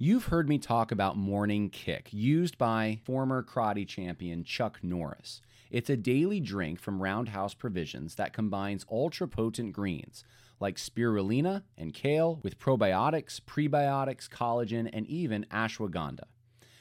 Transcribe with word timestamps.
You've 0.00 0.26
heard 0.26 0.48
me 0.48 0.58
talk 0.58 0.92
about 0.92 1.16
Morning 1.16 1.70
Kick, 1.70 2.10
used 2.12 2.56
by 2.56 3.00
former 3.02 3.42
karate 3.42 3.84
champion 3.84 4.44
Chuck 4.44 4.78
Norris. 4.80 5.42
It's 5.72 5.90
a 5.90 5.96
daily 5.96 6.38
drink 6.38 6.78
from 6.78 7.02
Roundhouse 7.02 7.52
Provisions 7.52 8.14
that 8.14 8.32
combines 8.32 8.86
ultra 8.92 9.26
potent 9.26 9.72
greens 9.72 10.22
like 10.60 10.76
spirulina 10.76 11.64
and 11.76 11.92
kale 11.92 12.38
with 12.44 12.60
probiotics, 12.60 13.40
prebiotics, 13.40 14.28
collagen, 14.28 14.88
and 14.92 15.04
even 15.08 15.44
ashwagandha. 15.50 16.26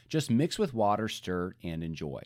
Just 0.07 0.29
mix 0.29 0.59
with 0.59 0.75
water, 0.75 1.07
stir, 1.07 1.55
and 1.63 1.83
enjoy. 1.83 2.21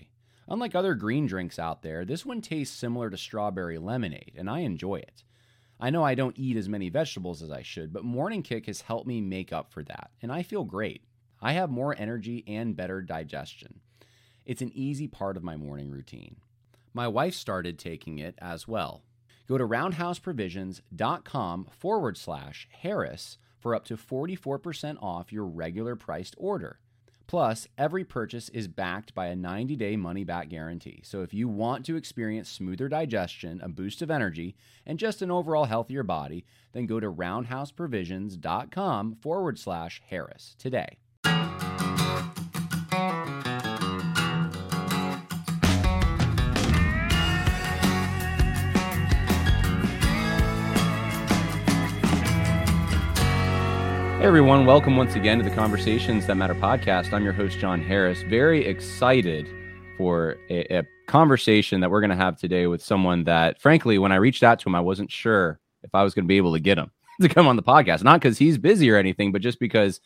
Unlike 0.50 0.76
other 0.76 0.96
green 0.96 1.26
drinks 1.26 1.58
out 1.58 1.84
there, 1.84 2.04
this 2.04 2.26
one 2.26 2.42
tastes 2.42 2.78
similar 2.78 3.10
to 3.10 3.16
strawberry 3.16 3.78
lemonade, 3.78 4.34
and 4.36 4.50
I 4.50 4.60
enjoy 4.60 4.96
it. 4.96 5.24
I 5.84 5.90
know 5.90 6.04
I 6.04 6.14
don't 6.14 6.38
eat 6.38 6.58
as 6.58 6.70
many 6.70 6.90
vegetables 6.90 7.42
as 7.42 7.50
I 7.50 7.64
should, 7.64 7.92
but 7.92 8.04
Morning 8.04 8.44
Kick 8.44 8.68
has 8.68 8.82
helped 8.82 9.08
me 9.08 9.20
make 9.20 9.52
up 9.52 9.72
for 9.72 9.82
that, 9.86 10.12
and 10.22 10.32
I 10.32 10.44
feel 10.44 10.64
great. 10.64 11.02
I 11.42 11.54
have 11.54 11.72
more 11.72 11.96
energy 11.98 12.44
and 12.46 12.76
better 12.76 13.02
digestion. 13.02 13.80
It's 14.46 14.62
an 14.62 14.72
easy 14.76 15.08
part 15.08 15.38
of 15.38 15.44
my 15.44 15.58
morning 15.58 15.90
routine. 15.90 16.36
My 16.94 17.08
wife 17.08 17.34
started 17.34 17.80
taking 17.80 18.20
it 18.20 18.36
as 18.38 18.68
well. 18.68 19.02
Go 19.48 19.58
to 19.58 19.66
roundhouseprovisions.com 19.66 21.68
forward 21.72 22.16
slash 22.16 22.68
Harris 22.72 23.40
for 23.58 23.74
up 23.74 23.84
to 23.86 23.98
44% 23.98 25.02
off 25.02 25.34
your 25.34 25.46
regular 25.46 25.96
priced 25.96 26.36
order. 26.38 26.81
Plus, 27.32 27.68
every 27.78 28.04
purchase 28.04 28.50
is 28.50 28.68
backed 28.68 29.14
by 29.14 29.28
a 29.28 29.36
90 29.38 29.78
day 29.78 29.96
money 29.96 30.26
back 30.26 30.50
guarantee. 30.50 31.00
So 31.06 31.22
if 31.22 31.34
you 31.34 31.48
want 31.48 31.86
to 31.86 31.96
experience 31.96 32.50
smoother 32.50 32.90
digestion, 32.90 33.62
a 33.64 33.70
boost 33.70 34.02
of 34.02 34.12
energy, 34.12 34.58
and 34.86 35.00
just 35.00 35.22
an 35.22 35.32
overall 35.32 35.64
healthier 35.64 36.04
body, 36.04 36.44
then 36.74 36.88
go 36.88 37.00
to 37.00 37.10
roundhouseprovisions.com 37.10 39.16
forward 39.16 39.58
slash 39.58 40.02
Harris 40.10 40.58
today. 40.60 40.98
Hey 54.22 54.28
everyone, 54.28 54.68
welcome 54.68 54.98
once 54.98 55.16
again 55.16 55.40
to 55.40 55.44
the 55.44 55.56
Conversations 55.56 56.28
That 56.28 56.36
Matter 56.36 56.54
podcast. 56.54 57.12
I'm 57.12 57.24
your 57.24 57.34
host, 57.34 57.58
John 57.58 57.82
Harris. 57.82 58.22
Very 58.22 58.64
excited 58.64 59.50
for 59.98 60.38
a, 60.48 60.78
a 60.78 60.84
conversation 61.08 61.82
that 61.82 61.90
we're 61.90 62.02
going 62.02 62.12
to 62.12 62.16
have 62.16 62.38
today 62.38 62.68
with 62.68 62.84
someone 62.84 63.24
that, 63.24 63.60
frankly, 63.60 63.98
when 63.98 64.12
I 64.12 64.18
reached 64.18 64.44
out 64.44 64.60
to 64.60 64.70
him, 64.70 64.76
I 64.76 64.80
wasn't 64.80 65.12
sure 65.12 65.60
if 65.82 65.96
I 65.96 66.04
was 66.04 66.14
going 66.14 66.26
to 66.26 66.28
be 66.28 66.38
able 66.38 66.54
to 66.54 66.60
get 66.60 66.78
him 66.78 66.92
to 67.22 67.30
come 67.30 67.48
on 67.48 67.56
the 67.56 67.64
podcast. 67.64 68.04
Not 68.04 68.22
because 68.22 68.38
he's 68.38 68.60
busy 68.60 68.92
or 68.92 68.98
anything, 68.98 69.32
but 69.32 69.42
just 69.42 69.60
because 69.60 70.00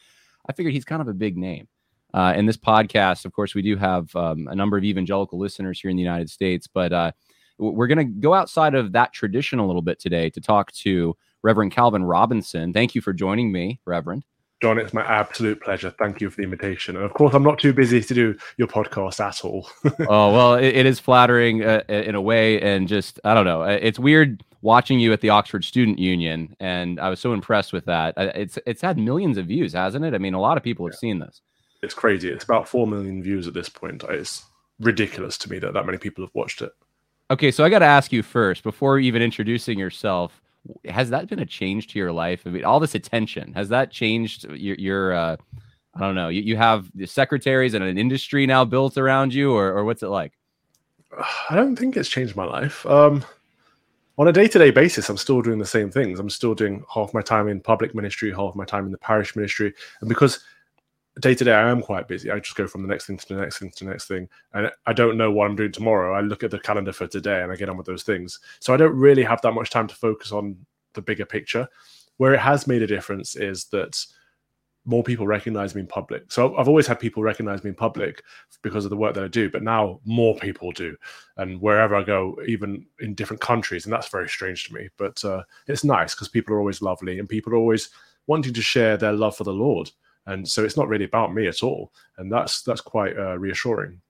I 0.48 0.54
figured 0.54 0.74
he's 0.74 0.86
kind 0.86 1.02
of 1.02 1.10
a 1.10 1.14
big 1.14 1.36
name. 1.36 1.68
Uh, 2.14 2.36
in 2.38 2.46
this 2.46 2.56
podcast, 2.56 3.26
of 3.26 3.34
course, 3.34 3.54
we 3.54 3.64
do 3.64 3.76
have 3.76 4.16
um, 4.16 4.48
a 4.48 4.56
number 4.56 4.78
of 4.78 4.86
evangelical 4.86 5.40
listeners 5.40 5.82
here 5.82 5.92
in 5.92 5.98
the 5.98 6.04
United 6.04 6.30
States, 6.30 6.68
but 6.68 6.94
uh, 6.94 7.12
we're 7.58 7.88
going 7.88 7.98
to 7.98 8.06
go 8.06 8.34
outside 8.34 8.76
of 8.76 8.94
that 8.94 9.12
tradition 9.12 9.60
a 9.60 9.68
little 9.68 9.82
bit 9.82 10.00
today 10.00 10.30
to 10.30 10.40
talk 10.40 10.72
to 10.72 11.18
Reverend 11.46 11.72
Calvin 11.72 12.04
Robinson. 12.04 12.74
Thank 12.74 12.96
you 12.96 13.02
for 13.02 13.14
joining 13.14 13.52
me, 13.52 13.80
Reverend. 13.86 14.24
John, 14.64 14.80
it's 14.80 14.96
my 14.96 15.04
absolute 15.04 15.62
pleasure. 15.62 15.92
Thank 15.92 16.20
you 16.20 16.32
for 16.32 16.38
the 16.38 16.44
invitation. 16.44 16.96
And 16.96 17.06
of 17.06 17.14
course, 17.14 17.36
I'm 17.36 17.44
not 17.44 17.60
too 17.60 17.72
busy 17.72 18.02
to 18.02 18.14
do 18.16 18.36
your 18.58 18.68
podcast 18.68 19.20
at 19.20 19.46
all. 19.46 19.70
oh, 20.10 20.34
well, 20.34 20.56
it, 20.56 20.76
it 20.76 20.86
is 20.88 21.00
flattering 21.00 21.64
uh, 21.64 21.84
in 21.88 22.16
a 22.16 22.22
way. 22.22 22.60
And 22.62 22.88
just, 22.88 23.20
I 23.24 23.36
don't 23.36 23.46
know, 23.46 23.62
it's 23.62 24.00
weird 24.00 24.44
watching 24.64 25.00
you 25.00 25.14
at 25.14 25.22
the 25.22 25.30
Oxford 25.30 25.64
Student 25.64 26.00
Union. 26.00 26.56
And 26.60 27.00
I 27.00 27.10
was 27.10 27.20
so 27.20 27.32
impressed 27.32 27.74
with 27.74 27.86
that. 27.86 28.16
It's, 28.18 28.58
it's 28.66 28.82
had 28.82 28.98
millions 28.98 29.38
of 29.38 29.46
views, 29.46 29.74
hasn't 29.74 30.04
it? 30.04 30.16
I 30.16 30.18
mean, 30.18 30.34
a 30.34 30.42
lot 30.42 30.58
of 30.58 30.64
people 30.64 30.88
have 30.88 30.94
yeah. 30.96 31.00
seen 31.00 31.20
this. 31.20 31.42
It's 31.84 31.94
crazy. 31.94 32.30
It's 32.30 32.44
about 32.44 32.68
4 32.68 32.88
million 32.88 33.22
views 33.22 33.48
at 33.48 33.54
this 33.54 33.70
point. 33.70 34.04
It's 34.10 34.46
ridiculous 34.80 35.38
to 35.40 35.52
me 35.52 35.60
that 35.60 35.76
that 35.76 35.86
many 35.86 36.00
people 36.00 36.24
have 36.26 36.34
watched 36.34 36.64
it. 36.64 36.72
Okay, 37.30 37.52
so 37.52 37.64
I 37.64 37.70
got 37.70 37.80
to 37.80 37.86
ask 37.86 38.12
you 38.12 38.24
first, 38.24 38.64
before 38.64 38.98
even 38.98 39.22
introducing 39.22 39.78
yourself, 39.78 40.42
has 40.88 41.10
that 41.10 41.28
been 41.28 41.40
a 41.40 41.46
change 41.46 41.88
to 41.88 42.00
your 42.00 42.12
life? 42.12 42.44
I 42.46 42.50
mean, 42.50 42.66
all 42.66 42.80
this 42.80 42.96
attention 42.96 43.54
has 43.54 43.70
that 43.70 43.92
changed 43.92 44.46
your 44.46 44.76
your 44.76 45.14
uh, 45.14 45.38
I 45.94 46.00
don't 46.00 46.16
know. 46.16 46.30
You, 46.30 46.42
you 46.42 46.58
have 46.58 46.92
secretaries 47.06 47.74
and 47.74 47.84
an 47.84 47.98
industry 47.98 48.46
now 48.46 48.66
built 48.66 48.98
around 48.98 49.34
you, 49.34 49.54
or 49.54 49.74
or 49.74 49.86
what's 49.86 50.04
it 50.04 50.08
like? 50.08 50.34
I 51.50 51.56
don't 51.56 51.76
think 51.76 51.98
it's 51.98 52.10
changed 52.10 52.36
my 52.36 52.46
life. 52.46 52.86
Um, 52.86 53.24
on 54.18 54.28
a 54.28 54.34
day 54.34 54.48
to 54.48 54.60
day 54.60 54.72
basis, 54.72 55.10
I'm 55.10 55.18
still 55.18 55.42
doing 55.42 55.60
the 55.60 55.66
same 55.66 55.92
things. 55.92 56.20
I'm 56.20 56.30
still 56.30 56.56
doing 56.56 56.84
half 56.94 57.14
my 57.14 57.22
time 57.22 57.48
in 57.48 57.60
public 57.60 57.94
ministry, 57.94 58.32
half 58.32 58.56
my 58.56 58.66
time 58.66 58.86
in 58.86 58.92
the 58.92 58.98
parish 58.98 59.36
ministry, 59.36 59.74
and 60.02 60.10
because 60.10 60.44
day 61.22 61.34
to 61.34 61.44
day 61.44 61.54
I 61.54 61.70
am 61.70 61.82
quite 61.82 62.08
busy. 62.08 62.30
I 62.32 62.40
just 62.40 62.56
go 62.56 62.68
from 62.68 62.82
the 62.82 62.88
next 62.88 63.06
thing 63.06 63.18
to 63.18 63.28
the 63.28 63.36
next 63.36 63.60
thing 63.60 63.72
to 63.72 63.86
the 63.86 63.92
next 63.92 64.08
thing, 64.08 64.28
and 64.54 64.72
I 64.86 64.94
don't 64.94 65.18
know 65.18 65.32
what 65.32 65.50
I'm 65.50 65.56
doing 65.56 65.72
tomorrow. 65.72 66.14
I 66.14 66.22
look 66.22 66.44
at 66.44 66.52
the 66.52 66.60
calendar 66.60 66.94
for 66.94 67.08
today 67.08 67.42
and 67.42 67.52
I 67.52 67.56
get 67.56 67.70
on 67.70 67.78
with 67.78 67.88
those 67.88 68.04
things. 68.04 68.40
So 68.60 68.74
I 68.74 68.78
don't 68.78 68.96
really 68.96 69.24
have 69.24 69.42
that 69.42 69.54
much 69.54 69.70
time 69.70 69.88
to 69.88 69.96
focus 69.96 70.32
on 70.32 70.58
the 70.94 71.02
bigger 71.02 71.26
picture. 71.26 71.68
Where 72.18 72.34
it 72.34 72.40
has 72.40 72.68
made 72.68 72.82
a 72.82 72.88
difference 72.88 73.36
is 73.36 73.66
that 73.66 74.04
more 74.86 75.04
people 75.04 75.26
recognize 75.26 75.74
me 75.74 75.82
in 75.82 75.88
public. 75.88 76.32
So 76.32 76.56
I've 76.58 76.68
always 76.68 76.86
had 76.86 77.00
people 77.00 77.24
recognize 77.24 77.64
me 77.64 77.70
in 77.70 77.76
public 77.76 78.24
because 78.62 78.86
of 78.86 78.92
the 78.92 78.98
work 78.98 79.16
that 79.16 79.24
I 79.24 79.28
do, 79.28 79.50
but 79.50 79.64
now 79.64 80.00
more 80.06 80.36
people 80.36 80.72
do, 80.72 80.96
and 81.38 81.60
wherever 81.60 81.96
I 81.96 82.04
go, 82.04 82.38
even 82.48 82.86
in 83.00 83.16
different 83.16 83.42
countries, 83.42 83.86
and 83.86 83.94
that's 83.94 84.10
very 84.10 84.30
strange 84.30 84.66
to 84.66 84.74
me. 84.74 84.90
But 84.98 85.24
uh, 85.26 85.44
it's 85.68 85.84
nice 85.84 86.14
because 86.14 86.28
people 86.28 86.54
are 86.54 86.60
always 86.60 86.82
lovely 86.82 87.20
and 87.20 87.28
people 87.28 87.54
are 87.54 87.58
always 87.58 87.90
wanting 88.28 88.54
to 88.54 88.62
share 88.62 88.98
their 88.98 89.14
love 89.14 89.36
for 89.36 89.44
the 89.44 89.54
Lord 89.54 89.90
and 90.28 90.48
so 90.48 90.64
it's 90.64 90.78
not 90.78 90.88
really 90.88 91.06
about 91.06 91.34
me 91.34 91.48
at 91.48 91.64
all. 91.64 91.92
And 92.18 92.32
that's 92.32 92.62
that's 92.64 92.82
quite 92.82 93.18
uh, 93.18 93.38
reassuring. 93.38 94.02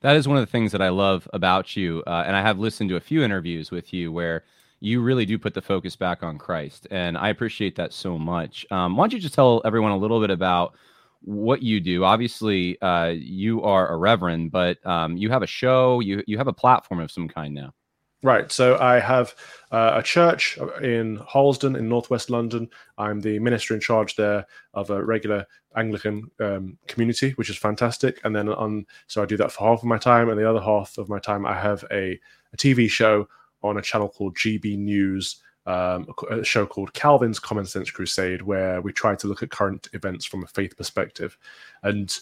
That 0.00 0.16
is 0.16 0.28
one 0.28 0.36
of 0.36 0.42
the 0.42 0.50
things 0.50 0.70
that 0.72 0.80
i 0.80 0.90
love 0.90 1.28
about 1.32 1.76
you 1.76 2.04
uh, 2.06 2.22
and 2.24 2.36
i 2.36 2.40
have 2.40 2.60
listened 2.60 2.88
to 2.90 2.96
a 2.96 3.00
few 3.00 3.24
interviews 3.24 3.72
with 3.72 3.92
you 3.92 4.12
where 4.12 4.44
you 4.78 5.02
really 5.02 5.26
do 5.26 5.36
put 5.40 5.54
the 5.54 5.60
focus 5.60 5.96
back 5.96 6.22
on 6.22 6.38
christ 6.38 6.86
and 6.92 7.18
i 7.18 7.30
appreciate 7.30 7.74
that 7.74 7.92
so 7.92 8.16
much. 8.16 8.64
Um, 8.70 8.96
why 8.96 9.02
don't 9.02 9.14
you 9.14 9.18
just 9.18 9.34
tell 9.34 9.60
everyone 9.64 9.90
a 9.90 9.96
little 9.96 10.20
bit 10.20 10.30
about 10.30 10.74
what 11.22 11.64
you 11.64 11.80
do? 11.80 12.04
Obviously 12.04 12.80
uh, 12.80 13.08
you 13.08 13.60
are 13.62 13.88
a 13.88 13.96
reverend 13.96 14.52
but 14.52 14.78
um, 14.86 15.16
you 15.16 15.30
have 15.30 15.42
a 15.42 15.48
show 15.48 15.98
you, 15.98 16.22
you 16.28 16.38
have 16.38 16.46
a 16.46 16.52
platform 16.52 17.00
of 17.00 17.10
some 17.10 17.26
kind 17.26 17.52
now 17.52 17.74
Right. 18.22 18.50
So 18.50 18.76
I 18.78 18.98
have 18.98 19.34
uh, 19.70 19.92
a 19.94 20.02
church 20.02 20.58
in 20.82 21.16
Harlesden 21.16 21.76
in 21.76 21.88
northwest 21.88 22.30
London. 22.30 22.68
I'm 22.96 23.20
the 23.20 23.38
minister 23.38 23.74
in 23.74 23.80
charge 23.80 24.16
there 24.16 24.44
of 24.74 24.90
a 24.90 25.04
regular 25.04 25.46
Anglican 25.76 26.28
um, 26.40 26.78
community, 26.88 27.30
which 27.32 27.48
is 27.48 27.56
fantastic. 27.56 28.20
And 28.24 28.34
then 28.34 28.48
on, 28.48 28.86
so 29.06 29.22
I 29.22 29.26
do 29.26 29.36
that 29.36 29.52
for 29.52 29.68
half 29.68 29.78
of 29.78 29.84
my 29.84 29.98
time, 29.98 30.30
and 30.30 30.38
the 30.38 30.48
other 30.48 30.60
half 30.60 30.98
of 30.98 31.08
my 31.08 31.20
time 31.20 31.46
I 31.46 31.54
have 31.60 31.84
a, 31.92 32.18
a 32.52 32.56
TV 32.56 32.90
show 32.90 33.28
on 33.62 33.76
a 33.76 33.82
channel 33.82 34.08
called 34.08 34.36
GB 34.36 34.76
News. 34.78 35.36
Um, 35.66 36.06
a 36.30 36.42
show 36.42 36.64
called 36.64 36.94
Calvin's 36.94 37.38
Common 37.38 37.66
Sense 37.66 37.90
Crusade, 37.90 38.40
where 38.40 38.80
we 38.80 38.90
try 38.90 39.14
to 39.14 39.26
look 39.26 39.42
at 39.42 39.50
current 39.50 39.86
events 39.92 40.24
from 40.24 40.42
a 40.42 40.46
faith 40.46 40.74
perspective. 40.78 41.36
And 41.82 42.18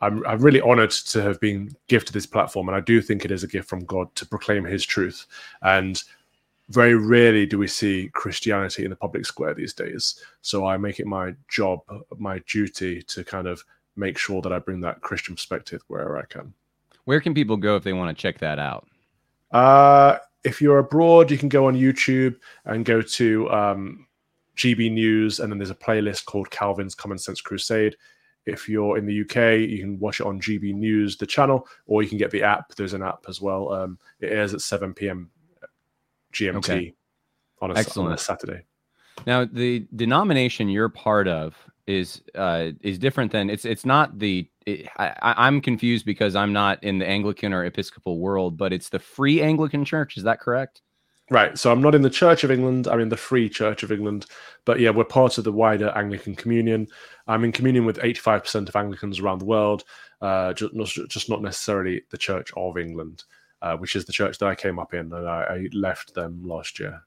I'm, 0.00 0.24
I'm 0.26 0.40
really 0.40 0.60
honored 0.60 0.90
to 0.90 1.22
have 1.22 1.40
been 1.40 1.74
gifted 1.88 2.14
this 2.14 2.26
platform, 2.26 2.68
and 2.68 2.76
I 2.76 2.80
do 2.80 3.02
think 3.02 3.24
it 3.24 3.30
is 3.30 3.44
a 3.44 3.48
gift 3.48 3.68
from 3.68 3.84
God 3.84 4.14
to 4.16 4.26
proclaim 4.26 4.64
His 4.64 4.84
truth. 4.84 5.26
And 5.62 6.02
very 6.70 6.94
rarely 6.94 7.46
do 7.46 7.58
we 7.58 7.66
see 7.66 8.10
Christianity 8.14 8.84
in 8.84 8.90
the 8.90 8.96
public 8.96 9.26
square 9.26 9.54
these 9.54 9.74
days. 9.74 10.22
So 10.40 10.66
I 10.66 10.76
make 10.76 11.00
it 11.00 11.06
my 11.06 11.34
job, 11.48 11.80
my 12.18 12.38
duty 12.50 13.02
to 13.02 13.24
kind 13.24 13.48
of 13.48 13.62
make 13.96 14.16
sure 14.16 14.40
that 14.40 14.52
I 14.52 14.58
bring 14.60 14.80
that 14.80 15.00
Christian 15.00 15.34
perspective 15.34 15.82
wherever 15.88 16.16
I 16.16 16.24
can. 16.26 16.54
Where 17.04 17.20
can 17.20 17.34
people 17.34 17.56
go 17.56 17.76
if 17.76 17.82
they 17.82 17.92
want 17.92 18.16
to 18.16 18.20
check 18.20 18.38
that 18.38 18.58
out? 18.58 18.86
Uh, 19.50 20.18
if 20.44 20.62
you're 20.62 20.78
abroad, 20.78 21.30
you 21.30 21.38
can 21.38 21.48
go 21.48 21.66
on 21.66 21.74
YouTube 21.74 22.36
and 22.64 22.84
go 22.84 23.02
to 23.02 23.50
um, 23.50 24.06
GB 24.56 24.92
News, 24.92 25.40
and 25.40 25.50
then 25.50 25.58
there's 25.58 25.70
a 25.70 25.74
playlist 25.74 26.24
called 26.24 26.50
Calvin's 26.50 26.94
Common 26.94 27.18
Sense 27.18 27.40
Crusade. 27.40 27.96
If 28.46 28.68
you're 28.68 28.96
in 28.96 29.06
the 29.06 29.20
UK, 29.20 29.68
you 29.68 29.78
can 29.78 29.98
watch 29.98 30.20
it 30.20 30.26
on 30.26 30.40
GB 30.40 30.74
News, 30.74 31.16
the 31.16 31.26
channel, 31.26 31.68
or 31.86 32.02
you 32.02 32.08
can 32.08 32.18
get 32.18 32.30
the 32.30 32.42
app. 32.42 32.74
There's 32.74 32.94
an 32.94 33.02
app 33.02 33.24
as 33.28 33.40
well. 33.40 33.72
Um, 33.72 33.98
it 34.20 34.32
airs 34.32 34.54
at 34.54 34.62
7 34.62 34.94
p.m. 34.94 35.30
GMT 36.32 36.56
okay. 36.56 36.94
on, 37.60 37.70
a, 37.70 37.74
Excellent. 37.74 38.08
on 38.08 38.14
a 38.14 38.18
Saturday. 38.18 38.64
Now, 39.26 39.44
the 39.44 39.86
denomination 39.94 40.68
you're 40.68 40.88
part 40.88 41.28
of 41.28 41.54
is 41.86 42.22
uh, 42.34 42.70
is 42.82 42.98
different 42.98 43.32
than 43.32 43.50
it's 43.50 43.64
it's 43.64 43.84
not 43.84 44.18
the 44.18 44.48
it, 44.66 44.88
I, 44.96 45.48
am 45.48 45.60
confused 45.60 46.06
because 46.06 46.36
I'm 46.36 46.52
not 46.52 46.82
in 46.84 46.98
the 46.98 47.06
Anglican 47.06 47.52
or 47.52 47.64
Episcopal 47.64 48.18
world, 48.18 48.56
but 48.56 48.72
it's 48.72 48.88
the 48.88 48.98
Free 48.98 49.42
Anglican 49.42 49.84
Church. 49.84 50.16
Is 50.16 50.22
that 50.24 50.40
correct? 50.40 50.82
Right. 51.30 51.56
So 51.56 51.70
I'm 51.70 51.80
not 51.80 51.94
in 51.94 52.02
the 52.02 52.10
Church 52.10 52.42
of 52.42 52.50
England. 52.50 52.88
I'm 52.88 52.98
in 52.98 53.08
the 53.08 53.16
Free 53.16 53.48
Church 53.48 53.84
of 53.84 53.92
England. 53.92 54.26
But 54.64 54.80
yeah, 54.80 54.90
we're 54.90 55.04
part 55.04 55.38
of 55.38 55.44
the 55.44 55.52
wider 55.52 55.90
Anglican 55.90 56.34
communion. 56.34 56.88
I'm 57.28 57.44
in 57.44 57.52
communion 57.52 57.86
with 57.86 57.98
85% 57.98 58.68
of 58.68 58.74
Anglicans 58.74 59.20
around 59.20 59.38
the 59.38 59.44
world, 59.44 59.84
uh, 60.20 60.52
just, 60.52 60.74
not, 60.74 60.88
just 60.88 61.30
not 61.30 61.40
necessarily 61.40 62.02
the 62.10 62.18
Church 62.18 62.50
of 62.56 62.76
England, 62.76 63.22
uh, 63.62 63.76
which 63.76 63.94
is 63.94 64.04
the 64.04 64.12
church 64.12 64.38
that 64.38 64.48
I 64.48 64.56
came 64.56 64.80
up 64.80 64.92
in, 64.92 65.12
and 65.12 65.28
I, 65.28 65.42
I 65.42 65.68
left 65.72 66.14
them 66.14 66.42
last 66.44 66.80
year. 66.80 67.00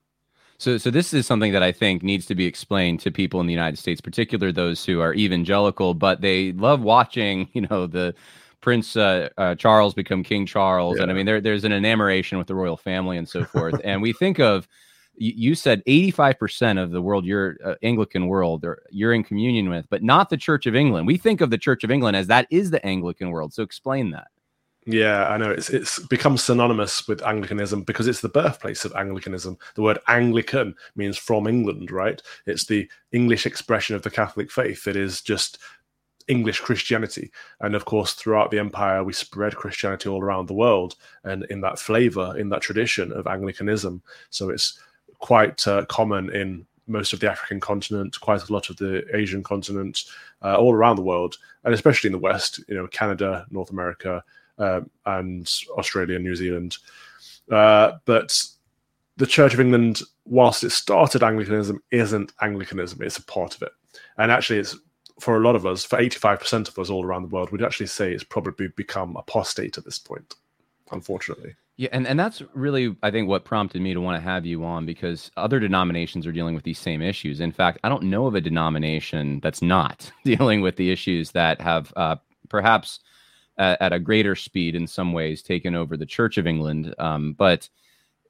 So, 0.57 0.77
so 0.77 0.89
this 0.89 1.13
is 1.13 1.27
something 1.27 1.51
that 1.51 1.63
I 1.63 1.73
think 1.73 2.03
needs 2.03 2.25
to 2.27 2.35
be 2.35 2.45
explained 2.45 3.01
to 3.01 3.11
people 3.11 3.41
in 3.41 3.47
the 3.47 3.53
United 3.53 3.77
States, 3.77 3.99
particularly 3.99 4.53
those 4.53 4.85
who 4.85 5.01
are 5.01 5.13
evangelical, 5.13 5.93
but 5.93 6.21
they 6.21 6.53
love 6.53 6.81
watching, 6.81 7.49
you 7.53 7.67
know, 7.69 7.87
the 7.87 8.15
Prince 8.63 8.95
uh, 8.95 9.27
uh, 9.38 9.56
Charles 9.56 9.94
become 9.94 10.24
King 10.24 10.45
Charles, 10.45 10.95
yeah. 10.95 11.04
and 11.04 11.12
I 11.12 11.13
mean, 11.13 11.25
there, 11.25 11.42
there's 11.42 11.65
an 11.65 11.74
enamoration 11.74 12.38
with 12.38 12.48
the 12.48 12.56
royal 12.56 12.77
family 12.77 13.18
and 13.18 13.27
so 13.27 13.44
forth. 13.54 13.80
and 13.83 14.01
we 14.01 14.13
think 14.13 14.39
of, 14.39 14.68
you, 15.15 15.54
said 15.54 15.83
85% 15.86 16.81
of 16.81 16.92
the 16.92 17.01
world, 17.01 17.25
you're 17.25 17.57
uh, 17.63 17.75
Anglican 17.83 18.27
world, 18.27 18.63
or 18.63 18.81
you're 18.89 19.13
in 19.13 19.24
communion 19.24 19.69
with, 19.69 19.86
but 19.89 20.01
not 20.01 20.30
the 20.30 20.38
Church 20.38 20.65
of 20.65 20.75
England. 20.75 21.06
We 21.06 21.18
think 21.18 21.42
of 21.42 21.51
the 21.51 21.57
Church 21.57 21.83
of 21.83 21.92
England 21.92 22.15
as 22.15 22.27
that 22.27 22.48
is 22.50 22.71
the 22.71 22.83
Anglican 22.83 23.30
world. 23.30 23.54
So 23.54 23.62
explain 23.63 24.12
that. 24.12 24.27
Yeah, 24.86 25.27
I 25.27 25.38
know 25.38 25.51
it's 25.51 25.69
it's 25.69 26.00
become 26.07 26.38
synonymous 26.38 27.07
with 27.07 27.21
Anglicanism 27.21 27.83
because 27.83 28.07
it's 28.07 28.19
the 28.19 28.27
birthplace 28.27 28.83
of 28.83 28.94
Anglicanism. 28.95 29.57
The 29.75 29.81
word 29.81 30.00
Anglican 30.07 30.75
means 30.95 31.18
from 31.18 31.48
England, 31.48 31.89
right? 31.89 32.21
It's 32.45 32.66
the 32.66 32.89
English 33.13 33.45
expression 33.45 33.95
of 33.95 34.01
the 34.01 34.09
Catholic 34.09 34.51
faith. 34.51 34.88
It 34.88 34.98
is 34.98 35.21
just 35.21 35.59
English 36.27 36.59
Christianity. 36.59 37.31
And 37.59 37.75
of 37.75 37.85
course, 37.85 38.13
throughout 38.13 38.51
the 38.51 38.59
empire, 38.59 39.03
we 39.03 39.13
spread 39.13 39.55
Christianity 39.55 40.09
all 40.09 40.21
around 40.21 40.47
the 40.47 40.53
world 40.53 40.95
and 41.23 41.45
in 41.49 41.61
that 41.61 41.79
flavor, 41.79 42.37
in 42.37 42.49
that 42.49 42.61
tradition 42.61 43.11
of 43.11 43.27
Anglicanism. 43.27 44.01
So 44.29 44.49
it's 44.49 44.79
quite 45.19 45.67
uh, 45.67 45.85
common 45.85 46.33
in 46.35 46.65
most 46.87 47.13
of 47.13 47.19
the 47.19 47.31
African 47.31 47.59
continent, 47.59 48.19
quite 48.19 48.47
a 48.47 48.53
lot 48.53 48.69
of 48.69 48.77
the 48.77 49.05
Asian 49.15 49.41
continent, 49.41 50.03
uh, 50.41 50.57
all 50.57 50.73
around 50.73 50.97
the 50.97 51.01
world, 51.01 51.37
and 51.63 51.73
especially 51.73 52.09
in 52.09 52.13
the 52.13 52.19
West, 52.19 52.59
you 52.67 52.75
know, 52.75 52.87
Canada, 52.87 53.45
North 53.49 53.71
America, 53.71 54.23
uh, 54.59 54.81
and 55.05 55.61
Australia, 55.77 56.19
New 56.19 56.35
Zealand. 56.35 56.77
Uh, 57.49 57.93
but 58.05 58.45
the 59.17 59.25
Church 59.25 59.53
of 59.53 59.59
England, 59.59 60.01
whilst 60.25 60.63
it 60.63 60.71
started 60.71 61.23
Anglicanism, 61.23 61.81
isn't 61.91 62.33
Anglicanism. 62.41 63.01
It's 63.01 63.17
a 63.17 63.23
part 63.23 63.55
of 63.55 63.61
it. 63.61 63.71
And 64.17 64.31
actually, 64.31 64.59
it's 64.59 64.75
for 65.23 65.37
a 65.37 65.39
lot 65.39 65.55
of 65.55 65.65
us, 65.65 65.85
for 65.85 65.97
85% 65.97 66.67
of 66.67 66.77
us 66.77 66.89
all 66.89 67.05
around 67.05 67.23
the 67.23 67.29
world, 67.29 67.49
we'd 67.49 67.63
actually 67.63 67.87
say 67.87 68.11
it's 68.11 68.25
probably 68.25 68.67
become 68.67 69.15
apostate 69.15 69.77
at 69.77 69.85
this 69.85 69.97
point, 69.97 70.35
unfortunately. 70.91 71.55
Yeah, 71.77 71.89
and, 71.91 72.05
and 72.05 72.19
that's 72.19 72.43
really, 72.53 72.95
I 73.01 73.09
think, 73.09 73.27
what 73.27 73.45
prompted 73.45 73.81
me 73.81 73.93
to 73.93 74.01
want 74.01 74.21
to 74.21 74.29
have 74.29 74.45
you 74.45 74.63
on 74.63 74.85
because 74.85 75.31
other 75.37 75.59
denominations 75.59 76.27
are 76.27 76.31
dealing 76.31 76.53
with 76.53 76.65
these 76.65 76.77
same 76.77 77.01
issues. 77.01 77.39
In 77.39 77.51
fact, 77.51 77.79
I 77.83 77.89
don't 77.89 78.03
know 78.03 78.27
of 78.27 78.35
a 78.35 78.41
denomination 78.41 79.39
that's 79.39 79.61
not 79.61 80.11
dealing 80.25 80.61
with 80.61 80.75
the 80.75 80.91
issues 80.91 81.31
that 81.31 81.61
have 81.61 81.93
uh, 81.95 82.17
perhaps 82.49 82.99
at, 83.57 83.81
at, 83.81 83.93
a 83.93 83.99
greater 83.99 84.35
speed 84.35 84.75
in 84.75 84.85
some 84.85 85.13
ways 85.13 85.41
taken 85.41 85.73
over 85.73 85.97
the 85.97 86.05
Church 86.05 86.37
of 86.37 86.45
England. 86.45 86.93
Um, 86.99 87.33
but 87.33 87.69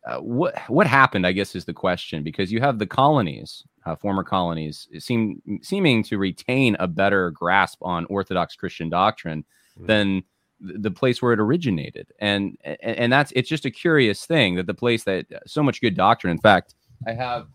uh, 0.05 0.17
what 0.17 0.57
what 0.67 0.85
happened? 0.85 1.25
I 1.25 1.31
guess 1.31 1.55
is 1.55 1.65
the 1.65 1.73
question 1.73 2.23
because 2.23 2.51
you 2.51 2.59
have 2.59 2.77
the 2.77 2.85
colonies, 2.85 3.63
uh, 3.85 3.95
former 3.95 4.23
colonies, 4.23 4.87
seem 4.99 5.41
seeming 5.61 6.03
to 6.03 6.17
retain 6.17 6.75
a 6.79 6.87
better 6.87 7.31
grasp 7.31 7.79
on 7.81 8.05
Orthodox 8.05 8.55
Christian 8.55 8.89
doctrine 8.89 9.45
mm-hmm. 9.77 9.85
than 9.87 10.23
the 10.59 10.91
place 10.91 11.21
where 11.21 11.33
it 11.33 11.39
originated, 11.39 12.11
and 12.19 12.57
and 12.81 13.11
that's 13.11 13.31
it's 13.33 13.47
just 13.47 13.65
a 13.65 13.71
curious 13.71 14.25
thing 14.25 14.55
that 14.55 14.67
the 14.67 14.73
place 14.73 15.05
that 15.05 15.31
uh, 15.31 15.39
so 15.45 15.63
much 15.63 15.79
good 15.79 15.95
doctrine. 15.95 16.31
In 16.31 16.39
fact, 16.39 16.75
I 17.07 17.13
have 17.13 17.47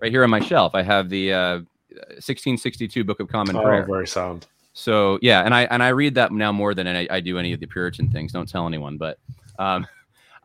right 0.00 0.12
here 0.12 0.24
on 0.24 0.30
my 0.30 0.40
shelf. 0.40 0.74
I 0.74 0.82
have 0.82 1.08
the 1.08 1.32
uh, 1.32 1.60
1662 1.90 3.02
Book 3.02 3.20
of 3.20 3.28
Common 3.28 3.56
oh, 3.56 3.62
Prayer. 3.62 3.86
Very 3.86 4.06
sound. 4.06 4.46
So 4.74 5.18
yeah, 5.22 5.40
and 5.40 5.54
I 5.54 5.62
and 5.62 5.82
I 5.82 5.88
read 5.88 6.14
that 6.16 6.32
now 6.32 6.52
more 6.52 6.74
than 6.74 6.86
I, 6.86 7.06
I 7.10 7.20
do 7.20 7.38
any 7.38 7.54
of 7.54 7.60
the 7.60 7.66
Puritan 7.66 8.10
things. 8.10 8.32
Don't 8.32 8.48
tell 8.48 8.66
anyone, 8.66 8.98
but 8.98 9.18
um, 9.58 9.86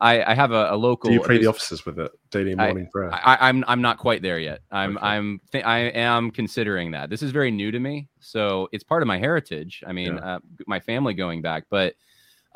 I, 0.02 0.32
I 0.32 0.34
have 0.34 0.50
a, 0.50 0.72
a, 0.72 0.76
local. 0.76 1.10
Do 1.10 1.14
you 1.14 1.20
pray 1.20 1.38
the 1.38 1.46
offices 1.46 1.86
with 1.86 1.96
it 2.00 2.10
daily 2.30 2.56
morning 2.56 2.86
I, 2.88 2.90
prayer? 2.90 3.10
I, 3.12 3.48
am 3.48 3.58
I'm, 3.58 3.64
I'm 3.68 3.82
not 3.82 3.98
quite 3.98 4.20
there 4.20 4.40
yet. 4.40 4.60
I'm 4.72 4.96
okay. 4.96 5.06
I'm 5.06 5.40
th- 5.52 5.64
I 5.64 5.78
am 5.78 6.32
considering 6.32 6.90
that. 6.90 7.08
This 7.08 7.22
is 7.22 7.30
very 7.30 7.52
new 7.52 7.70
to 7.70 7.78
me, 7.78 8.08
so 8.18 8.68
it's 8.72 8.82
part 8.82 9.02
of 9.02 9.06
my 9.06 9.16
heritage. 9.16 9.84
I 9.86 9.92
mean, 9.92 10.16
yeah. 10.16 10.36
uh, 10.36 10.38
my 10.66 10.80
family 10.80 11.14
going 11.14 11.40
back, 11.40 11.66
but 11.70 11.94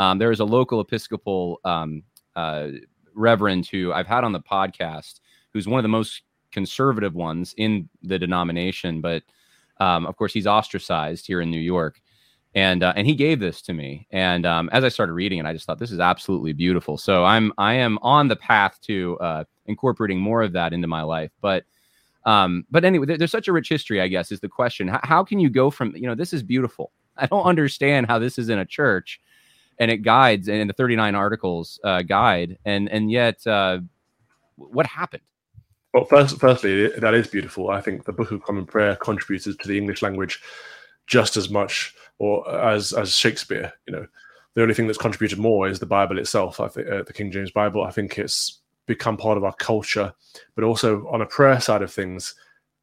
um, 0.00 0.18
there 0.18 0.32
is 0.32 0.40
a 0.40 0.44
local 0.44 0.80
Episcopal 0.80 1.60
um, 1.64 2.02
uh, 2.34 2.70
reverend 3.14 3.68
who 3.68 3.92
I've 3.92 4.08
had 4.08 4.24
on 4.24 4.32
the 4.32 4.40
podcast, 4.40 5.20
who's 5.54 5.68
one 5.68 5.78
of 5.78 5.84
the 5.84 5.88
most 5.88 6.22
conservative 6.50 7.14
ones 7.14 7.54
in 7.58 7.88
the 8.02 8.18
denomination, 8.18 9.00
but 9.00 9.22
um, 9.78 10.04
of 10.06 10.16
course, 10.16 10.32
he's 10.32 10.48
ostracized 10.48 11.28
here 11.28 11.40
in 11.40 11.50
New 11.52 11.60
York, 11.60 12.00
and 12.56 12.82
uh, 12.82 12.94
and 12.96 13.06
he 13.06 13.14
gave 13.14 13.38
this 13.38 13.60
to 13.62 13.74
me. 13.74 14.08
And 14.10 14.46
um, 14.46 14.70
as 14.72 14.82
I 14.82 14.88
started 14.88 15.12
reading 15.12 15.38
it, 15.38 15.44
I 15.46 15.52
just 15.52 15.66
thought 15.66 15.78
this 15.78 15.92
is 15.92 16.00
absolutely 16.00 16.54
beautiful. 16.54 16.96
So 16.96 17.22
I'm 17.24 17.52
I 17.58 17.74
am 17.74 17.98
on 18.00 18.28
the 18.28 18.34
path 18.34 18.80
to 18.84 19.18
uh, 19.20 19.44
incorporating 19.66 20.18
more 20.18 20.42
of 20.42 20.52
that 20.52 20.72
into 20.72 20.88
my 20.88 21.02
life. 21.02 21.30
But 21.42 21.64
um, 22.24 22.64
but 22.70 22.84
anyway, 22.84 23.06
there, 23.06 23.18
there's 23.18 23.30
such 23.30 23.46
a 23.46 23.52
rich 23.52 23.68
history. 23.68 24.00
I 24.00 24.08
guess 24.08 24.32
is 24.32 24.40
the 24.40 24.48
question. 24.48 24.88
How, 24.88 25.00
how 25.02 25.22
can 25.22 25.38
you 25.38 25.50
go 25.50 25.70
from 25.70 25.94
you 25.94 26.06
know 26.06 26.14
this 26.14 26.32
is 26.32 26.42
beautiful. 26.42 26.90
I 27.18 27.26
don't 27.26 27.44
understand 27.44 28.06
how 28.06 28.18
this 28.18 28.38
is 28.38 28.48
in 28.48 28.58
a 28.58 28.64
church, 28.64 29.20
and 29.78 29.90
it 29.90 29.98
guides 29.98 30.48
and 30.48 30.58
in 30.58 30.66
the 30.66 30.74
39 30.74 31.14
articles 31.14 31.78
uh, 31.84 32.00
guide, 32.02 32.56
and 32.64 32.88
and 32.88 33.10
yet 33.10 33.46
uh, 33.46 33.80
what 34.56 34.86
happened? 34.86 35.22
Well, 35.92 36.06
first, 36.06 36.38
firstly, 36.38 36.88
that 36.88 37.14
is 37.14 37.26
beautiful. 37.26 37.68
I 37.68 37.82
think 37.82 38.04
the 38.04 38.12
Book 38.12 38.30
of 38.30 38.42
Common 38.42 38.64
Prayer 38.64 38.96
contributed 38.96 39.60
to 39.60 39.68
the 39.68 39.78
English 39.78 40.00
language 40.02 40.42
just 41.06 41.36
as 41.36 41.48
much, 41.48 41.94
or 42.18 42.48
as 42.50 42.92
as 42.92 43.14
Shakespeare. 43.14 43.72
You 43.86 43.94
know, 43.94 44.06
the 44.54 44.62
only 44.62 44.74
thing 44.74 44.86
that's 44.86 44.98
contributed 44.98 45.38
more 45.38 45.68
is 45.68 45.78
the 45.78 45.86
Bible 45.86 46.18
itself. 46.18 46.60
I 46.60 46.68
think 46.68 46.88
uh, 46.88 47.02
the 47.02 47.12
King 47.12 47.30
James 47.30 47.50
Bible. 47.50 47.82
I 47.82 47.90
think 47.90 48.18
it's 48.18 48.60
become 48.86 49.16
part 49.16 49.36
of 49.36 49.44
our 49.44 49.54
culture, 49.54 50.12
but 50.54 50.64
also 50.64 51.06
on 51.08 51.20
a 51.20 51.26
prayer 51.26 51.60
side 51.60 51.82
of 51.82 51.92
things. 51.92 52.34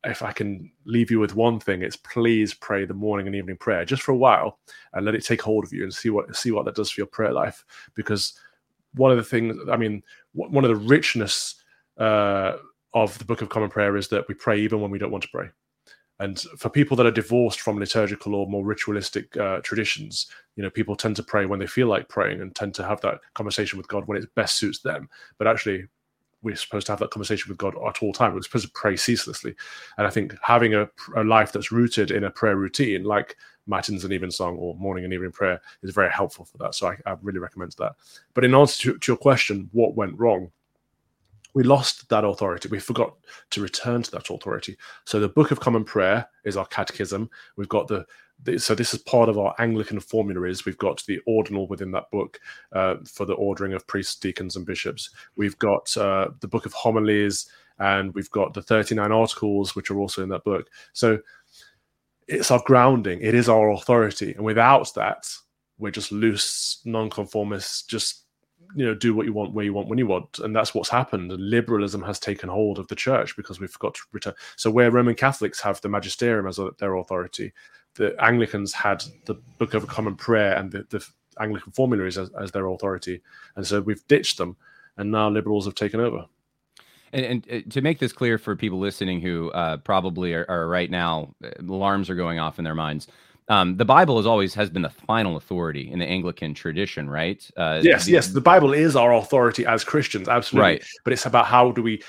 If 0.05 0.21
I 0.21 0.33
can 0.33 0.69
leave 0.83 1.09
you 1.09 1.19
with 1.21 1.33
one 1.33 1.61
thing, 1.61 1.81
it's 1.81 1.95
please 1.95 2.53
pray 2.53 2.83
the 2.83 2.93
morning 2.93 3.25
and 3.25 3.35
evening 3.35 3.55
prayer 3.55 3.85
just 3.85 4.01
for 4.01 4.11
a 4.11 4.17
while 4.17 4.59
and 4.91 5.05
let 5.05 5.15
it 5.15 5.23
take 5.23 5.41
hold 5.41 5.63
of 5.63 5.71
you 5.71 5.83
and 5.83 5.93
see 5.93 6.09
what 6.09 6.35
see 6.35 6.51
what 6.51 6.65
that 6.65 6.75
does 6.75 6.91
for 6.91 6.99
your 6.99 7.07
prayer 7.07 7.31
life. 7.31 7.63
Because 7.95 8.37
one 8.95 9.11
of 9.11 9.17
the 9.17 9.23
things, 9.23 9.57
I 9.71 9.77
mean, 9.77 10.03
one 10.33 10.65
of 10.65 10.69
the 10.69 10.75
richness 10.75 11.55
uh, 11.97 12.57
of 12.93 13.17
the 13.17 13.25
Book 13.25 13.41
of 13.41 13.49
Common 13.49 13.69
Prayer 13.69 13.95
is 13.97 14.09
that 14.09 14.27
we 14.27 14.35
pray 14.35 14.59
even 14.59 14.81
when 14.81 14.91
we 14.91 14.99
don't 14.99 15.11
want 15.11 15.23
to 15.23 15.29
pray. 15.29 15.49
And 16.19 16.39
for 16.57 16.69
people 16.69 16.95
that 16.97 17.05
are 17.05 17.11
divorced 17.11 17.61
from 17.61 17.79
liturgical 17.79 18.35
or 18.35 18.47
more 18.47 18.63
ritualistic 18.63 19.35
uh, 19.35 19.59
traditions, 19.61 20.27
you 20.55 20.63
know, 20.63 20.69
people 20.69 20.95
tend 20.95 21.15
to 21.15 21.23
pray 21.23 21.45
when 21.45 21.59
they 21.59 21.67
feel 21.67 21.87
like 21.87 22.07
praying 22.07 22.39
and 22.39 22.55
tend 22.55 22.75
to 22.75 22.83
have 22.85 23.01
that 23.01 23.19
conversation 23.33 23.77
with 23.77 23.87
God 23.87 24.07
when 24.07 24.17
it 24.17 24.35
best 24.35 24.57
suits 24.57 24.79
them. 24.79 25.09
But 25.37 25.47
actually, 25.47 25.87
we're 26.43 26.55
supposed 26.55 26.85
to 26.85 26.91
have 26.91 26.99
that 26.99 27.09
conversation 27.09 27.49
with 27.49 27.57
God 27.57 27.73
at 27.75 28.03
all 28.03 28.13
times. 28.13 28.35
We're 28.35 28.41
supposed 28.41 28.65
to 28.65 28.71
pray 28.73 28.95
ceaselessly. 28.95 29.55
And 29.97 30.05
I 30.05 30.09
think 30.09 30.35
having 30.41 30.75
a, 30.75 30.89
a 31.15 31.23
life 31.23 31.51
that's 31.51 31.71
rooted 31.71 32.11
in 32.11 32.25
a 32.25 32.29
prayer 32.29 32.57
routine, 32.57 33.03
like 33.03 33.37
Matins 33.65 34.03
and 34.03 34.13
Evensong 34.13 34.57
or 34.57 34.75
morning 34.75 35.05
and 35.05 35.13
evening 35.13 35.31
prayer, 35.31 35.61
is 35.81 35.95
very 35.95 36.11
helpful 36.11 36.45
for 36.45 36.57
that. 36.59 36.75
So 36.75 36.87
I, 36.87 36.97
I 37.09 37.15
really 37.21 37.39
recommend 37.39 37.73
that. 37.79 37.93
But 38.33 38.43
in 38.43 38.53
answer 38.53 38.91
to, 38.91 38.99
to 38.99 39.11
your 39.13 39.17
question, 39.17 39.69
what 39.71 39.95
went 39.95 40.19
wrong? 40.19 40.51
We 41.53 41.63
lost 41.63 42.09
that 42.09 42.23
authority. 42.23 42.69
We 42.69 42.79
forgot 42.79 43.15
to 43.51 43.61
return 43.61 44.01
to 44.03 44.11
that 44.11 44.29
authority. 44.29 44.77
So 45.05 45.19
the 45.19 45.29
Book 45.29 45.51
of 45.51 45.59
Common 45.59 45.83
Prayer 45.83 46.27
is 46.45 46.57
our 46.57 46.65
catechism. 46.65 47.29
We've 47.57 47.69
got 47.69 47.87
the, 47.87 48.05
so 48.57 48.75
this 48.75 48.93
is 48.93 49.01
part 49.03 49.29
of 49.29 49.37
our 49.37 49.53
Anglican 49.59 49.99
formularies. 49.99 50.65
We've 50.65 50.77
got 50.77 51.03
the 51.05 51.19
ordinal 51.27 51.67
within 51.67 51.91
that 51.91 52.09
book 52.11 52.39
uh, 52.71 52.95
for 53.05 53.25
the 53.25 53.33
ordering 53.33 53.73
of 53.73 53.87
priests, 53.87 54.15
deacons, 54.15 54.55
and 54.55 54.65
bishops. 54.65 55.11
We've 55.35 55.57
got 55.59 55.95
uh, 55.95 56.29
the 56.39 56.47
Book 56.47 56.65
of 56.65 56.73
Homilies, 56.73 57.47
and 57.79 58.13
we've 58.13 58.31
got 58.31 58.53
the 58.53 58.61
39 58.61 59.11
articles, 59.11 59.75
which 59.75 59.91
are 59.91 59.99
also 59.99 60.23
in 60.23 60.29
that 60.29 60.43
book. 60.43 60.69
So 60.93 61.19
it's 62.27 62.51
our 62.51 62.61
grounding. 62.65 63.21
It 63.21 63.35
is 63.35 63.47
our 63.47 63.71
authority, 63.71 64.33
and 64.33 64.43
without 64.43 64.93
that, 64.95 65.31
we're 65.77 65.91
just 65.91 66.11
loose, 66.11 66.81
nonconformists, 66.85 67.83
just 67.83 68.22
you 68.75 68.85
know 68.85 68.95
do 68.95 69.13
what 69.13 69.25
you 69.25 69.33
want 69.33 69.53
where 69.53 69.65
you 69.65 69.73
want 69.73 69.87
when 69.87 69.99
you 69.99 70.07
want. 70.07 70.39
And 70.39 70.55
that's 70.55 70.73
what's 70.73 70.89
happened. 70.89 71.31
And 71.31 71.49
liberalism 71.49 72.01
has 72.03 72.19
taken 72.19 72.49
hold 72.49 72.79
of 72.79 72.87
the 72.87 72.95
church 72.95 73.35
because 73.35 73.59
we've 73.59 73.77
got 73.79 73.95
to 73.95 74.01
return. 74.11 74.33
So 74.55 74.71
where 74.71 74.91
roman 74.91 75.15
catholics 75.15 75.61
have 75.61 75.81
the 75.81 75.89
magisterium 75.89 76.47
as 76.47 76.59
their 76.79 76.95
authority 76.95 77.53
the 77.95 78.15
anglicans 78.23 78.73
had 78.73 79.03
the 79.25 79.35
book 79.57 79.73
of 79.73 79.87
common 79.87 80.15
prayer 80.15 80.55
and 80.55 80.71
the, 80.71 80.85
the 80.89 81.05
anglican 81.39 81.71
formularies 81.71 82.17
as, 82.17 82.29
as, 82.39 82.51
their 82.51 82.67
authority. 82.67 83.21
And 83.55 83.65
so 83.65 83.81
we've 83.81 84.05
ditched 84.07 84.37
them. 84.37 84.57
And 84.97 85.11
now 85.11 85.29
liberals 85.29 85.65
have 85.65 85.75
taken 85.75 85.99
over. 85.99 86.25
And, 87.13 87.25
and 87.25 87.47
uh, 87.51 87.69
to 87.71 87.81
make 87.81 87.99
this 87.99 88.13
clear 88.13 88.37
for 88.37 88.55
people 88.55 88.79
listening 88.79 89.21
who 89.21 89.51
uh, 89.51 89.77
probably 89.77 90.33
are, 90.33 90.45
are 90.49 90.67
right 90.67 90.89
now 90.89 91.33
uh, 91.43 91.49
alarms 91.59 92.09
are 92.09 92.15
going 92.15 92.39
off 92.39 92.59
in 92.59 92.65
their 92.65 92.75
minds 92.75 93.07
um, 93.47 93.77
the 93.77 93.85
Bible 93.85 94.19
is 94.19 94.25
always 94.25 94.53
has 94.53 94.69
been 94.69 94.81
the 94.81 94.89
final 94.89 95.37
authority 95.37 95.91
in 95.91 95.99
the 95.99 96.05
Anglican 96.05 96.53
tradition, 96.53 97.09
right? 97.09 97.47
Uh, 97.57 97.81
yes, 97.83 98.05
the, 98.05 98.11
yes, 98.11 98.27
the 98.29 98.41
Bible 98.41 98.73
is 98.73 98.95
our 98.95 99.13
authority 99.13 99.65
as 99.65 99.83
Christians, 99.83 100.27
absolutely. 100.27 100.71
Right. 100.71 100.85
But 101.03 101.13
it's 101.13 101.25
about 101.25 101.45
how 101.45 101.71
do 101.71 101.83
we 101.83 102.01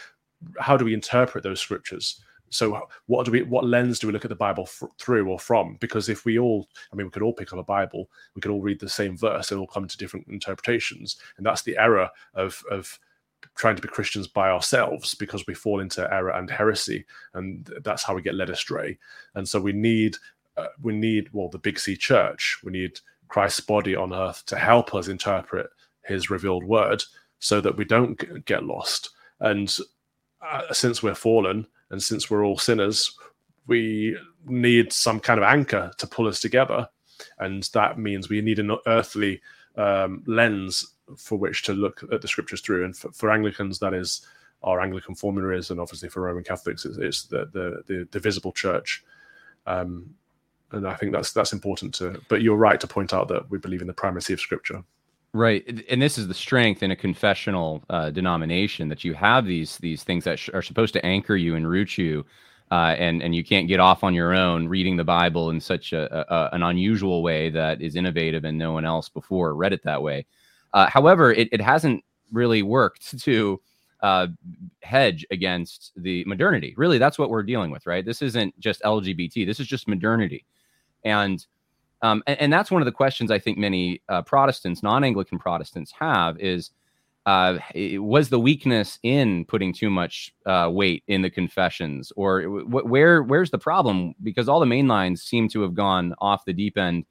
how 0.61 0.77
do 0.77 0.85
we 0.85 0.95
interpret 0.95 1.43
those 1.43 1.61
scriptures? 1.61 2.21
So, 2.51 2.89
what 3.07 3.27
do 3.27 3.33
we 3.33 3.43
what 3.43 3.65
lens 3.65 3.99
do 3.99 4.07
we 4.07 4.13
look 4.13 4.25
at 4.25 4.29
the 4.29 4.37
Bible 4.37 4.65
f- 4.65 4.89
through 4.99 5.29
or 5.29 5.41
from? 5.41 5.77
Because 5.81 6.09
if 6.09 6.25
we 6.25 6.39
all, 6.39 6.69
I 6.93 6.97
mean, 6.97 7.07
we 7.07 7.11
could 7.11 7.23
all 7.23 7.33
pick 7.33 7.53
up 7.53 7.59
a 7.59 7.65
Bible, 7.65 8.09
we 8.37 8.41
could 8.41 8.53
all 8.53 8.63
read 8.63 8.79
the 8.79 8.89
same 8.89 9.17
verse, 9.17 9.51
and 9.51 9.59
all 9.59 9.67
come 9.67 9.89
to 9.89 9.99
different 9.99 10.29
interpretations, 10.29 11.17
and 11.37 11.45
that's 11.45 11.63
the 11.63 11.77
error 11.77 12.09
of 12.35 12.63
of 12.71 12.99
trying 13.57 13.77
to 13.77 13.83
be 13.83 13.89
Christians 13.89 14.29
by 14.29 14.51
ourselves 14.51 15.15
because 15.15 15.47
we 15.47 15.55
fall 15.55 15.81
into 15.81 16.13
error 16.13 16.31
and 16.31 16.49
heresy, 16.49 17.05
and 17.35 17.69
that's 17.83 18.05
how 18.05 18.15
we 18.15 18.23
get 18.23 18.37
led 18.37 18.51
astray. 18.51 18.99
And 19.35 19.49
so 19.49 19.61
we 19.61 19.73
need 19.73 20.17
uh, 20.57 20.67
we 20.83 20.95
need 20.95 21.29
well 21.33 21.49
the 21.49 21.59
Big 21.59 21.79
C 21.79 21.97
Church. 21.97 22.61
We 22.65 22.73
need 22.73 23.01
Christ's 23.29 23.61
body 23.61 23.97
on 23.97 24.13
earth 24.13 24.45
to 24.47 24.57
help 24.57 24.95
us 24.95 25.09
interpret 25.09 25.69
His 26.05 26.31
revealed 26.31 26.65
word, 26.65 27.03
so 27.39 27.61
that 27.61 27.77
we 27.77 27.85
don't 27.85 28.45
get 28.45 28.65
lost. 28.65 29.11
And 29.41 29.77
uh, 30.41 30.73
since 30.73 31.03
we're 31.03 31.15
fallen, 31.15 31.67
and 31.91 32.03
since 32.03 32.31
we're 32.31 32.45
all 32.45 32.59
sinners, 32.59 33.17
we 33.67 34.17
need 34.47 34.93
some 34.93 35.21
kind 35.21 35.39
of 35.39 35.45
anchor 35.45 35.91
to 35.99 36.07
pull 36.07 36.29
us 36.29 36.41
together, 36.41 36.89
and 37.39 37.63
that 37.73 37.99
means 37.99 38.29
we 38.29 38.41
need 38.41 38.59
an 38.59 38.77
earthly 38.87 39.41
um, 39.77 40.23
lens 40.27 40.95
for 41.17 41.37
which 41.37 41.63
to 41.65 41.73
look 41.73 42.03
at 42.13 42.23
the 42.23 42.29
scriptures 42.29 42.61
through. 42.61 42.85
And 42.85 42.97
for, 42.97 43.11
for 43.13 43.31
Anglicans, 43.31 43.79
that 43.81 43.95
is 43.95 44.27
our 44.63 44.81
Anglican 44.81 45.15
formularies, 45.15 45.71
and 45.71 45.81
obviously 45.81 46.09
for 46.09 46.23
Roman 46.23 46.45
Catholics, 46.45 46.85
it's, 46.85 46.97
it's 46.99 47.25
the, 47.25 47.47
the, 47.53 47.83
the 47.87 48.09
the 48.11 48.21
visible 48.21 48.53
church. 48.53 49.05
Um, 49.67 50.15
and 50.75 50.87
I 50.87 50.95
think 50.95 51.13
that's 51.13 51.33
that's 51.33 51.53
important 51.53 51.95
to. 51.95 52.21
But 52.29 52.43
you're 52.43 52.57
right 52.57 52.81
to 52.81 52.87
point 52.87 53.13
out 53.13 53.29
that 53.29 53.51
we 53.51 53.59
believe 53.59 53.81
in 53.81 53.87
the 53.87 53.95
primacy 53.95 54.33
of 54.33 54.41
Scripture. 54.41 54.83
Right, 55.33 55.85
and 55.91 56.01
this 56.01 56.17
is 56.17 56.29
the 56.29 56.35
strength 56.35 56.83
in 56.85 56.93
a 56.93 56.97
confessional 56.97 57.83
uh, 57.91 58.11
denomination 58.11 58.89
that 58.89 59.03
you 59.03 59.15
have 59.15 59.47
these 59.47 59.79
these 59.79 60.05
things 60.05 60.25
that 60.25 60.39
sh- 60.39 60.51
are 60.55 60.63
supposed 60.63 60.93
to 60.95 61.05
anchor 61.05 61.35
you 61.37 61.57
and 61.57 61.69
root 61.69 61.99
you, 61.99 62.25
uh, 62.71 62.95
and 62.99 63.23
and 63.23 63.35
you 63.35 63.43
can't 63.43 63.67
get 63.67 63.81
off 63.81 64.05
on 64.05 64.15
your 64.15 64.33
own 64.33 64.69
reading 64.69 64.97
the 64.97 65.05
Bible 65.05 65.51
in 65.51 65.61
such 65.61 65.93
a, 65.93 66.33
a, 66.33 66.55
an 66.55 66.63
unusual 66.63 67.23
way 67.23 67.51
that 67.51 67.83
is 67.83 67.97
innovative 67.97 68.45
and 68.45 68.57
no 68.57 68.73
one 68.73 68.85
else 68.85 69.09
before 69.09 69.57
read 69.57 69.73
it 69.73 69.83
that 69.83 70.03
way. 70.03 70.25
Uh, 70.73 70.87
however, 70.89 71.33
it, 71.33 71.49
it 71.53 71.61
hasn't 71.61 72.05
really 72.33 72.63
worked 72.63 73.19
to 73.25 73.61
uh, 74.05 74.27
hedge 74.83 75.27
against 75.31 75.93
the 75.97 76.25
modernity. 76.27 76.75
Really, 76.77 76.99
that's 76.99 77.19
what 77.19 77.31
we're 77.31 77.43
dealing 77.43 77.71
with, 77.71 77.87
right? 77.87 78.05
This 78.05 78.21
isn't 78.23 78.59
just 78.61 78.83
LGBT. 78.83 79.47
This 79.47 79.59
is 79.59 79.67
just 79.67 79.89
modernity, 79.89 80.45
and 81.05 81.45
um, 82.03 82.23
and, 82.27 82.39
and, 82.39 82.53
that's 82.53 82.71
one 82.71 82.83
of 82.83 82.87
the 82.87 82.93
questions 82.93 83.31
I 83.31 83.39
think 83.39 83.57
many 83.57 84.03
uh, 84.11 84.21
Protestants, 84.21 84.83
non-Anglican 84.83 85.39
Protestants, 85.39 85.93
have 85.99 86.39
is. 86.39 86.71
Uh, 87.27 87.57
was 87.95 88.29
the 88.29 88.39
weakness 88.39 88.99
in 89.03 89.47
putting 89.47 89.73
too 89.73 89.89
much 89.89 90.35
uh, 90.45 90.69
weight 90.71 91.03
in 91.09 91.23
the 91.23 91.31
confessions, 91.31 92.13
or 92.17 92.43
w- 92.43 92.67
where 92.67 93.23
where's 93.23 93.51
the 93.51 93.57
problem? 93.57 94.15
Because 94.23 94.47
all 94.47 94.61
the 94.61 94.67
main 94.67 94.89
lines 94.89 95.23
seem 95.23 95.49
to 95.49 95.63
have 95.63 95.73
gone 95.73 96.15
off 96.19 96.45
the 96.45 96.53
deep 96.53 96.77
end 96.77 97.07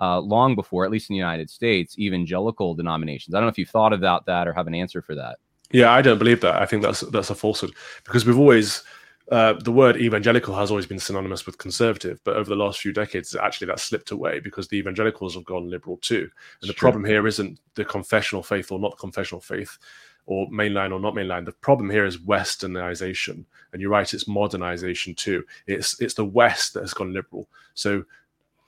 uh, 0.00 0.18
long 0.20 0.54
before, 0.54 0.84
at 0.84 0.90
least 0.90 1.10
in 1.10 1.14
the 1.14 1.18
United 1.18 1.50
States, 1.50 1.98
evangelical 1.98 2.74
denominations. 2.74 3.34
I 3.34 3.38
don't 3.38 3.44
know 3.44 3.50
if 3.50 3.58
you've 3.58 3.68
thought 3.68 3.92
about 3.92 4.26
that 4.26 4.48
or 4.48 4.52
have 4.54 4.66
an 4.66 4.74
answer 4.74 5.02
for 5.02 5.14
that. 5.14 5.38
Yeah, 5.72 5.92
I 5.92 6.02
don't 6.02 6.18
believe 6.18 6.40
that. 6.40 6.60
I 6.60 6.66
think 6.66 6.82
that's 6.82 7.00
that's 7.00 7.30
a 7.30 7.34
falsehood 7.34 7.72
because 8.04 8.26
we've 8.26 8.38
always 8.38 8.82
uh, 9.30 9.52
the 9.52 9.72
word 9.72 9.96
evangelical 9.96 10.54
has 10.56 10.70
always 10.70 10.86
been 10.86 10.98
synonymous 10.98 11.46
with 11.46 11.58
conservative, 11.58 12.20
but 12.24 12.36
over 12.36 12.48
the 12.48 12.56
last 12.56 12.80
few 12.80 12.92
decades, 12.92 13.36
actually 13.36 13.68
that 13.68 13.80
slipped 13.80 14.10
away 14.10 14.40
because 14.40 14.66
the 14.68 14.76
evangelicals 14.76 15.34
have 15.34 15.44
gone 15.44 15.70
liberal 15.70 15.98
too. 15.98 16.28
And 16.62 16.68
the 16.68 16.74
problem 16.74 17.04
here 17.04 17.26
isn't 17.26 17.60
the 17.74 17.84
confessional 17.84 18.42
faith 18.42 18.72
or 18.72 18.78
not 18.78 18.98
confessional 18.98 19.40
faith, 19.40 19.78
or 20.26 20.48
mainline 20.48 20.92
or 20.92 21.00
not 21.00 21.14
mainline. 21.14 21.44
The 21.44 21.52
problem 21.52 21.90
here 21.90 22.04
is 22.04 22.18
westernization, 22.18 23.44
and 23.72 23.80
you're 23.80 23.90
right, 23.90 24.12
it's 24.12 24.28
modernization 24.28 25.14
too. 25.14 25.44
It's 25.66 26.00
it's 26.00 26.14
the 26.14 26.24
West 26.24 26.74
that 26.74 26.82
has 26.82 26.94
gone 26.94 27.12
liberal. 27.12 27.48
So, 27.74 28.04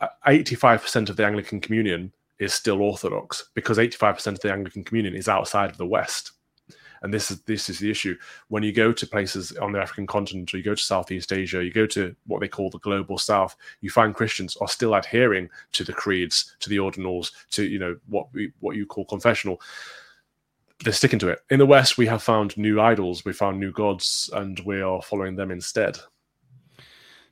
uh, 0.01 0.09
eighty-five 0.27 0.83
percent 0.83 1.11
of 1.11 1.17
the 1.17 1.27
Anglican 1.27 1.61
Communion 1.61 2.13
is 2.39 2.53
still 2.53 2.81
Orthodox 2.81 3.51
because 3.55 3.79
eighty-five 3.79 4.15
percent 4.15 4.39
of 4.39 4.43
the 4.43 4.53
Anglican 4.53 4.85
Communion 4.85 5.15
is 5.15 5.29
outside 5.29 5.71
of 5.71 5.77
the 5.77 5.87
West 5.87 6.33
and 7.03 7.13
this 7.13 7.31
is 7.31 7.41
this 7.43 7.69
is 7.69 7.79
the 7.79 7.91
issue. 7.91 8.17
When 8.49 8.63
you 8.63 8.73
go 8.73 8.93
to 8.93 9.07
places 9.07 9.53
on 9.59 9.73
the 9.73 9.81
african 9.81 10.07
continent 10.07 10.53
or 10.53 10.57
you 10.57 10.63
go 10.63 10.75
to 10.75 10.83
southeast 10.83 11.33
asia 11.33 11.65
you 11.65 11.73
go 11.73 11.87
to 11.87 12.15
what 12.27 12.41
they 12.41 12.49
call 12.49 12.71
the 12.71 12.79
global 12.79 13.19
south 13.19 13.57
you 13.81 13.91
find 13.91 14.15
christians 14.15 14.57
are 14.57 14.69
still 14.69 14.95
adhering 14.95 15.49
to 15.73 15.85
the 15.85 15.93
creeds 15.93 16.57
to 16.61 16.69
the 16.69 16.77
ordinals 16.77 17.33
to 17.51 17.65
you 17.65 17.79
know 17.79 17.97
what 18.09 18.27
we 18.33 18.53
what 18.61 18.77
you 18.77 18.87
call 18.87 19.05
confessional. 19.05 19.61
They're 20.85 20.93
sticking 20.93 21.21
to 21.21 21.29
it. 21.29 21.41
In 21.51 21.59
the 21.59 21.67
west 21.67 21.99
we 21.99 22.07
have 22.07 22.23
found 22.23 22.57
new 22.57 22.81
idols 22.81 23.25
we 23.25 23.33
found 23.33 23.61
new 23.61 23.73
gods 23.73 24.31
and 24.33 24.59
we 24.61 24.81
are 24.81 25.03
following 25.03 25.37
them 25.37 25.51
instead. 25.51 25.99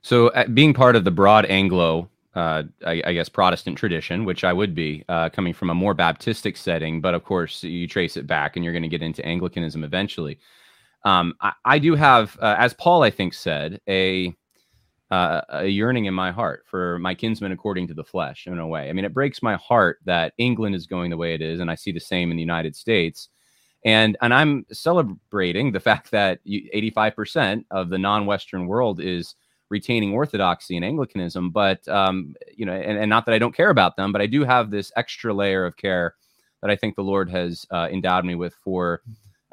So 0.03 0.29
uh, 0.29 0.47
being 0.47 0.73
part 0.73 0.95
of 0.95 1.03
the 1.03 1.11
broad 1.11 1.45
anglo 1.45 2.09
uh, 2.35 2.63
I, 2.85 3.01
I, 3.05 3.13
guess 3.13 3.27
Protestant 3.27 3.77
tradition, 3.77 4.23
which 4.23 4.45
I 4.45 4.53
would 4.53 4.73
be 4.73 5.03
uh, 5.09 5.29
coming 5.29 5.53
from 5.53 5.69
a 5.69 5.73
more 5.73 5.93
Baptistic 5.93 6.55
setting, 6.55 7.01
but 7.01 7.13
of 7.13 7.25
course 7.25 7.61
you 7.61 7.87
trace 7.87 8.15
it 8.15 8.25
back, 8.25 8.55
and 8.55 8.63
you're 8.63 8.73
going 8.73 8.83
to 8.83 8.89
get 8.89 9.01
into 9.01 9.25
Anglicanism 9.25 9.83
eventually. 9.83 10.39
Um, 11.03 11.33
I, 11.41 11.51
I, 11.65 11.79
do 11.79 11.95
have, 11.95 12.37
uh, 12.41 12.55
as 12.57 12.73
Paul 12.73 13.03
I 13.03 13.09
think 13.09 13.33
said, 13.33 13.81
a 13.89 14.33
uh, 15.09 15.41
a 15.49 15.67
yearning 15.67 16.05
in 16.05 16.13
my 16.13 16.31
heart 16.31 16.63
for 16.65 16.97
my 16.99 17.13
kinsmen 17.13 17.51
according 17.51 17.85
to 17.85 17.93
the 17.93 18.03
flesh. 18.03 18.47
In 18.47 18.57
a 18.57 18.67
way, 18.67 18.89
I 18.89 18.93
mean, 18.93 19.03
it 19.03 19.13
breaks 19.13 19.43
my 19.43 19.57
heart 19.57 19.99
that 20.05 20.31
England 20.37 20.73
is 20.73 20.87
going 20.87 21.09
the 21.09 21.17
way 21.17 21.33
it 21.33 21.41
is, 21.41 21.59
and 21.59 21.69
I 21.69 21.75
see 21.75 21.91
the 21.91 21.99
same 21.99 22.31
in 22.31 22.37
the 22.37 22.43
United 22.43 22.77
States. 22.77 23.27
And 23.83 24.15
and 24.21 24.33
I'm 24.33 24.65
celebrating 24.71 25.73
the 25.73 25.81
fact 25.81 26.11
that 26.11 26.39
85% 26.45 27.65
of 27.71 27.89
the 27.89 27.97
non-Western 27.97 28.67
world 28.67 29.01
is 29.01 29.35
retaining 29.71 30.13
orthodoxy 30.13 30.75
and 30.75 30.85
Anglicanism. 30.85 31.49
But 31.49 31.87
um, 31.87 32.35
you 32.55 32.65
know, 32.65 32.73
and, 32.73 32.99
and, 32.99 33.09
not 33.09 33.25
that 33.25 33.33
I 33.33 33.39
don't 33.39 33.55
care 33.55 33.71
about 33.71 33.95
them, 33.95 34.11
but 34.11 34.21
I 34.21 34.27
do 34.27 34.43
have 34.43 34.69
this 34.69 34.91
extra 34.95 35.33
layer 35.33 35.65
of 35.65 35.77
care 35.77 36.13
that 36.61 36.69
I 36.69 36.75
think 36.75 36.95
the 36.95 37.03
Lord 37.03 37.29
has 37.31 37.65
uh, 37.71 37.87
endowed 37.91 38.25
me 38.25 38.35
with 38.35 38.53
for 38.63 39.01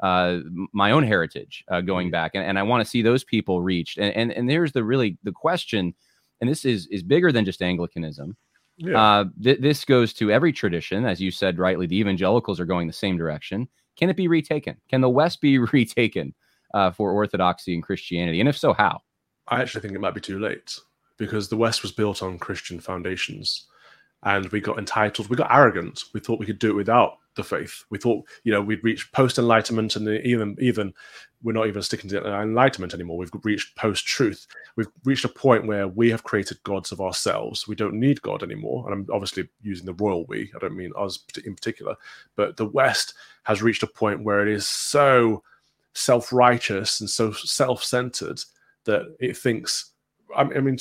uh, 0.01 0.39
my 0.73 0.91
own 0.91 1.03
heritage 1.03 1.63
uh, 1.69 1.81
going 1.81 2.07
mm-hmm. 2.07 2.11
back, 2.11 2.31
and, 2.35 2.43
and 2.43 2.59
I 2.59 2.63
want 2.63 2.83
to 2.83 2.89
see 2.89 3.01
those 3.01 3.23
people 3.23 3.61
reached. 3.61 3.97
And, 3.97 4.15
and 4.15 4.31
and 4.31 4.49
there's 4.49 4.73
the 4.73 4.83
really 4.83 5.17
the 5.23 5.31
question, 5.31 5.95
and 6.41 6.49
this 6.49 6.65
is 6.65 6.85
is 6.87 7.01
bigger 7.01 7.31
than 7.31 7.45
just 7.45 7.61
Anglicanism. 7.61 8.37
Yeah. 8.77 9.01
Uh, 9.01 9.25
th- 9.43 9.59
this 9.59 9.83
goes 9.83 10.13
to 10.13 10.31
every 10.31 10.53
tradition, 10.53 11.05
as 11.05 11.19
you 11.19 11.31
said 11.31 11.57
rightly. 11.57 11.87
The 11.87 11.97
evangelicals 11.97 12.59
are 12.59 12.65
going 12.65 12.87
the 12.87 12.93
same 12.93 13.17
direction. 13.17 13.67
Can 13.97 14.09
it 14.09 14.15
be 14.15 14.29
retaken? 14.29 14.77
Can 14.87 15.01
the 15.01 15.09
West 15.09 15.41
be 15.41 15.57
retaken 15.73 16.33
uh, 16.73 16.91
for 16.91 17.11
Orthodoxy 17.11 17.73
and 17.73 17.83
Christianity? 17.83 18.39
And 18.39 18.47
if 18.47 18.57
so, 18.57 18.73
how? 18.73 19.01
I 19.49 19.61
actually 19.61 19.81
think 19.81 19.95
it 19.95 20.01
might 20.01 20.13
be 20.13 20.21
too 20.21 20.39
late 20.39 20.77
because 21.17 21.49
the 21.49 21.57
West 21.57 21.81
was 21.81 21.91
built 21.91 22.23
on 22.23 22.39
Christian 22.39 22.79
foundations 22.79 23.65
and 24.23 24.47
we 24.49 24.59
got 24.59 24.77
entitled, 24.77 25.29
we 25.29 25.37
got 25.37 25.53
arrogant. 25.53 26.03
We 26.13 26.19
thought 26.19 26.39
we 26.39 26.45
could 26.45 26.59
do 26.59 26.71
it 26.71 26.75
without 26.75 27.17
the 27.35 27.43
faith. 27.43 27.85
We 27.89 27.97
thought, 27.97 28.25
you 28.43 28.51
know, 28.51 28.61
we'd 28.61 28.83
reached 28.83 29.13
post 29.13 29.37
enlightenment 29.37 29.95
and 29.95 30.07
even, 30.25 30.57
even 30.59 30.93
we're 31.41 31.53
not 31.53 31.67
even 31.67 31.81
sticking 31.81 32.09
to 32.09 32.41
enlightenment 32.41 32.93
anymore. 32.93 33.17
We've 33.17 33.31
reached 33.43 33.77
post 33.77 34.05
truth. 34.05 34.45
We've 34.75 34.89
reached 35.05 35.23
a 35.23 35.29
point 35.29 35.67
where 35.67 35.87
we 35.87 36.09
have 36.11 36.23
created 36.25 36.61
gods 36.63 36.91
of 36.91 36.99
ourselves. 36.99 37.67
We 37.67 37.75
don't 37.75 37.93
need 37.93 38.21
God 38.21 38.43
anymore. 38.43 38.83
And 38.85 38.93
I'm 38.93 39.13
obviously 39.13 39.47
using 39.61 39.85
the 39.85 39.93
royal 39.93 40.25
we, 40.25 40.51
I 40.53 40.59
don't 40.59 40.75
mean 40.75 40.91
us 40.97 41.19
in 41.45 41.55
particular, 41.55 41.95
but 42.35 42.57
the 42.57 42.67
West 42.67 43.13
has 43.43 43.61
reached 43.61 43.83
a 43.83 43.87
point 43.87 44.23
where 44.23 44.45
it 44.45 44.53
is 44.53 44.67
so 44.67 45.43
self 45.93 46.33
righteous 46.33 46.99
and 46.99 47.09
so 47.09 47.31
self 47.31 47.83
centered 47.83 48.41
that 48.89 49.15
it 49.19 49.37
thinks 49.37 49.93
I 50.35 50.43
mean, 50.43 50.77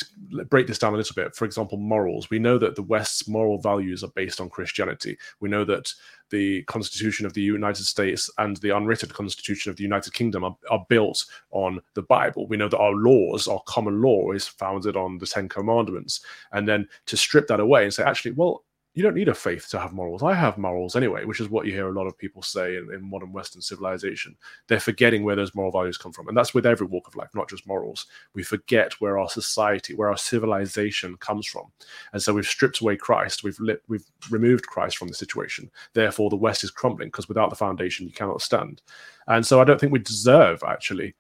break 0.50 0.66
this 0.66 0.78
down 0.78 0.94
a 0.94 0.96
little 0.96 1.14
bit. 1.14 1.34
For 1.34 1.44
example, 1.44 1.78
morals. 1.78 2.28
We 2.28 2.38
know 2.38 2.58
that 2.58 2.76
the 2.76 2.82
West's 2.82 3.28
moral 3.28 3.58
values 3.58 4.04
are 4.04 4.12
based 4.14 4.40
on 4.40 4.50
Christianity. 4.50 5.16
We 5.40 5.48
know 5.48 5.64
that 5.64 5.92
the 6.30 6.62
Constitution 6.64 7.24
of 7.24 7.32
the 7.32 7.40
United 7.40 7.84
States 7.84 8.30
and 8.38 8.58
the 8.58 8.76
unwritten 8.76 9.08
Constitution 9.08 9.70
of 9.70 9.76
the 9.76 9.82
United 9.82 10.12
Kingdom 10.12 10.44
are, 10.44 10.56
are 10.70 10.84
built 10.88 11.24
on 11.50 11.80
the 11.94 12.02
Bible. 12.02 12.46
We 12.46 12.58
know 12.58 12.68
that 12.68 12.78
our 12.78 12.92
laws, 12.92 13.48
our 13.48 13.62
common 13.66 14.02
law, 14.02 14.32
is 14.32 14.46
founded 14.46 14.96
on 14.96 15.16
the 15.16 15.26
Ten 15.26 15.48
Commandments. 15.48 16.20
And 16.52 16.68
then 16.68 16.86
to 17.06 17.16
strip 17.16 17.46
that 17.48 17.60
away 17.60 17.84
and 17.84 17.94
say, 17.94 18.02
actually, 18.02 18.32
well, 18.32 18.64
you 18.95 19.02
don't 19.02 19.14
need 19.14 19.28
a 19.28 19.35
faith 19.35 19.68
to 19.68 19.78
have 19.78 19.92
morals. 19.92 20.23
I 20.23 20.35
have 20.35 20.59
morals 20.59 20.97
anyway, 20.97 21.25
which 21.25 21.40
is 21.40 21.49
what 21.49 21.66
you 21.66 21.73
hear 21.73 21.88
a 21.88 21.92
lot 21.92 22.07
of 22.07 22.18
people 22.18 22.42
say 22.42 22.76
in, 22.76 22.92
in, 22.92 23.09
modern 23.09 23.33
Western 23.33 23.62
civilization. 23.62 24.37
They're 24.66 24.80
forgetting 24.80 25.23
where 25.23 25.37
those 25.37 25.54
moral 25.54 25.71
values 25.71 25.97
come 25.97 26.12
from. 26.12 26.26
And 26.26 26.37
that's 26.37 26.54
with 26.54 26.66
every 26.66 26.87
walk 26.87 27.07
of 27.07 27.14
life, 27.14 27.28
not 27.35 27.49
just 27.49 27.66
morals. 27.66 28.07
We 28.35 28.42
forget 28.42 28.95
where 29.00 29.18
our 29.18 29.28
society, 29.28 29.95
where 29.95 30.09
our 30.09 30.16
civilization 30.16 31.16
comes 31.18 31.47
from. 31.47 31.66
And 32.12 32.21
so 32.21 32.33
we've 32.35 32.47
stripped 32.47 32.80
away 32.80 32.97
Christ, 32.97 33.45
we've, 33.45 33.61
lit, 33.61 33.83
we've 33.88 34.04
removed 34.30 34.66
Christ 34.66 34.97
from 34.97 35.09
the 35.09 35.14
situation. 35.14 35.71
Therefore, 35.92 36.30
the 36.30 36.37
West 36.37 36.64
is 36.64 36.71
crumbling 36.71 37.09
because 37.09 37.28
without 37.28 37.50
the 37.50 37.57
foundation, 37.57 38.07
you 38.07 38.12
cannot 38.12 38.42
stand. 38.42 38.83
And 39.28 39.47
so 39.47 39.61
I 39.61 39.64
don't 39.64 39.78
think 39.78 39.92
we 39.92 40.00
deserve 40.00 40.62
actually 40.66 41.14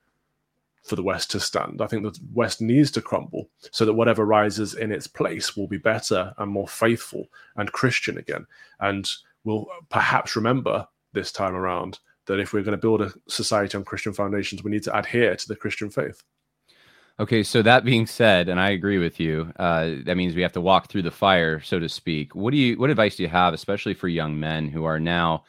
for 0.88 0.96
the 0.96 1.02
West 1.02 1.30
to 1.32 1.40
stand. 1.40 1.80
I 1.80 1.86
think 1.86 2.02
the 2.02 2.18
West 2.32 2.60
needs 2.60 2.90
to 2.92 3.02
crumble 3.02 3.48
so 3.70 3.84
that 3.84 3.94
whatever 3.94 4.24
rises 4.24 4.74
in 4.74 4.90
its 4.92 5.06
place 5.06 5.56
will 5.56 5.68
be 5.68 5.78
better 5.78 6.32
and 6.38 6.50
more 6.50 6.68
faithful 6.68 7.26
and 7.56 7.72
Christian 7.72 8.18
again. 8.18 8.46
And 8.80 9.08
we'll 9.44 9.66
perhaps 9.88 10.36
remember 10.36 10.86
this 11.12 11.32
time 11.32 11.54
around 11.54 11.98
that 12.26 12.40
if 12.40 12.52
we're 12.52 12.62
going 12.62 12.76
to 12.76 12.80
build 12.80 13.02
a 13.02 13.12
society 13.28 13.76
on 13.76 13.84
Christian 13.84 14.12
foundations, 14.12 14.62
we 14.62 14.70
need 14.70 14.82
to 14.84 14.96
adhere 14.96 15.36
to 15.36 15.48
the 15.48 15.56
Christian 15.56 15.90
faith. 15.90 16.22
Okay, 17.20 17.42
so 17.42 17.62
that 17.62 17.84
being 17.84 18.06
said, 18.06 18.48
and 18.48 18.60
I 18.60 18.70
agree 18.70 18.98
with 18.98 19.18
you, 19.18 19.52
uh, 19.58 19.94
that 20.04 20.16
means 20.16 20.36
we 20.36 20.42
have 20.42 20.52
to 20.52 20.60
walk 20.60 20.88
through 20.88 21.02
the 21.02 21.10
fire, 21.10 21.60
so 21.60 21.80
to 21.80 21.88
speak. 21.88 22.36
What 22.36 22.52
do 22.52 22.56
you, 22.56 22.78
what 22.78 22.90
advice 22.90 23.16
do 23.16 23.24
you 23.24 23.28
have, 23.28 23.54
especially 23.54 23.94
for 23.94 24.06
young 24.06 24.38
men 24.38 24.68
who 24.68 24.84
are 24.84 25.00
now 25.00 25.42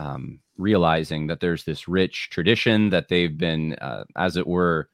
um, 0.00 0.40
realizing 0.58 1.26
that 1.26 1.40
there's 1.40 1.64
this 1.64 1.88
rich 1.88 2.30
tradition 2.30 2.90
that 2.90 3.08
they've 3.08 3.36
been, 3.36 3.74
uh, 3.74 4.04
as 4.16 4.36
it 4.36 4.46
were, 4.46 4.88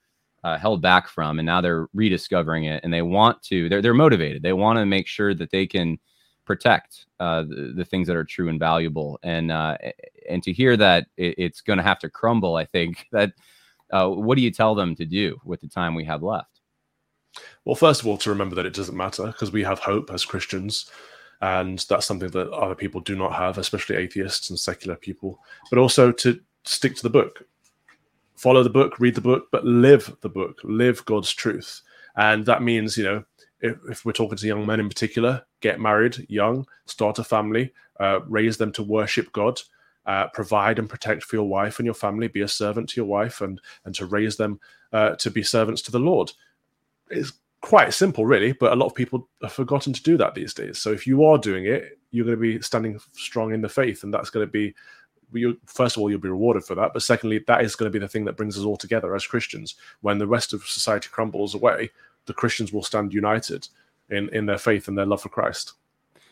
uh, 0.45 0.59
held 0.59 0.83
back 0.83 1.09
from, 1.09 1.39
and 1.39 1.47
now 1.47 1.61
they're 1.61 1.87
rediscovering 1.95 2.65
it, 2.65 2.83
and 2.83 2.93
they 2.93 3.03
want 3.03 3.43
to. 3.43 3.69
They're 3.69 3.83
they're 3.83 3.95
motivated. 3.95 4.43
They 4.43 4.53
want 4.53 4.79
to 4.79 4.87
make 4.87 5.07
sure 5.07 5.35
that 5.35 5.51
they 5.51 5.67
can 5.67 5.99
protect 6.45 7.07
uh, 7.21 7.43
the, 7.43 7.73
the, 7.77 7.85
things 7.85 8.09
that 8.09 8.17
are 8.17 8.25
true 8.25 8.49
and 8.49 8.59
valuable, 8.59 9.19
and 9.23 9.53
uh, 9.53 9.77
and 10.29 10.43
to 10.43 10.53
hear 10.53 10.77
that 10.77 11.07
it, 11.17 11.37
it's 11.39 11.61
going 11.61 11.77
to 11.77 11.85
have 11.85 12.01
to 12.01 12.11
crumble. 12.11 12.57
I 12.57 12.65
think 12.65 13.07
that. 13.13 13.33
Uh, 13.91 14.09
what 14.09 14.37
do 14.37 14.43
you 14.43 14.51
tell 14.51 14.75
them 14.75 14.95
to 14.97 15.05
do 15.05 15.39
with 15.45 15.61
the 15.61 15.69
time 15.69 15.95
we 15.95 16.03
have 16.03 16.23
left? 16.23 16.63
Well, 17.67 17.75
first 17.75 18.01
of 18.01 18.07
all, 18.07 18.17
to 18.19 18.31
remember 18.31 18.55
that 18.55 18.65
it 18.65 18.73
doesn't 18.73 18.97
matter 18.97 19.27
because 19.27 19.53
we 19.53 19.63
have 19.65 19.81
hope 19.81 20.11
as 20.11 20.25
Christians. 20.25 20.91
And 21.43 21.81
that's 21.89 22.07
something 22.07 22.31
that 22.31 22.51
other 22.53 22.77
people 22.77 23.01
do 23.01 23.17
not 23.17 23.35
have, 23.35 23.59
especially 23.59 23.97
atheists 23.97 24.49
and 24.49 24.59
secular 24.59 24.97
people. 24.97 25.41
But 25.71 25.79
also 25.79 26.13
to 26.13 26.41
stick 26.63 26.95
to 26.97 27.03
the 27.03 27.11
book, 27.11 27.45
follow 28.37 28.63
the 28.63 28.71
book, 28.71 29.01
read 29.01 29.17
the 29.17 29.21
book, 29.21 29.49
but 29.51 29.65
live 29.65 30.17
the 30.21 30.29
book, 30.29 30.61
live 30.63 31.05
God's 31.05 31.33
truth. 31.33 31.83
And 32.17 32.47
that 32.47 32.63
means, 32.63 32.97
you 32.97 33.05
know, 33.05 33.25
if, 33.61 33.77
if 33.91 34.05
we're 34.05 34.13
talking 34.13 34.39
to 34.39 34.47
young 34.47 34.65
men 34.65 34.79
in 34.79 34.89
particular, 34.89 35.45
get 35.61 35.81
married 35.81 36.27
young, 36.29 36.65
start 36.87 37.19
a 37.19 37.25
family, 37.25 37.73
uh, 37.99 38.21
raise 38.29 38.57
them 38.57 38.71
to 38.73 38.83
worship 38.85 39.33
God, 39.33 39.61
uh, 40.07 40.29
provide 40.29 40.79
and 40.79 40.89
protect 40.89 41.25
for 41.25 41.37
your 41.37 41.49
wife 41.49 41.79
and 41.79 41.87
your 41.87 41.95
family, 41.95 42.29
be 42.29 42.43
a 42.43 42.49
servant 42.49 42.89
to 42.91 43.01
your 43.01 43.07
wife, 43.07 43.41
and 43.41 43.61
and 43.85 43.95
to 43.95 44.07
raise 44.07 44.37
them 44.37 44.61
uh, 44.93 45.11
to 45.17 45.31
be 45.31 45.43
servants 45.43 45.83
to 45.83 45.93
the 45.93 45.99
Lord. 45.99 46.33
It's 47.11 47.33
quite 47.63 47.95
simple, 47.95 48.27
really, 48.27 48.53
but 48.53 48.73
a 48.73 48.77
lot 48.77 48.87
of 48.87 48.95
people 48.95 49.29
have 49.41 49.53
forgotten 49.53 49.93
to 49.93 50.03
do 50.03 50.17
that 50.19 50.35
these 50.35 50.53
days. 50.53 50.79
So 50.79 50.93
if 50.93 51.07
you 51.07 51.25
are 51.25 51.39
doing 51.39 51.65
it, 51.65 51.99
you're 52.11 52.27
going 52.27 52.37
to 52.37 52.41
be 52.41 52.61
standing 52.61 53.01
strong 53.13 53.55
in 53.55 53.63
the 53.63 53.69
faith, 53.69 54.05
and 54.05 54.13
that's 54.13 54.29
going 54.29 54.47
to 54.47 54.51
be 54.51 54.75
you're 55.35 55.55
first 55.65 55.97
of 55.97 56.03
all, 56.03 56.11
you'll 56.11 56.21
be 56.21 56.29
rewarded 56.29 56.65
for 56.65 56.75
that. 56.75 56.93
But 56.93 57.03
secondly, 57.03 57.43
that 57.47 57.65
is 57.65 57.75
going 57.75 57.91
to 57.91 57.99
be 57.99 58.03
the 58.03 58.09
thing 58.09 58.27
that 58.27 58.37
brings 58.37 58.59
us 58.59 58.65
all 58.65 58.77
together 58.77 59.15
as 59.15 59.27
Christians. 59.27 59.77
When 60.03 60.19
the 60.19 60.27
rest 60.27 60.53
of 60.53 60.65
society 60.65 61.09
crumbles 61.11 61.55
away, 61.55 61.91
the 62.27 62.35
Christians 62.35 62.73
will 62.73 62.83
stand 62.83 63.15
united 63.15 63.67
in, 64.11 64.29
in 64.31 64.45
their 64.45 64.59
faith 64.59 64.89
and 64.89 64.99
their 64.99 65.07
love 65.07 65.23
for 65.23 65.31
Christ. 65.31 65.73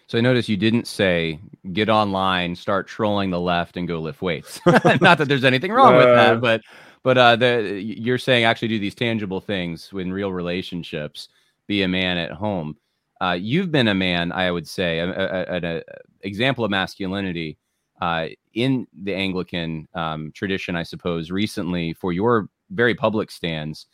So 0.07 0.19
I 0.19 0.21
noticed 0.21 0.49
you 0.49 0.57
didn't 0.57 0.87
say 0.87 1.39
get 1.73 1.89
online, 1.89 2.57
start 2.57 2.89
trolling 2.89 3.31
the 3.31 3.41
left, 3.41 3.77
and 3.77 3.87
go 3.87 4.01
lift 4.01 4.21
weights. 4.21 4.61
Not 4.67 5.19
that 5.19 5.29
there's 5.29 5.45
anything 5.45 5.73
wrong 5.73 5.95
uh, 5.95 5.99
with 5.99 6.07
that, 6.07 6.41
but 6.41 6.63
but 7.03 7.19
uh, 7.19 7.37
the, 7.37 7.81
you're 7.83 8.19
saying 8.19 8.45
actually 8.45 8.69
do 8.69 8.79
these 8.79 8.95
tangible 8.95 9.41
things 9.41 9.91
in 9.93 10.13
real 10.13 10.33
relationships. 10.33 11.29
Be 11.67 11.83
a 11.83 11.89
man 11.89 12.19
at 12.19 12.33
home. 12.33 12.77
Uh, 13.21 13.37
you've 13.39 13.71
been 13.71 13.89
a 13.89 13.95
man, 13.95 14.33
I 14.33 14.51
would 14.51 14.67
say, 14.67 14.99
an 14.99 15.83
example 16.23 16.65
of 16.65 16.71
masculinity 16.71 17.59
uh, 18.01 18.29
in 18.55 18.87
the 19.03 19.15
Anglican 19.15 19.87
um, 19.95 20.33
tradition, 20.35 20.75
I 20.75 20.83
suppose, 20.83 21.31
recently 21.31 21.93
for 21.93 22.13
your 22.13 22.49
very 22.71 22.95
public 22.95 23.31
stands. 23.31 23.87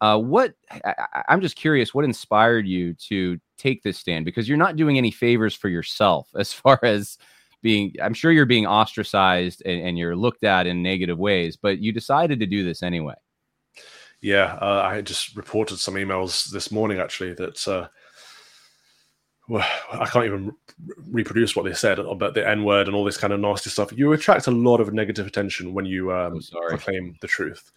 Uh, 0.00 0.18
what 0.18 0.54
I, 0.70 1.24
am 1.28 1.40
just 1.40 1.56
curious, 1.56 1.92
what 1.92 2.04
inspired 2.04 2.66
you 2.66 2.94
to 2.94 3.38
take 3.58 3.82
this 3.82 3.98
stand? 3.98 4.24
Because 4.24 4.48
you're 4.48 4.56
not 4.56 4.76
doing 4.76 4.96
any 4.96 5.10
favors 5.10 5.54
for 5.54 5.68
yourself 5.68 6.28
as 6.38 6.52
far 6.52 6.78
as 6.82 7.18
being 7.62 7.94
i'm 8.02 8.14
sure 8.14 8.32
you're 8.32 8.46
being 8.46 8.66
ostracized 8.66 9.62
and, 9.64 9.80
and 9.82 9.98
you're 9.98 10.16
looked 10.16 10.44
at 10.44 10.66
in 10.66 10.82
negative 10.82 11.18
ways 11.18 11.56
but 11.56 11.78
you 11.78 11.92
decided 11.92 12.40
to 12.40 12.46
do 12.46 12.64
this 12.64 12.82
anyway 12.82 13.14
yeah 14.20 14.58
uh, 14.60 14.82
i 14.84 15.00
just 15.00 15.36
reported 15.36 15.78
some 15.78 15.94
emails 15.94 16.50
this 16.50 16.70
morning 16.70 16.98
actually 16.98 17.32
that 17.34 17.66
uh, 17.68 17.88
well, 19.50 19.66
I 19.92 20.06
can't 20.06 20.26
even 20.26 20.54
reproduce 21.10 21.56
what 21.56 21.64
they 21.64 21.72
said 21.72 21.98
about 21.98 22.34
the 22.34 22.48
N 22.48 22.62
word 22.62 22.86
and 22.86 22.94
all 22.94 23.04
this 23.04 23.16
kind 23.16 23.32
of 23.32 23.40
nasty 23.40 23.68
stuff. 23.68 23.92
You 23.92 24.12
attract 24.12 24.46
a 24.46 24.52
lot 24.52 24.80
of 24.80 24.94
negative 24.94 25.26
attention 25.26 25.74
when 25.74 25.84
you 25.84 26.12
um, 26.12 26.40
oh, 26.54 26.68
proclaim 26.68 27.16
the 27.20 27.26
truth. 27.26 27.72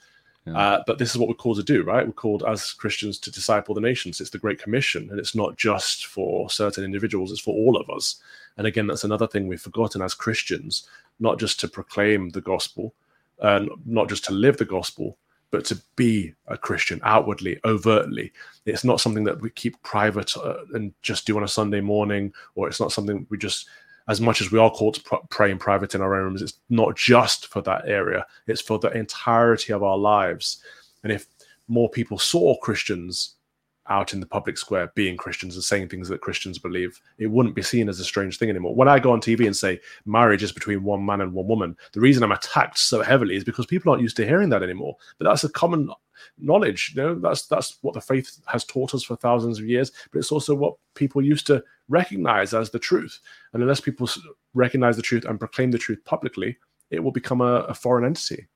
Yeah. 0.45 0.55
Uh, 0.55 0.83
but 0.85 0.99
this 0.99 1.09
is 1.09 1.17
what 1.17 1.29
we're 1.29 1.33
called 1.33 1.57
to 1.57 1.63
do, 1.63 1.83
right? 1.83 2.05
We're 2.05 2.13
called 2.13 2.43
as 2.47 2.73
Christians 2.73 3.17
to 3.19 3.31
disciple 3.31 3.73
the 3.73 3.81
nations. 3.81 4.21
It's 4.21 4.29
the 4.29 4.37
Great 4.37 4.61
Commission, 4.61 5.09
and 5.09 5.19
it's 5.19 5.33
not 5.33 5.57
just 5.57 6.05
for 6.05 6.47
certain 6.47 6.83
individuals, 6.83 7.31
it's 7.31 7.41
for 7.41 7.55
all 7.55 7.75
of 7.75 7.89
us. 7.89 8.21
And 8.57 8.67
again, 8.67 8.87
that's 8.87 9.03
another 9.03 9.27
thing 9.27 9.47
we've 9.47 9.61
forgotten 9.61 10.01
as 10.01 10.13
Christians, 10.13 10.87
not 11.19 11.39
just 11.39 11.59
to 11.61 11.67
proclaim 11.67 12.29
the 12.29 12.41
gospel, 12.41 12.93
and 13.39 13.69
not 13.85 14.09
just 14.09 14.23
to 14.25 14.33
live 14.33 14.57
the 14.57 14.65
gospel, 14.65 15.17
but 15.51 15.65
to 15.65 15.79
be 15.95 16.33
a 16.47 16.57
Christian 16.57 16.99
outwardly, 17.03 17.59
overtly. 17.63 18.31
It's 18.65 18.83
not 18.83 18.99
something 18.99 19.23
that 19.25 19.39
we 19.39 19.51
keep 19.51 19.81
private 19.83 20.35
uh, 20.35 20.65
and 20.73 20.93
just 21.01 21.27
do 21.27 21.37
on 21.37 21.43
a 21.43 21.47
Sunday 21.47 21.81
morning, 21.81 22.33
or 22.55 22.67
it's 22.67 22.79
not 22.79 22.91
something 22.91 23.27
we 23.29 23.37
just, 23.37 23.67
as 24.07 24.19
much 24.19 24.41
as 24.41 24.51
we 24.51 24.59
are 24.59 24.71
called 24.71 24.95
to 24.95 25.19
pray 25.29 25.51
in 25.51 25.59
private 25.59 25.93
in 25.93 26.01
our 26.01 26.15
own 26.15 26.23
rooms, 26.23 26.41
it's 26.41 26.59
not 26.69 26.95
just 26.95 27.47
for 27.47 27.61
that 27.61 27.87
area, 27.87 28.25
it's 28.47 28.61
for 28.61 28.79
the 28.79 28.89
entirety 28.91 29.73
of 29.73 29.83
our 29.83 29.97
lives. 29.97 30.63
And 31.03 31.11
if 31.11 31.27
more 31.67 31.89
people 31.89 32.17
saw 32.17 32.57
Christians 32.57 33.35
out 33.89 34.13
in 34.13 34.19
the 34.19 34.25
public 34.25 34.57
square 34.57 34.91
being 34.95 35.17
Christians 35.17 35.55
and 35.55 35.63
saying 35.63 35.89
things 35.89 36.07
that 36.09 36.21
Christians 36.21 36.57
believe, 36.57 36.99
it 37.17 37.27
wouldn't 37.27 37.55
be 37.55 37.61
seen 37.61 37.89
as 37.89 37.99
a 37.99 38.05
strange 38.05 38.37
thing 38.37 38.49
anymore. 38.49 38.75
When 38.75 38.87
I 38.87 38.99
go 38.99 39.11
on 39.11 39.21
TV 39.21 39.45
and 39.45 39.55
say 39.55 39.79
marriage 40.05 40.43
is 40.43 40.51
between 40.51 40.83
one 40.83 41.05
man 41.05 41.21
and 41.21 41.33
one 41.33 41.47
woman, 41.47 41.75
the 41.91 41.99
reason 41.99 42.23
I'm 42.23 42.31
attacked 42.31 42.77
so 42.77 43.01
heavily 43.01 43.35
is 43.35 43.43
because 43.43 43.65
people 43.65 43.91
aren't 43.91 44.01
used 44.01 44.17
to 44.17 44.25
hearing 44.25 44.49
that 44.49 44.63
anymore. 44.63 44.95
But 45.17 45.25
that's 45.25 45.43
a 45.43 45.49
common 45.49 45.89
knowledge. 46.37 46.93
You 46.95 47.01
know, 47.01 47.15
that's 47.15 47.45
that's 47.47 47.77
what 47.81 47.93
the 47.93 48.01
faith 48.01 48.39
has 48.45 48.65
taught 48.65 48.93
us 48.93 49.03
for 49.03 49.15
thousands 49.15 49.59
of 49.59 49.65
years. 49.65 49.91
But 50.11 50.19
it's 50.19 50.31
also 50.31 50.55
what 50.55 50.75
people 50.95 51.21
used 51.21 51.47
to 51.47 51.63
recognize 51.89 52.53
as 52.53 52.69
the 52.69 52.79
truth. 52.79 53.19
And 53.53 53.61
unless 53.61 53.81
people 53.81 54.09
recognize 54.53 54.95
the 54.95 55.01
truth 55.01 55.25
and 55.25 55.39
proclaim 55.39 55.71
the 55.71 55.77
truth 55.77 56.03
publicly, 56.05 56.57
it 56.89 57.03
will 57.03 57.11
become 57.11 57.41
a, 57.41 57.61
a 57.63 57.73
foreign 57.73 58.05
entity. 58.05 58.47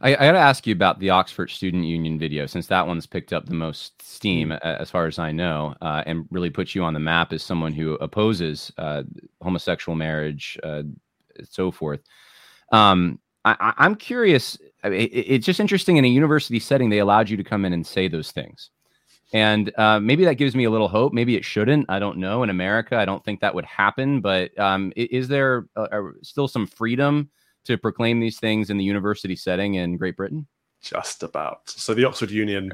I, 0.00 0.14
I 0.14 0.18
got 0.18 0.32
to 0.32 0.38
ask 0.38 0.66
you 0.66 0.74
about 0.74 0.98
the 0.98 1.10
Oxford 1.10 1.50
Student 1.50 1.84
Union 1.84 2.18
video, 2.18 2.46
since 2.46 2.66
that 2.66 2.86
one's 2.86 3.06
picked 3.06 3.32
up 3.32 3.46
the 3.46 3.54
most 3.54 4.00
steam, 4.02 4.50
mm. 4.50 4.60
as 4.60 4.90
far 4.90 5.06
as 5.06 5.18
I 5.18 5.32
know, 5.32 5.74
uh, 5.80 6.02
and 6.06 6.26
really 6.30 6.50
puts 6.50 6.74
you 6.74 6.84
on 6.84 6.94
the 6.94 7.00
map 7.00 7.32
as 7.32 7.42
someone 7.42 7.72
who 7.72 7.94
opposes 7.94 8.70
uh, 8.78 9.04
homosexual 9.42 9.96
marriage, 9.96 10.58
uh, 10.62 10.82
so 11.48 11.70
forth. 11.70 12.00
Um, 12.72 13.18
I, 13.44 13.74
am 13.78 13.94
curious. 13.94 14.58
It, 14.82 14.90
it's 15.12 15.46
just 15.46 15.60
interesting 15.60 15.96
in 15.96 16.04
a 16.04 16.08
university 16.08 16.58
setting, 16.58 16.90
they 16.90 16.98
allowed 16.98 17.30
you 17.30 17.36
to 17.36 17.44
come 17.44 17.64
in 17.64 17.72
and 17.72 17.86
say 17.86 18.08
those 18.08 18.32
things. 18.32 18.70
And 19.32 19.72
uh, 19.78 20.00
maybe 20.00 20.24
that 20.24 20.34
gives 20.34 20.54
me 20.54 20.64
a 20.64 20.70
little 20.70 20.88
hope. 20.88 21.12
Maybe 21.12 21.36
it 21.36 21.44
shouldn't. 21.44 21.86
I 21.88 21.98
don't 21.98 22.18
know. 22.18 22.42
In 22.42 22.50
America, 22.50 22.96
I 22.96 23.04
don't 23.04 23.24
think 23.24 23.40
that 23.40 23.54
would 23.54 23.64
happen. 23.64 24.20
But 24.20 24.56
um, 24.58 24.92
is 24.96 25.28
there 25.28 25.66
still 26.22 26.48
some 26.48 26.66
freedom 26.66 27.30
to 27.66 27.78
proclaim 27.78 28.20
these 28.20 28.38
things 28.38 28.70
in 28.70 28.78
the 28.78 28.84
university 28.84 29.36
setting 29.36 29.74
in 29.74 29.96
Great 29.96 30.16
Britain? 30.16 30.46
Just 30.80 31.22
about. 31.22 31.68
So 31.68 31.94
the 31.94 32.04
Oxford 32.04 32.30
Union 32.30 32.72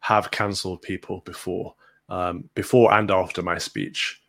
have 0.00 0.30
cancelled 0.30 0.82
people 0.82 1.20
before, 1.20 1.74
um, 2.08 2.48
before 2.54 2.92
and 2.92 3.10
after 3.10 3.42
my 3.42 3.58
speech. 3.58 4.20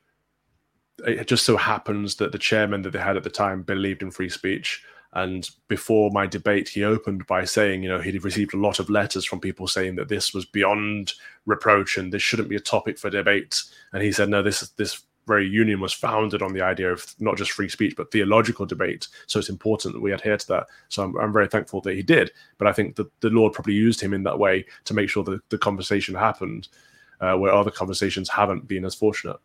It 1.06 1.28
just 1.28 1.46
so 1.46 1.58
happens 1.58 2.16
that 2.16 2.32
the 2.32 2.38
chairman 2.38 2.82
that 2.84 2.92
they 2.92 3.00
had 3.00 3.18
at 3.18 3.24
the 3.24 3.30
time 3.30 3.64
believed 3.64 4.04
in 4.04 4.12
free 4.12 4.30
speech. 4.30 4.84
And 5.14 5.50
before 5.68 6.10
my 6.12 6.26
debate, 6.26 6.70
he 6.70 6.84
opened 6.84 7.28
by 7.28 7.44
saying, 7.44 7.84
you 7.84 7.90
know, 7.90 8.00
he'd 8.00 8.24
received 8.24 8.54
a 8.54 8.60
lot 8.60 8.80
of 8.80 8.90
letters 8.90 9.26
from 9.26 9.42
people 9.42 9.68
saying 9.68 9.96
that 9.96 10.08
this 10.08 10.34
was 10.34 10.46
beyond 10.46 11.14
reproach 11.46 11.98
and 11.98 12.14
this 12.14 12.22
shouldn't 12.22 12.50
be 12.50 12.56
a 12.56 12.62
topic 12.62 12.98
for 12.98 13.10
debate. 13.10 13.62
And 13.92 14.04
he 14.04 14.12
said, 14.12 14.30
no, 14.30 14.42
this 14.42 14.70
this 14.72 15.02
very 15.28 15.48
union 15.48 15.80
was 15.80 15.94
founded 15.94 16.42
on 16.42 16.54
the 16.54 16.62
idea 16.62 16.92
of 16.92 17.06
not 17.20 17.38
just 17.38 17.52
free 17.52 17.70
speech 17.70 17.96
but 17.96 18.12
theological 18.12 18.66
debate. 18.66 19.08
So 19.28 19.40
it's 19.40 19.50
important 19.50 19.94
that 19.94 20.02
we 20.02 20.12
adhere 20.12 20.38
to 20.38 20.48
that. 20.48 20.68
So 20.90 21.04
I'm, 21.04 21.18
I'm 21.18 21.34
very 21.34 21.48
thankful 21.48 21.82
that 21.82 21.96
he 21.96 22.04
did. 22.04 22.32
But 22.58 22.68
I 22.68 22.74
think 22.74 22.96
that 22.96 23.08
the 23.22 23.30
Lord 23.30 23.54
probably 23.54 23.74
used 23.74 24.02
him 24.02 24.14
in 24.14 24.24
that 24.24 24.40
way 24.40 24.66
to 24.86 24.94
make 24.94 25.10
sure 25.10 25.24
that 25.26 25.48
the 25.50 25.58
conversation 25.58 26.16
happened, 26.16 26.68
uh, 27.20 27.36
where 27.36 27.54
other 27.54 27.72
conversations 27.72 28.30
haven't 28.30 28.68
been 28.68 28.86
as 28.86 28.96
fortunate. 28.96 29.38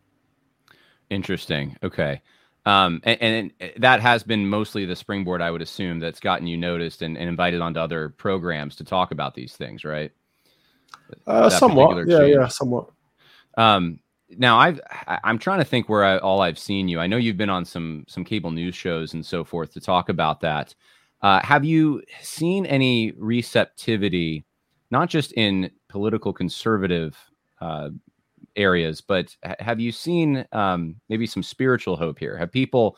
Interesting. 1.09 1.77
Okay. 1.83 2.21
Um, 2.65 2.99
and, 3.03 3.21
and, 3.61 3.71
that 3.77 4.01
has 4.01 4.23
been 4.23 4.49
mostly 4.49 4.85
the 4.85 4.95
springboard, 4.95 5.41
I 5.41 5.51
would 5.51 5.61
assume, 5.61 5.99
that's 5.99 6.19
gotten 6.19 6.47
you 6.47 6.57
noticed 6.57 7.01
and, 7.01 7.17
and 7.17 7.29
invited 7.29 7.61
onto 7.61 7.79
other 7.79 8.09
programs 8.09 8.75
to 8.75 8.83
talk 8.83 9.11
about 9.11 9.35
these 9.35 9.55
things, 9.55 9.85
right? 9.85 10.11
Uh, 11.25 11.49
somewhat. 11.49 12.05
Yeah, 12.07 12.23
yeah, 12.23 12.47
somewhat. 12.49 12.89
Um, 13.57 13.99
now 14.29 14.57
I've 14.57 14.79
I'm 15.23 15.39
trying 15.39 15.59
to 15.59 15.65
think 15.65 15.87
where 15.87 16.03
I, 16.03 16.17
all 16.17 16.41
I've 16.41 16.59
seen 16.59 16.87
you. 16.87 16.99
I 16.99 17.07
know 17.07 17.17
you've 17.17 17.37
been 17.37 17.49
on 17.49 17.65
some 17.65 18.05
some 18.07 18.23
cable 18.23 18.51
news 18.51 18.75
shows 18.75 19.13
and 19.13 19.25
so 19.25 19.43
forth 19.43 19.73
to 19.73 19.79
talk 19.79 20.09
about 20.09 20.41
that. 20.41 20.75
Uh, 21.21 21.39
have 21.43 21.65
you 21.65 22.01
seen 22.21 22.65
any 22.65 23.11
receptivity, 23.17 24.45
not 24.91 25.09
just 25.09 25.33
in 25.33 25.71
political 25.87 26.31
conservative 26.31 27.17
uh, 27.61 27.89
areas, 28.55 29.01
but 29.01 29.35
have 29.59 29.79
you 29.79 29.91
seen 29.91 30.45
um, 30.51 30.95
maybe 31.09 31.25
some 31.25 31.43
spiritual 31.43 31.95
hope 31.95 32.19
here? 32.19 32.37
Have 32.37 32.51
people 32.51 32.97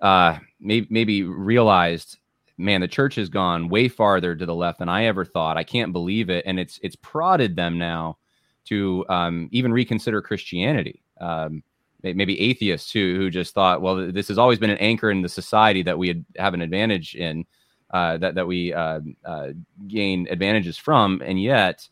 uh, 0.00 0.38
maybe 0.60 0.86
maybe 0.90 1.22
realized, 1.22 2.18
man, 2.58 2.80
the 2.80 2.88
church 2.88 3.14
has 3.16 3.28
gone 3.28 3.68
way 3.68 3.88
farther 3.88 4.34
to 4.34 4.46
the 4.46 4.54
left 4.54 4.78
than 4.78 4.88
I 4.88 5.04
ever 5.04 5.24
thought. 5.24 5.56
I 5.56 5.64
can't 5.64 5.92
believe 5.92 6.30
it, 6.30 6.44
and 6.46 6.58
it's 6.58 6.80
it's 6.82 6.96
prodded 6.96 7.54
them 7.54 7.78
now 7.78 8.18
to 8.66 9.04
um, 9.08 9.48
even 9.52 9.72
reconsider 9.72 10.20
Christianity. 10.22 11.02
Um, 11.20 11.62
maybe 12.02 12.40
atheists 12.40 12.92
who 12.92 13.16
who 13.16 13.30
just 13.30 13.54
thought, 13.54 13.80
well, 13.80 14.12
this 14.12 14.28
has 14.28 14.38
always 14.38 14.58
been 14.58 14.70
an 14.70 14.78
anchor 14.78 15.10
in 15.10 15.22
the 15.22 15.28
society 15.28 15.82
that 15.82 15.98
we 15.98 16.08
had, 16.08 16.24
have 16.36 16.54
an 16.54 16.60
advantage 16.60 17.14
in, 17.14 17.46
uh, 17.90 18.18
that 18.18 18.34
that 18.34 18.46
we 18.46 18.72
uh, 18.72 19.00
uh, 19.24 19.48
gain 19.88 20.26
advantages 20.30 20.76
from, 20.76 21.22
and 21.24 21.40
yet 21.40 21.88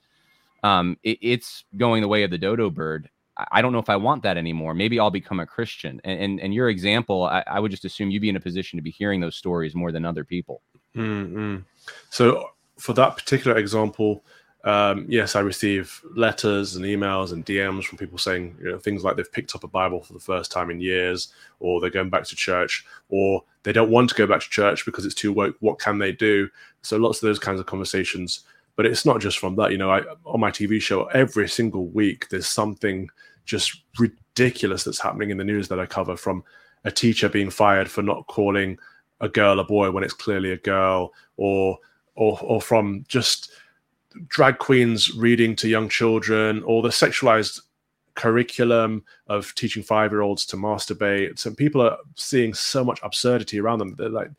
um, 0.63 0.99
it, 1.03 1.19
it's 1.23 1.65
going 1.77 2.03
the 2.03 2.09
way 2.09 2.23
of 2.23 2.31
the 2.31 2.39
dodo 2.39 2.71
bird. 2.71 3.09
I 3.51 3.63
don't 3.63 3.73
know 3.73 3.79
if 3.79 3.89
I 3.89 3.97
want 3.97 4.23
that 4.25 4.37
anymore. 4.37 4.75
Maybe 4.75 5.01
I'll 5.01 5.11
become 5.11 5.41
a 5.41 5.47
Christian. 5.47 6.01
And 6.05 6.21
and, 6.21 6.41
and 6.41 6.55
your 6.55 6.69
example, 6.69 7.25
I, 7.25 7.43
I, 7.47 7.61
would 7.61 7.71
just 7.71 7.87
assume 7.87 8.11
you'd 8.11 8.21
be 8.21 8.29
in 8.29 8.37
a 8.37 8.41
position 8.41 8.77
to 8.77 8.83
be 8.83 8.91
hearing 8.91 9.21
those 9.21 9.37
stories 9.37 9.75
more 9.75 9.91
than 9.91 10.05
other 10.05 10.23
people. 10.23 10.61
Mm-hmm. 10.95 11.59
So 12.11 12.51
for 12.79 12.93
that 12.93 13.17
particular 13.17 13.57
example, 13.57 14.25
um, 14.65 15.07
yes, 15.09 15.35
I 15.35 15.41
receive 15.41 16.01
letters 16.15 16.77
and 16.77 16.85
emails 16.85 17.33
and 17.33 17.45
DMs 17.45 17.85
from 17.85 17.99
people 17.99 18.19
saying 18.19 18.57
you 18.63 18.71
know, 18.71 18.79
things 18.79 19.03
like 19.03 19.17
they've 19.17 19.33
picked 19.33 19.55
up 19.57 19.65
a 19.65 19.69
Bible 19.69 20.01
for 20.03 20.13
the 20.13 20.21
first 20.21 20.53
time 20.53 20.71
in 20.71 20.81
years, 20.81 21.33
or 21.59 21.81
they're 21.81 21.91
going 21.91 22.11
back 22.11 22.25
to 22.25 22.37
church, 22.37 22.85
or 23.09 23.43
they 23.65 23.73
don't 23.73 23.91
want 23.91 24.09
to 24.11 24.15
go 24.15 24.27
back 24.27 24.41
to 24.41 24.49
church 24.49 24.85
because 24.85 25.05
it's 25.05 25.17
too 25.17 25.33
woke. 25.33 25.57
What 25.61 25.81
can 25.81 25.99
they 25.99 26.13
do? 26.13 26.49
So 26.83 26.97
lots 26.97 27.19
of 27.19 27.27
those 27.27 27.41
kinds 27.41 27.59
of 27.59 27.67
conversations. 27.67 28.41
But 28.77 28.87
it's 28.87 29.05
not 29.05 29.21
just 29.21 29.39
from 29.39 29.57
that. 29.57 29.73
You 29.73 29.79
know, 29.79 29.91
I, 29.91 30.03
on 30.25 30.41
my 30.41 30.51
TV 30.51 30.81
show, 30.81 31.05
every 31.07 31.49
single 31.49 31.89
week 31.89 32.29
there's 32.31 32.49
something 32.49 33.11
just 33.45 33.83
ridiculous 33.99 34.85
that's 34.85 35.01
happening 35.01 35.31
in 35.31 35.37
the 35.37 35.45
news 35.45 35.69
that 35.69 35.81
I 35.81 35.87
cover 35.87 36.17
from 36.17 36.43
a 36.85 36.91
teacher 36.91 37.29
being 37.29 37.51
fired 37.51 37.91
for 37.91 38.03
not 38.03 38.27
calling 38.29 38.79
a 39.21 39.29
girl 39.29 39.61
a 39.61 39.65
boy 39.65 39.91
when 39.91 40.05
it's 40.05 40.15
clearly 40.15 40.53
a 40.53 40.57
girl, 40.57 41.13
or 41.37 41.79
or 42.15 42.39
or 42.43 42.61
from 42.61 43.05
just 43.09 43.53
drag 44.29 44.59
queens 44.59 45.15
reading 45.15 45.57
to 45.57 45.69
young 45.69 45.89
children 45.89 46.63
or 46.65 46.83
the 46.83 46.89
sexualized 46.89 47.61
curriculum 48.15 49.05
of 49.27 49.55
teaching 49.55 49.83
five 49.83 50.13
year 50.13 50.21
olds 50.21 50.45
to 50.47 50.57
masturbate. 50.57 51.39
So 51.39 51.55
people 51.55 51.81
are 51.81 51.99
seeing 52.15 52.55
so 52.55 52.85
much 52.85 53.01
absurdity 53.03 53.59
around 53.59 53.79
them. 53.79 53.95
They're 53.97 54.09
like 54.09 54.31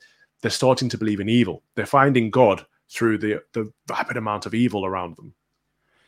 they're 0.41 0.51
starting 0.51 0.89
to 0.89 0.97
believe 0.97 1.19
in 1.19 1.29
evil. 1.29 1.63
They're 1.75 1.86
finding 1.86 2.29
God 2.29 2.65
through 2.89 3.17
the 3.19 3.41
the 3.53 3.71
rapid 3.89 4.17
amount 4.17 4.45
of 4.45 4.53
evil 4.53 4.86
around 4.86 5.15
them. 5.15 5.33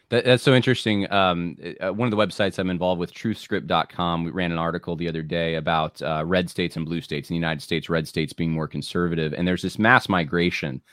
That, 0.09 0.25
that's 0.25 0.43
so 0.43 0.53
interesting. 0.53 1.11
Um, 1.11 1.57
uh, 1.81 1.91
one 1.91 2.11
of 2.11 2.11
the 2.11 2.23
websites 2.23 2.59
I'm 2.59 2.69
involved 2.69 2.99
with, 2.99 3.11
truthscript.com, 3.11 4.23
we 4.23 4.31
ran 4.31 4.51
an 4.51 4.59
article 4.59 4.95
the 4.95 5.07
other 5.07 5.23
day 5.23 5.55
about 5.55 5.99
uh, 6.01 6.23
red 6.23 6.47
states 6.47 6.75
and 6.75 6.85
blue 6.85 7.01
states. 7.01 7.29
In 7.29 7.33
the 7.33 7.39
United 7.39 7.61
States, 7.61 7.89
red 7.89 8.07
states 8.07 8.31
being 8.31 8.51
more 8.51 8.67
conservative. 8.67 9.33
And 9.33 9.47
there's 9.47 9.63
this 9.63 9.79
mass 9.79 10.07
migration 10.07 10.83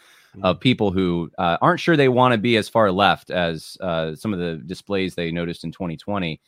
of 0.42 0.60
people 0.60 0.90
who 0.90 1.30
uh, 1.38 1.58
aren't 1.60 1.80
sure 1.80 1.96
they 1.96 2.08
want 2.08 2.32
to 2.32 2.38
be 2.38 2.56
as 2.56 2.68
far 2.68 2.90
left 2.90 3.30
as 3.30 3.76
uh, 3.80 4.14
some 4.14 4.32
of 4.32 4.38
the 4.38 4.56
displays 4.66 5.14
they 5.14 5.30
noticed 5.30 5.64
in 5.64 5.72
2020. 5.72 6.40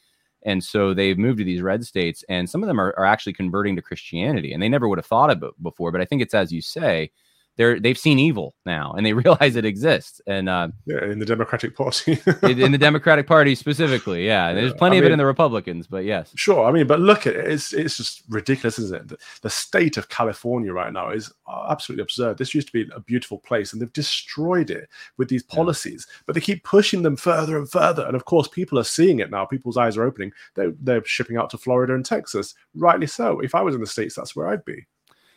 And 0.47 0.63
so 0.63 0.93
they've 0.93 1.19
moved 1.19 1.39
to 1.39 1.45
these 1.45 1.63
red 1.63 1.85
states, 1.85 2.23
and 2.29 2.49
some 2.49 2.63
of 2.63 2.67
them 2.67 2.81
are, 2.81 2.95
are 2.99 3.07
actually 3.07 3.33
converting 3.33 3.77
to 3.77 3.83
Christianity, 3.83 4.53
and 4.53 4.63
they 4.63 4.69
never 4.69 4.89
would 4.89 4.99
have 4.99 5.07
thought 5.07 5.31
of 5.31 5.43
it 5.43 5.63
before. 5.63 5.91
But 5.91 6.01
I 6.01 6.05
think 6.05 6.23
it's 6.23 6.35
as 6.35 6.53
you 6.53 6.61
say, 6.61 7.11
they're 7.57 7.79
they've 7.79 7.99
seen 7.99 8.19
evil 8.19 8.55
now 8.67 8.93
and 8.93 9.05
they 9.05 9.13
realize 9.25 9.57
it 9.57 9.65
exists. 9.65 10.21
And 10.27 10.49
uh, 10.49 10.69
yeah 10.87 11.05
in 11.05 11.19
the 11.19 11.27
democratic 11.27 11.77
party. 11.77 12.19
in 12.43 12.73
the 12.73 12.79
democratic 12.81 13.27
party 13.27 13.55
specifically 13.55 14.27
yeah, 14.27 14.49
yeah. 14.49 14.55
there's 14.55 14.75
plenty 14.75 14.97
I 14.97 14.99
of 14.99 15.03
mean, 15.05 15.11
it 15.11 15.15
in 15.15 15.19
the 15.19 15.27
republicans 15.27 15.87
but 15.87 16.05
yes. 16.05 16.33
Sure 16.35 16.65
i 16.65 16.73
mean 16.73 16.87
but 16.87 17.01
look 17.01 17.27
at 17.27 17.35
it 17.35 17.47
it's, 17.47 17.73
it's 17.73 17.97
just 17.97 18.23
ridiculous 18.29 18.79
isn't 18.79 18.97
it? 18.97 19.09
The, 19.09 19.19
the, 19.43 19.51
state 19.51 19.97
of 19.97 20.09
california 20.09 20.73
right 20.73 20.93
now 20.93 21.11
is 21.11 21.33
absolutely 21.69 22.03
absurd. 22.03 22.39
This 22.39 22.55
used 22.55 22.67
to 22.69 22.73
be 22.73 22.91
a 22.95 23.01
beautiful 23.01 23.39
place 23.39 23.73
and 23.73 23.81
they've 23.81 23.93
destroyed 23.93 24.71
it 24.71 24.89
with 25.17 25.29
these 25.29 25.43
policies 25.43 26.07
yeah. 26.09 26.23
but 26.27 26.35
they 26.35 26.41
keep 26.41 26.65
pushing 26.65 27.03
them 27.03 27.17
further 27.17 27.57
and 27.57 27.71
further. 27.71 28.07
And 28.07 28.17
of 28.17 28.25
course 28.25 28.49
people 28.49 28.79
are 28.79 28.85
seeing 28.85 29.21
it 29.21 29.31
now. 29.31 29.45
People's 29.45 29.77
eyes 29.77 29.97
are 29.97 30.05
opening. 30.05 30.33
They're, 30.55 30.73
they're 30.81 31.05
shipping 31.05 31.37
out 31.37 31.51
to 31.51 31.59
florida 31.59 31.95
and 31.95 32.05
texas 32.05 32.55
rightly 32.75 33.07
so. 33.07 33.41
If 33.41 33.55
i 33.55 33.63
was 33.63 33.75
in 33.75 33.81
the 33.81 33.87
states 33.87 34.15
that's 34.15 34.35
where 34.35 34.49
i'd 34.49 34.65
be 34.65 34.87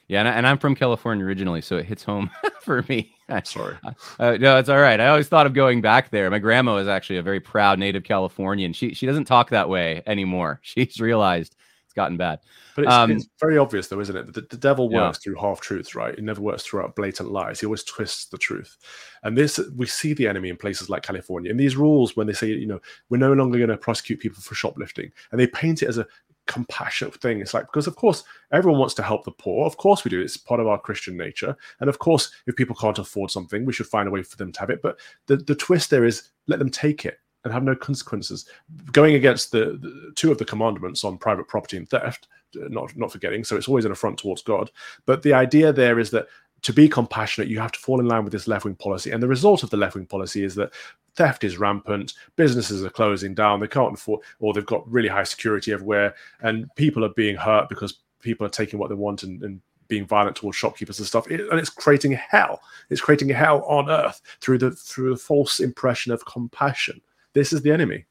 yeah, 0.08 0.22
and, 0.22 0.48
I, 0.48 0.50
am 0.50 0.58
from 0.58 0.74
California 0.74 1.26
originally, 1.26 1.62
so 1.62 1.76
it 1.76 1.86
hits 1.86 2.04
home 2.04 2.30
for 2.62 2.84
me. 2.88 3.13
Sorry. 3.43 3.76
Uh, 4.20 4.38
no, 4.39 4.58
it's 4.58 4.70
all 4.70 4.80
right. 4.80 5.00
I 5.00 5.08
always 5.08 5.28
thought 5.28 5.46
of 5.46 5.54
going 5.54 5.82
back 5.82 6.12
there. 6.12 6.30
My 6.30 6.39
grandma 6.39 6.78
is 6.78 6.88
actually 6.88 7.17
a 7.17 7.22
very 7.22 7.41
proud 7.41 7.78
native 7.78 8.06
Californian. 8.06 8.72
She 8.72 8.93
she 8.93 9.06
doesn't 9.06 9.26
talk 9.26 9.50
that 9.50 9.67
way 9.67 10.02
anymore. 10.08 10.60
She's 10.63 11.02
realized 11.02 11.58
it's 11.84 11.93
gotten 11.93 12.15
bad. 12.15 12.39
But 12.78 12.86
it's, 12.86 12.93
um, 12.93 13.12
it's 13.12 13.28
very 13.39 13.58
obvious, 13.58 13.88
though, 13.88 14.00
isn't 14.00 14.15
it? 14.15 14.34
The, 14.34 14.41
the 14.41 14.56
devil 14.56 14.88
works 14.88 15.17
yeah. 15.17 15.24
through 15.24 15.41
half 15.41 15.60
truths, 15.60 15.96
right? 15.96 16.13
It 16.13 16.24
never 16.24 16.41
works 16.41 16.63
throughout 16.63 16.96
blatant 16.96 17.32
lies. 17.32 17.60
He 17.60 17.65
always 17.65 17.84
twists 17.84 18.28
the 18.28 18.38
truth. 18.38 18.78
And 19.24 19.36
this, 19.36 19.60
we 19.76 19.88
see 19.88 20.13
the 20.13 20.28
enemy 20.28 20.50
in 20.50 20.58
places 20.58 20.89
like 20.89 21.02
California. 21.02 21.50
And 21.50 21.60
these 21.60 21.76
rules, 21.76 22.15
when 22.15 22.28
they 22.28 22.34
say, 22.34 22.50
you 22.50 22.67
know, 22.67 22.80
we're 23.10 23.17
no 23.17 23.34
longer 23.34 23.58
going 23.58 23.72
to 23.72 23.78
prosecute 23.78 24.20
people 24.20 24.43
for 24.43 24.54
shoplifting, 24.54 25.12
and 25.32 25.39
they 25.39 25.48
paint 25.48 25.82
it 25.82 25.89
as 25.89 25.98
a 25.98 26.06
compassionate 26.48 27.20
thing. 27.22 27.40
It's 27.40 27.54
like 27.54 27.68
because 27.68 27.88
of 27.88 27.96
course 27.96 28.24
everyone 28.52 28.80
wants 28.80 28.96
to 28.96 29.04
help 29.04 29.24
the 29.24 29.32
poor. 29.32 29.66
Of 29.66 29.78
course 29.78 30.04
we 30.04 30.10
do. 30.10 30.22
It's 30.22 30.38
part 30.38 30.60
of 30.60 30.68
our 30.68 30.80
Christian 30.80 31.16
nature. 31.18 31.56
And 31.80 31.90
of 31.90 32.00
course, 32.00 32.32
if 32.48 32.56
people 32.56 32.76
can't 32.76 33.00
afford 33.00 33.32
something, 33.32 33.66
we 33.66 33.74
should 33.74 33.88
find 33.88 34.08
a 34.08 34.12
way 34.12 34.24
for 34.24 34.38
them 34.38 34.52
to 34.52 34.60
have 34.60 34.70
it. 34.70 34.82
But 34.82 35.00
the, 35.28 35.38
the 35.38 35.56
twist 35.56 35.90
there 35.90 36.06
is 36.06 36.30
let 36.48 36.60
them 36.60 36.70
take 36.70 37.06
it 37.06 37.20
and 37.44 37.54
have 37.54 37.64
no 37.64 37.76
consequences. 37.76 38.50
Going 38.92 39.16
against 39.16 39.52
the, 39.52 39.78
the 39.82 40.12
two 40.16 40.32
of 40.32 40.38
the 40.38 40.46
commandments 40.46 41.04
on 41.04 41.18
private 41.18 41.48
property 41.48 41.78
and 41.78 41.88
theft, 41.88 42.28
not 42.56 42.96
not 42.98 43.12
forgetting. 43.12 43.44
So 43.44 43.56
it's 43.56 43.68
always 43.68 43.86
an 43.86 43.92
affront 43.92 44.18
towards 44.18 44.42
God. 44.42 44.72
But 45.06 45.22
the 45.22 45.34
idea 45.34 45.72
there 45.72 46.00
is 46.00 46.12
that 46.12 46.28
to 46.64 46.74
be 46.74 46.90
compassionate, 46.90 47.50
you 47.50 47.60
have 47.60 47.72
to 47.72 47.80
fall 47.80 48.00
in 48.00 48.08
line 48.08 48.24
with 48.24 48.34
this 48.34 48.48
left 48.48 48.66
wing 48.66 48.76
policy. 48.76 49.12
And 49.12 49.22
the 49.22 49.28
result 49.28 49.64
of 49.64 49.70
the 49.70 49.78
left 49.78 49.96
wing 49.96 50.08
policy 50.08 50.44
is 50.44 50.56
that 50.56 50.72
theft 51.17 51.43
is 51.43 51.58
rampant, 51.58 52.13
businesses 52.36 52.86
are 52.86 52.89
closing 52.89 53.34
down, 53.34 53.60
they 53.60 53.67
can't 53.67 53.95
afford, 53.95 54.21
or 54.39 54.53
they've 54.53 54.65
got 54.65 54.89
really 54.89 55.10
high 55.10 55.23
security 55.23 55.73
everywhere, 55.73 56.15
and 56.41 56.73
people 56.75 57.03
are 57.03 57.10
being 57.10 57.36
hurt 57.36 57.67
because 57.67 57.99
people 58.21 58.45
are 58.45 58.51
taking 58.51 58.80
what 58.80 58.89
they 58.89 58.95
want 58.95 59.23
and, 59.23 59.43
and 59.43 59.60
being 59.88 60.06
violent 60.06 60.36
towards 60.36 60.58
shopkeepers 60.58 60.99
and 60.99 61.08
stuff. 61.08 61.30
It, 61.30 61.41
and 61.49 61.60
it's 61.60 61.69
creating 61.69 62.12
hell. 62.13 62.62
It's 62.89 63.01
creating 63.01 63.30
hell 63.30 63.63
on 63.65 63.89
earth 63.89 64.21
through 64.41 64.60
the 64.60 64.71
through 64.71 65.12
the 65.12 65.17
false 65.17 65.60
impression 65.60 66.12
of 66.13 66.25
compassion. 66.25 67.01
This 67.34 67.51
is 67.51 67.62
the 67.62 67.71
enemy. 67.71 68.06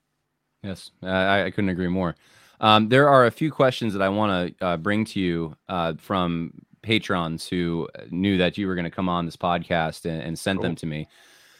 Yes, 0.62 0.90
I, 1.02 1.44
I 1.44 1.50
couldn't 1.50 1.70
agree 1.70 1.88
more. 1.88 2.16
Um, 2.60 2.88
there 2.88 3.08
are 3.08 3.26
a 3.26 3.30
few 3.30 3.50
questions 3.52 3.92
that 3.92 4.02
I 4.02 4.08
want 4.08 4.58
to 4.58 4.66
uh, 4.66 4.76
bring 4.78 5.04
to 5.06 5.20
you 5.20 5.56
uh, 5.68 5.94
from 5.98 6.52
patrons 6.82 7.46
who 7.46 7.88
knew 8.10 8.38
that 8.38 8.56
you 8.56 8.66
were 8.66 8.74
going 8.74 8.84
to 8.84 8.90
come 8.90 9.08
on 9.08 9.26
this 9.26 9.36
podcast 9.36 10.06
and, 10.06 10.22
and 10.22 10.38
sent 10.38 10.58
cool. 10.58 10.62
them 10.62 10.76
to 10.76 10.86
me. 10.86 11.06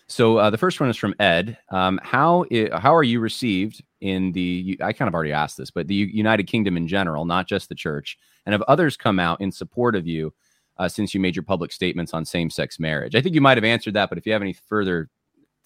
So 0.09 0.39
uh, 0.39 0.51
the 0.51 0.59
first 0.59 0.81
one 0.81 0.89
is 0.89 0.97
from 0.97 1.15
Ed. 1.19 1.59
Um, 1.71 1.99
how 2.03 2.45
how 2.73 2.95
are 2.95 3.03
you 3.03 3.19
received 3.19 3.83
in 4.01 4.33
the? 4.33 4.79
I 4.81 4.93
kind 4.93 5.09
of 5.09 5.15
already 5.15 5.33
asked 5.33 5.57
this, 5.57 5.71
but 5.71 5.89
the 5.89 5.95
United 5.95 6.47
Kingdom 6.47 6.77
in 6.77 6.87
general, 6.87 7.25
not 7.25 7.49
just 7.49 7.69
the 7.69 7.75
church, 7.75 8.17
and 8.45 8.53
have 8.53 8.63
others 8.63 8.97
come 8.97 9.19
out 9.19 9.41
in 9.41 9.51
support 9.51 9.97
of 9.97 10.07
you 10.07 10.33
uh, 10.79 10.89
since 10.89 11.13
you 11.13 11.21
made 11.21 11.35
your 11.35 11.43
public 11.43 11.73
statements 11.73 12.15
on 12.15 12.25
same 12.25 12.51
sex 12.51 12.79
marriage? 12.79 13.17
I 13.17 13.21
think 13.21 13.35
you 13.35 13.41
might 13.41 13.57
have 13.57 13.65
answered 13.65 13.95
that, 13.95 14.09
but 14.09 14.19
if 14.19 14.27
you 14.27 14.33
have 14.33 14.43
any 14.43 14.53
further 14.53 15.11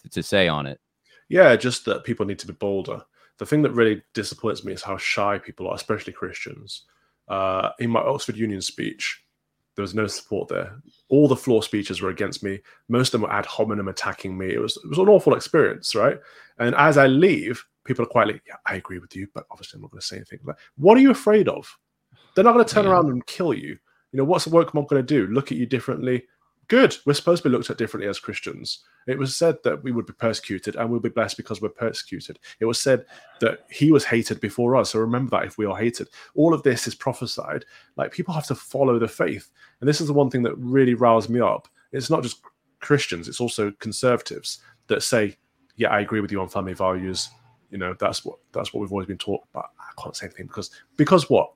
to, 0.02 0.08
to 0.08 0.22
say 0.22 0.48
on 0.48 0.64
it, 0.66 0.80
yeah, 1.28 1.54
just 1.56 1.84
that 1.84 2.04
people 2.04 2.24
need 2.24 2.38
to 2.38 2.46
be 2.46 2.54
bolder. 2.54 3.02
The 3.38 3.46
thing 3.46 3.62
that 3.62 3.72
really 3.72 4.02
disappoints 4.14 4.64
me 4.64 4.72
is 4.72 4.82
how 4.82 4.96
shy 4.96 5.38
people 5.38 5.68
are, 5.68 5.74
especially 5.74 6.12
Christians. 6.12 6.84
Uh, 7.28 7.70
in 7.78 7.90
my 7.90 8.00
Oxford 8.00 8.36
Union 8.36 8.60
speech, 8.60 9.22
there 9.76 9.82
was 9.82 9.94
no 9.94 10.06
support 10.06 10.48
there. 10.48 10.76
All 11.08 11.28
the 11.28 11.36
floor 11.36 11.62
speeches 11.62 12.02
were 12.02 12.10
against 12.10 12.42
me. 12.42 12.60
Most 12.88 13.08
of 13.08 13.20
them 13.20 13.22
were 13.22 13.34
ad 13.34 13.46
hominem 13.46 13.88
attacking 13.88 14.36
me. 14.36 14.52
It 14.52 14.60
was 14.60 14.76
it 14.76 14.88
was 14.88 14.98
an 14.98 15.08
awful 15.08 15.34
experience, 15.34 15.94
right? 15.94 16.18
And 16.58 16.74
as 16.74 16.98
I 16.98 17.06
leave, 17.06 17.64
people 17.84 18.04
are 18.04 18.08
quietly, 18.08 18.40
yeah, 18.46 18.56
I 18.66 18.74
agree 18.76 18.98
with 18.98 19.16
you, 19.16 19.26
but 19.34 19.46
obviously 19.50 19.78
I'm 19.78 19.82
not 19.82 19.90
going 19.90 20.00
to 20.00 20.06
say 20.06 20.16
anything. 20.16 20.40
Like, 20.44 20.58
what 20.76 20.96
are 20.96 21.00
you 21.00 21.10
afraid 21.10 21.48
of? 21.48 21.66
They're 22.34 22.44
not 22.44 22.52
going 22.52 22.64
to 22.64 22.74
turn 22.74 22.84
yeah. 22.84 22.90
around 22.90 23.08
and 23.10 23.24
kill 23.26 23.54
you. 23.54 23.78
You 24.12 24.18
know, 24.18 24.24
what's 24.24 24.44
the 24.44 24.50
woke 24.50 24.74
mob 24.74 24.88
going 24.88 25.04
to 25.04 25.06
do? 25.06 25.32
Look 25.32 25.52
at 25.52 25.58
you 25.58 25.66
differently? 25.66 26.24
Good. 26.70 26.96
We're 27.04 27.14
supposed 27.14 27.42
to 27.42 27.48
be 27.48 27.52
looked 27.52 27.68
at 27.68 27.78
differently 27.78 28.08
as 28.08 28.20
Christians. 28.20 28.84
It 29.08 29.18
was 29.18 29.36
said 29.36 29.56
that 29.64 29.82
we 29.82 29.90
would 29.90 30.06
be 30.06 30.12
persecuted 30.12 30.76
and 30.76 30.88
we'll 30.88 31.00
be 31.00 31.08
blessed 31.08 31.36
because 31.36 31.60
we're 31.60 31.68
persecuted. 31.68 32.38
It 32.60 32.64
was 32.64 32.80
said 32.80 33.06
that 33.40 33.64
he 33.68 33.90
was 33.90 34.04
hated 34.04 34.40
before 34.40 34.76
us. 34.76 34.90
So 34.90 35.00
remember 35.00 35.30
that 35.32 35.46
if 35.46 35.58
we 35.58 35.66
are 35.66 35.76
hated. 35.76 36.06
All 36.36 36.54
of 36.54 36.62
this 36.62 36.86
is 36.86 36.94
prophesied. 36.94 37.64
Like 37.96 38.12
people 38.12 38.32
have 38.32 38.46
to 38.46 38.54
follow 38.54 39.00
the 39.00 39.08
faith. 39.08 39.50
And 39.80 39.88
this 39.88 40.00
is 40.00 40.06
the 40.06 40.12
one 40.12 40.30
thing 40.30 40.44
that 40.44 40.56
really 40.58 40.94
riles 40.94 41.28
me 41.28 41.40
up. 41.40 41.66
It's 41.90 42.08
not 42.08 42.22
just 42.22 42.40
Christians, 42.78 43.26
it's 43.26 43.40
also 43.40 43.72
conservatives 43.80 44.60
that 44.86 45.02
say, 45.02 45.36
Yeah, 45.74 45.88
I 45.88 46.02
agree 46.02 46.20
with 46.20 46.30
you 46.30 46.40
on 46.40 46.48
family 46.48 46.74
values. 46.74 47.30
You 47.70 47.78
know, 47.78 47.96
that's 47.98 48.24
what 48.24 48.38
that's 48.52 48.72
what 48.72 48.80
we've 48.80 48.92
always 48.92 49.08
been 49.08 49.18
taught, 49.18 49.42
but 49.52 49.64
I 49.76 50.00
can't 50.00 50.14
say 50.14 50.26
anything 50.26 50.46
because 50.46 50.70
because 50.96 51.28
what? 51.28 51.52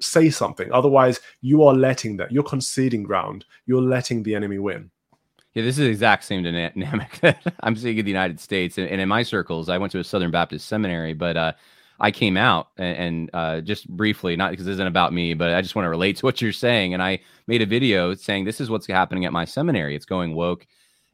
Say 0.00 0.30
something. 0.30 0.70
Otherwise, 0.72 1.20
you 1.40 1.62
are 1.64 1.74
letting 1.74 2.16
that, 2.18 2.32
you're 2.32 2.42
conceding 2.42 3.02
ground, 3.02 3.44
you're 3.66 3.82
letting 3.82 4.22
the 4.22 4.34
enemy 4.34 4.58
win. 4.58 4.90
Yeah, 5.54 5.64
this 5.64 5.78
is 5.78 5.84
the 5.84 5.90
exact 5.90 6.24
same 6.24 6.42
dynamic 6.44 7.18
that 7.20 7.42
I'm 7.60 7.74
seeing 7.76 7.98
in 7.98 8.04
the 8.04 8.10
United 8.10 8.38
States. 8.40 8.78
And, 8.78 8.88
and, 8.88 9.00
in 9.00 9.08
my 9.08 9.22
circles, 9.22 9.68
I 9.68 9.78
went 9.78 9.92
to 9.92 9.98
a 9.98 10.04
Southern 10.04 10.30
Baptist 10.30 10.68
seminary, 10.68 11.14
but 11.14 11.36
uh, 11.36 11.52
I 12.00 12.10
came 12.10 12.36
out 12.36 12.68
and, 12.76 12.96
and 12.96 13.30
uh, 13.32 13.60
just 13.60 13.88
briefly, 13.88 14.36
not 14.36 14.50
because 14.50 14.66
this 14.66 14.74
isn't 14.74 14.86
about 14.86 15.12
me, 15.12 15.34
but 15.34 15.52
I 15.52 15.60
just 15.60 15.74
want 15.74 15.86
to 15.86 15.90
relate 15.90 16.16
to 16.18 16.26
what 16.26 16.40
you're 16.40 16.52
saying. 16.52 16.94
And 16.94 17.02
I 17.02 17.20
made 17.46 17.62
a 17.62 17.66
video 17.66 18.14
saying, 18.14 18.44
This 18.44 18.60
is 18.60 18.70
what's 18.70 18.86
happening 18.86 19.24
at 19.24 19.32
my 19.32 19.44
seminary. 19.44 19.96
It's 19.96 20.04
going 20.04 20.34
woke. 20.34 20.66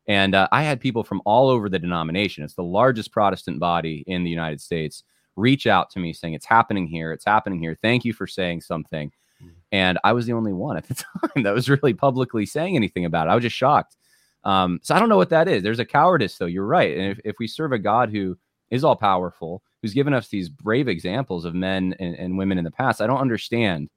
And 0.07 0.35
uh, 0.35 0.49
I 0.53 0.63
had 0.63 0.81
people 0.81 1.03
from 1.03 1.23
all 1.25 1.49
over 1.49 1.71
the 1.71 1.79
denomination. 1.79 2.45
It's 2.45 2.55
the 2.55 2.63
largest 2.63 3.11
Protestant 3.11 3.59
body 3.59 4.05
in 4.07 4.23
the 4.23 4.31
United 4.31 4.61
States 4.61 5.03
reach 5.37 5.67
out 5.67 5.91
to 5.91 5.99
me 5.99 6.13
saying, 6.13 6.35
It's 6.35 6.47
happening 6.47 6.87
here. 6.87 7.13
It's 7.13 7.25
happening 7.25 7.59
here. 7.59 7.77
Thank 7.81 8.05
you 8.05 8.13
for 8.13 8.27
saying 8.27 8.61
something. 8.63 9.13
Mm. 9.43 9.51
And 9.73 9.99
I 10.05 10.13
was 10.13 10.27
the 10.27 10.33
only 10.33 10.53
one 10.53 10.77
at 10.77 10.87
the 10.89 10.95
time 11.35 11.43
that 11.43 11.55
was 11.55 11.69
really 11.69 11.95
publicly 11.95 12.47
saying 12.47 12.77
anything 12.77 13.05
about 13.05 13.27
it. 13.27 13.31
I 13.31 13.35
was 13.35 13.43
just 13.43 13.57
shocked. 13.57 13.97
Um, 14.45 14.81
so 14.83 14.95
I 14.95 15.01
don't 15.01 15.09
know 15.09 15.17
what 15.17 15.31
that 15.31 15.49
is. 15.49 15.63
There's 15.63 15.79
a 15.79 15.87
cowardice, 15.87 16.37
though. 16.37 16.47
You're 16.47 16.67
right. 16.67 16.97
And 16.97 17.13
if, 17.13 17.21
if 17.25 17.37
we 17.39 17.47
serve 17.47 17.73
a 17.73 17.79
God 17.79 18.11
who 18.11 18.37
is 18.71 18.85
all 18.85 18.97
powerful, 18.97 19.63
who's 19.81 19.95
given 19.95 20.15
us 20.15 20.29
these 20.29 20.49
brave 20.49 20.89
examples 20.89 21.45
of 21.45 21.55
men 21.55 21.95
and, 21.99 22.15
and 22.17 22.39
women 22.39 22.59
in 22.59 22.65
the 22.65 22.71
past, 22.71 23.01
I 23.01 23.07
don't 23.07 23.21
understand 23.21 23.89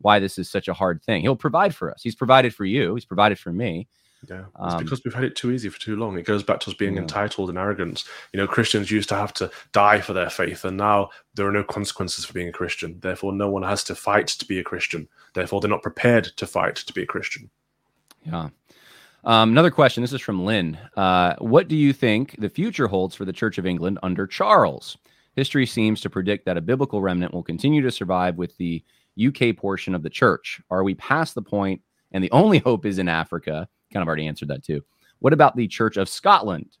why 0.00 0.18
this 0.18 0.38
is 0.38 0.48
such 0.48 0.68
a 0.68 0.74
hard 0.74 1.02
thing. 1.02 1.20
He'll 1.20 1.36
provide 1.36 1.74
for 1.74 1.90
us. 1.90 2.02
He's 2.02 2.14
provided 2.14 2.54
for 2.54 2.64
you. 2.64 2.94
He's 2.94 3.04
provided 3.04 3.38
for 3.38 3.52
me. 3.52 3.86
Yeah, 4.28 4.44
it's 4.62 4.74
um, 4.74 4.84
because 4.84 5.02
we've 5.04 5.14
had 5.14 5.24
it 5.24 5.34
too 5.34 5.50
easy 5.50 5.68
for 5.70 5.80
too 5.80 5.96
long. 5.96 6.18
It 6.18 6.26
goes 6.26 6.42
back 6.42 6.60
to 6.60 6.70
us 6.70 6.76
being 6.76 6.96
yeah. 6.96 7.02
entitled 7.02 7.48
and 7.48 7.58
arrogant. 7.58 8.04
You 8.32 8.38
know, 8.38 8.46
Christians 8.46 8.90
used 8.90 9.08
to 9.08 9.14
have 9.14 9.32
to 9.34 9.50
die 9.72 10.00
for 10.00 10.12
their 10.12 10.28
faith, 10.28 10.64
and 10.64 10.76
now 10.76 11.10
there 11.34 11.46
are 11.46 11.52
no 11.52 11.64
consequences 11.64 12.24
for 12.24 12.34
being 12.34 12.48
a 12.48 12.52
Christian. 12.52 12.98
Therefore, 13.00 13.32
no 13.32 13.48
one 13.50 13.62
has 13.62 13.82
to 13.84 13.94
fight 13.94 14.26
to 14.28 14.44
be 14.44 14.58
a 14.58 14.64
Christian. 14.64 15.08
Therefore, 15.34 15.60
they're 15.60 15.70
not 15.70 15.82
prepared 15.82 16.24
to 16.36 16.46
fight 16.46 16.76
to 16.76 16.92
be 16.92 17.02
a 17.02 17.06
Christian. 17.06 17.50
Yeah. 18.24 18.50
Um, 19.24 19.50
another 19.50 19.70
question. 19.70 20.02
This 20.02 20.12
is 20.12 20.20
from 20.20 20.44
Lynn. 20.44 20.78
Uh, 20.96 21.34
what 21.38 21.68
do 21.68 21.76
you 21.76 21.92
think 21.92 22.36
the 22.38 22.48
future 22.48 22.88
holds 22.88 23.14
for 23.14 23.24
the 23.24 23.32
Church 23.32 23.58
of 23.58 23.66
England 23.66 23.98
under 24.02 24.26
Charles? 24.26 24.96
History 25.36 25.66
seems 25.66 26.00
to 26.00 26.10
predict 26.10 26.44
that 26.46 26.56
a 26.56 26.62
biblical 26.62 27.02
remnant 27.02 27.32
will 27.32 27.42
continue 27.42 27.82
to 27.82 27.90
survive 27.90 28.36
with 28.36 28.56
the 28.56 28.84
UK 29.24 29.56
portion 29.56 29.94
of 29.94 30.02
the 30.02 30.10
church. 30.10 30.60
Are 30.70 30.84
we 30.84 30.94
past 30.94 31.34
the 31.34 31.42
point 31.42 31.82
and 32.12 32.24
the 32.24 32.30
only 32.30 32.58
hope 32.66 32.86
is 32.86 32.98
in 32.98 33.08
Africa? 33.08 33.68
Kind 33.92 34.02
of 34.02 34.08
already 34.08 34.26
answered 34.26 34.48
that 34.48 34.64
too. 34.64 34.82
What 35.20 35.32
about 35.32 35.56
the 35.56 35.68
Church 35.68 35.96
of 35.96 36.08
Scotland? 36.08 36.76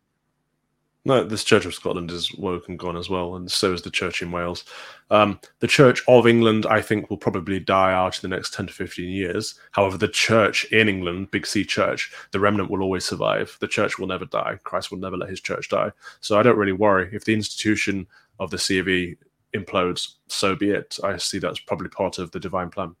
No, 1.06 1.24
this 1.24 1.44
Church 1.44 1.64
of 1.64 1.72
Scotland 1.72 2.10
is 2.10 2.34
woke 2.34 2.68
and 2.68 2.78
gone 2.78 2.96
as 2.96 3.08
well, 3.08 3.36
and 3.36 3.50
so 3.50 3.72
is 3.72 3.80
the 3.80 3.90
Church 3.90 4.20
in 4.20 4.30
Wales. 4.30 4.64
Um, 5.10 5.40
the 5.60 5.66
Church 5.66 6.02
of 6.06 6.26
England, 6.26 6.66
I 6.66 6.82
think, 6.82 7.08
will 7.08 7.16
probably 7.16 7.58
die 7.58 7.92
out 7.94 8.22
in 8.22 8.28
the 8.28 8.36
next 8.36 8.52
10 8.52 8.66
to 8.66 8.72
15 8.72 9.08
years. 9.08 9.54
However, 9.70 9.96
the 9.96 10.08
Church 10.08 10.64
in 10.66 10.90
England, 10.90 11.30
Big 11.30 11.46
C 11.46 11.64
Church, 11.64 12.12
the 12.32 12.40
remnant 12.40 12.70
will 12.70 12.82
always 12.82 13.06
survive. 13.06 13.56
The 13.60 13.68
Church 13.68 13.98
will 13.98 14.08
never 14.08 14.26
die. 14.26 14.58
Christ 14.64 14.90
will 14.90 14.98
never 14.98 15.16
let 15.16 15.30
his 15.30 15.40
Church 15.40 15.70
die. 15.70 15.90
So 16.20 16.38
I 16.38 16.42
don't 16.42 16.58
really 16.58 16.72
worry. 16.72 17.08
If 17.14 17.24
the 17.24 17.34
institution 17.34 18.06
of 18.38 18.50
the 18.50 18.58
C 18.58 18.78
of 18.78 18.86
E 18.86 19.16
implodes, 19.54 20.16
so 20.28 20.54
be 20.54 20.70
it. 20.70 20.98
I 21.02 21.16
see 21.16 21.38
that's 21.38 21.60
probably 21.60 21.88
part 21.88 22.18
of 22.18 22.30
the 22.30 22.40
divine 22.40 22.68
plan. 22.68 22.94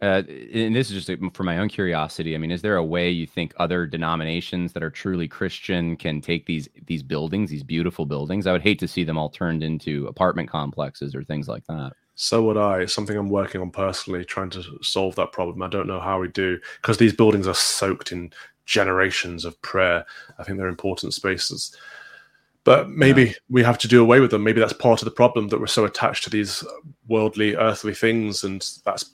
Uh, 0.00 0.22
and 0.28 0.76
this 0.76 0.90
is 0.90 1.04
just 1.04 1.20
for 1.34 1.42
my 1.42 1.58
own 1.58 1.68
curiosity. 1.68 2.34
I 2.34 2.38
mean, 2.38 2.52
is 2.52 2.62
there 2.62 2.76
a 2.76 2.84
way 2.84 3.10
you 3.10 3.26
think 3.26 3.52
other 3.56 3.84
denominations 3.84 4.72
that 4.72 4.82
are 4.82 4.90
truly 4.90 5.26
Christian 5.26 5.96
can 5.96 6.20
take 6.20 6.46
these 6.46 6.68
these 6.86 7.02
buildings, 7.02 7.50
these 7.50 7.64
beautiful 7.64 8.06
buildings? 8.06 8.46
I 8.46 8.52
would 8.52 8.62
hate 8.62 8.78
to 8.78 8.88
see 8.88 9.02
them 9.02 9.18
all 9.18 9.28
turned 9.28 9.64
into 9.64 10.06
apartment 10.06 10.48
complexes 10.50 11.14
or 11.16 11.24
things 11.24 11.48
like 11.48 11.66
that. 11.66 11.94
So 12.14 12.42
would 12.44 12.56
I. 12.56 12.80
It's 12.80 12.92
something 12.92 13.16
I'm 13.16 13.28
working 13.28 13.60
on 13.60 13.70
personally, 13.70 14.24
trying 14.24 14.50
to 14.50 14.62
solve 14.82 15.16
that 15.16 15.32
problem. 15.32 15.62
I 15.62 15.68
don't 15.68 15.88
know 15.88 16.00
how 16.00 16.20
we 16.20 16.28
do 16.28 16.60
because 16.80 16.98
these 16.98 17.12
buildings 17.12 17.48
are 17.48 17.54
soaked 17.54 18.12
in 18.12 18.32
generations 18.66 19.44
of 19.44 19.60
prayer. 19.62 20.06
I 20.38 20.44
think 20.44 20.58
they're 20.58 20.68
important 20.68 21.14
spaces 21.14 21.76
but 22.64 22.90
maybe 22.90 23.24
yeah. 23.24 23.32
we 23.48 23.62
have 23.62 23.78
to 23.78 23.88
do 23.88 24.02
away 24.02 24.20
with 24.20 24.30
them. 24.30 24.44
Maybe 24.44 24.60
that's 24.60 24.74
part 24.74 25.00
of 25.00 25.06
the 25.06 25.10
problem 25.10 25.48
that 25.48 25.58
we're 25.58 25.66
so 25.66 25.86
attached 25.86 26.24
to 26.24 26.30
these 26.30 26.62
worldly, 27.06 27.56
earthly 27.56 27.94
things, 27.94 28.44
and 28.44 28.60
that's 28.84 29.10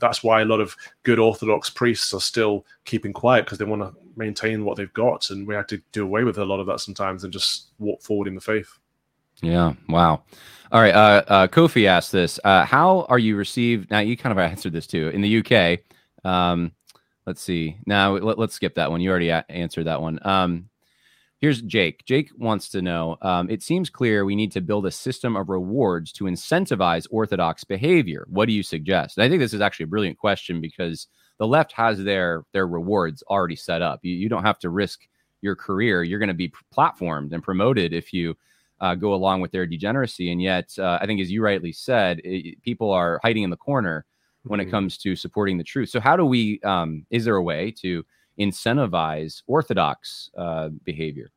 that's 0.00 0.22
why 0.22 0.42
a 0.42 0.44
lot 0.44 0.60
of 0.60 0.76
good 1.02 1.18
Orthodox 1.18 1.70
priests 1.70 2.12
are 2.14 2.20
still 2.20 2.64
keeping 2.84 3.12
quiet 3.12 3.44
because 3.44 3.58
they 3.58 3.64
want 3.64 3.82
to 3.82 3.92
maintain 4.16 4.64
what 4.64 4.76
they've 4.76 4.92
got, 4.92 5.30
and 5.30 5.46
we 5.46 5.54
have 5.54 5.66
to 5.68 5.80
do 5.92 6.02
away 6.02 6.24
with 6.24 6.38
a 6.38 6.44
lot 6.44 6.60
of 6.60 6.66
that 6.66 6.80
sometimes 6.80 7.24
and 7.24 7.32
just 7.32 7.68
walk 7.78 8.02
forward 8.02 8.28
in 8.28 8.34
the 8.34 8.40
faith. 8.40 8.78
Yeah. 9.42 9.74
Wow. 9.88 10.22
All 10.72 10.80
right. 10.80 10.94
Uh, 10.94 11.22
uh, 11.28 11.46
Kofi 11.48 11.86
asked 11.86 12.12
this: 12.12 12.40
uh, 12.44 12.64
How 12.64 13.06
are 13.08 13.18
you 13.18 13.36
received? 13.36 13.90
Now 13.90 14.00
you 14.00 14.16
kind 14.16 14.32
of 14.32 14.38
answered 14.38 14.72
this 14.72 14.86
too 14.86 15.08
in 15.08 15.20
the 15.20 15.38
UK. 15.38 15.80
Um, 16.24 16.72
let's 17.26 17.42
see. 17.42 17.76
Now 17.86 18.16
let, 18.16 18.38
us 18.38 18.52
skip 18.54 18.74
that 18.76 18.90
one. 18.90 19.00
You 19.00 19.10
already 19.10 19.28
a- 19.28 19.44
answered 19.48 19.84
that 19.84 20.00
one. 20.00 20.18
Um, 20.22 20.68
Here's 21.38 21.60
Jake. 21.60 22.02
Jake 22.06 22.30
wants 22.38 22.70
to 22.70 22.80
know 22.80 23.18
um, 23.20 23.50
It 23.50 23.62
seems 23.62 23.90
clear 23.90 24.24
we 24.24 24.34
need 24.34 24.52
to 24.52 24.62
build 24.62 24.86
a 24.86 24.90
system 24.90 25.36
of 25.36 25.50
rewards 25.50 26.12
to 26.12 26.24
incentivize 26.24 27.06
orthodox 27.10 27.62
behavior. 27.62 28.26
What 28.30 28.46
do 28.46 28.52
you 28.52 28.62
suggest? 28.62 29.18
And 29.18 29.24
I 29.24 29.28
think 29.28 29.40
this 29.40 29.52
is 29.52 29.60
actually 29.60 29.84
a 29.84 29.88
brilliant 29.88 30.18
question 30.18 30.60
because 30.60 31.08
the 31.38 31.46
left 31.46 31.72
has 31.72 32.02
their 32.02 32.44
their 32.52 32.66
rewards 32.66 33.22
already 33.28 33.56
set 33.56 33.82
up. 33.82 34.00
You, 34.02 34.14
you 34.14 34.28
don't 34.30 34.44
have 34.44 34.58
to 34.60 34.70
risk 34.70 35.06
your 35.42 35.54
career. 35.54 36.02
You're 36.02 36.18
going 36.18 36.28
to 36.28 36.34
be 36.34 36.52
platformed 36.74 37.32
and 37.32 37.42
promoted 37.42 37.92
if 37.92 38.12
you 38.12 38.34
uh, 38.80 38.94
go 38.94 39.14
along 39.14 39.40
with 39.40 39.52
their 39.52 39.66
degeneracy. 39.66 40.32
And 40.32 40.40
yet, 40.40 40.72
uh, 40.78 40.98
I 41.00 41.06
think, 41.06 41.20
as 41.20 41.30
you 41.30 41.42
rightly 41.42 41.72
said, 41.72 42.20
it, 42.24 42.62
people 42.62 42.90
are 42.90 43.20
hiding 43.22 43.42
in 43.42 43.50
the 43.50 43.56
corner 43.56 44.06
when 44.44 44.60
mm-hmm. 44.60 44.68
it 44.68 44.70
comes 44.70 44.96
to 44.98 45.16
supporting 45.16 45.58
the 45.58 45.64
truth. 45.64 45.90
So, 45.90 46.00
how 46.00 46.16
do 46.16 46.24
we? 46.24 46.60
Um, 46.62 47.04
is 47.10 47.24
there 47.24 47.36
a 47.36 47.42
way 47.42 47.70
to 47.82 48.04
incentivize 48.38 49.42
orthodox 49.46 50.30
uh, 50.36 50.68
behavior. 50.84 51.30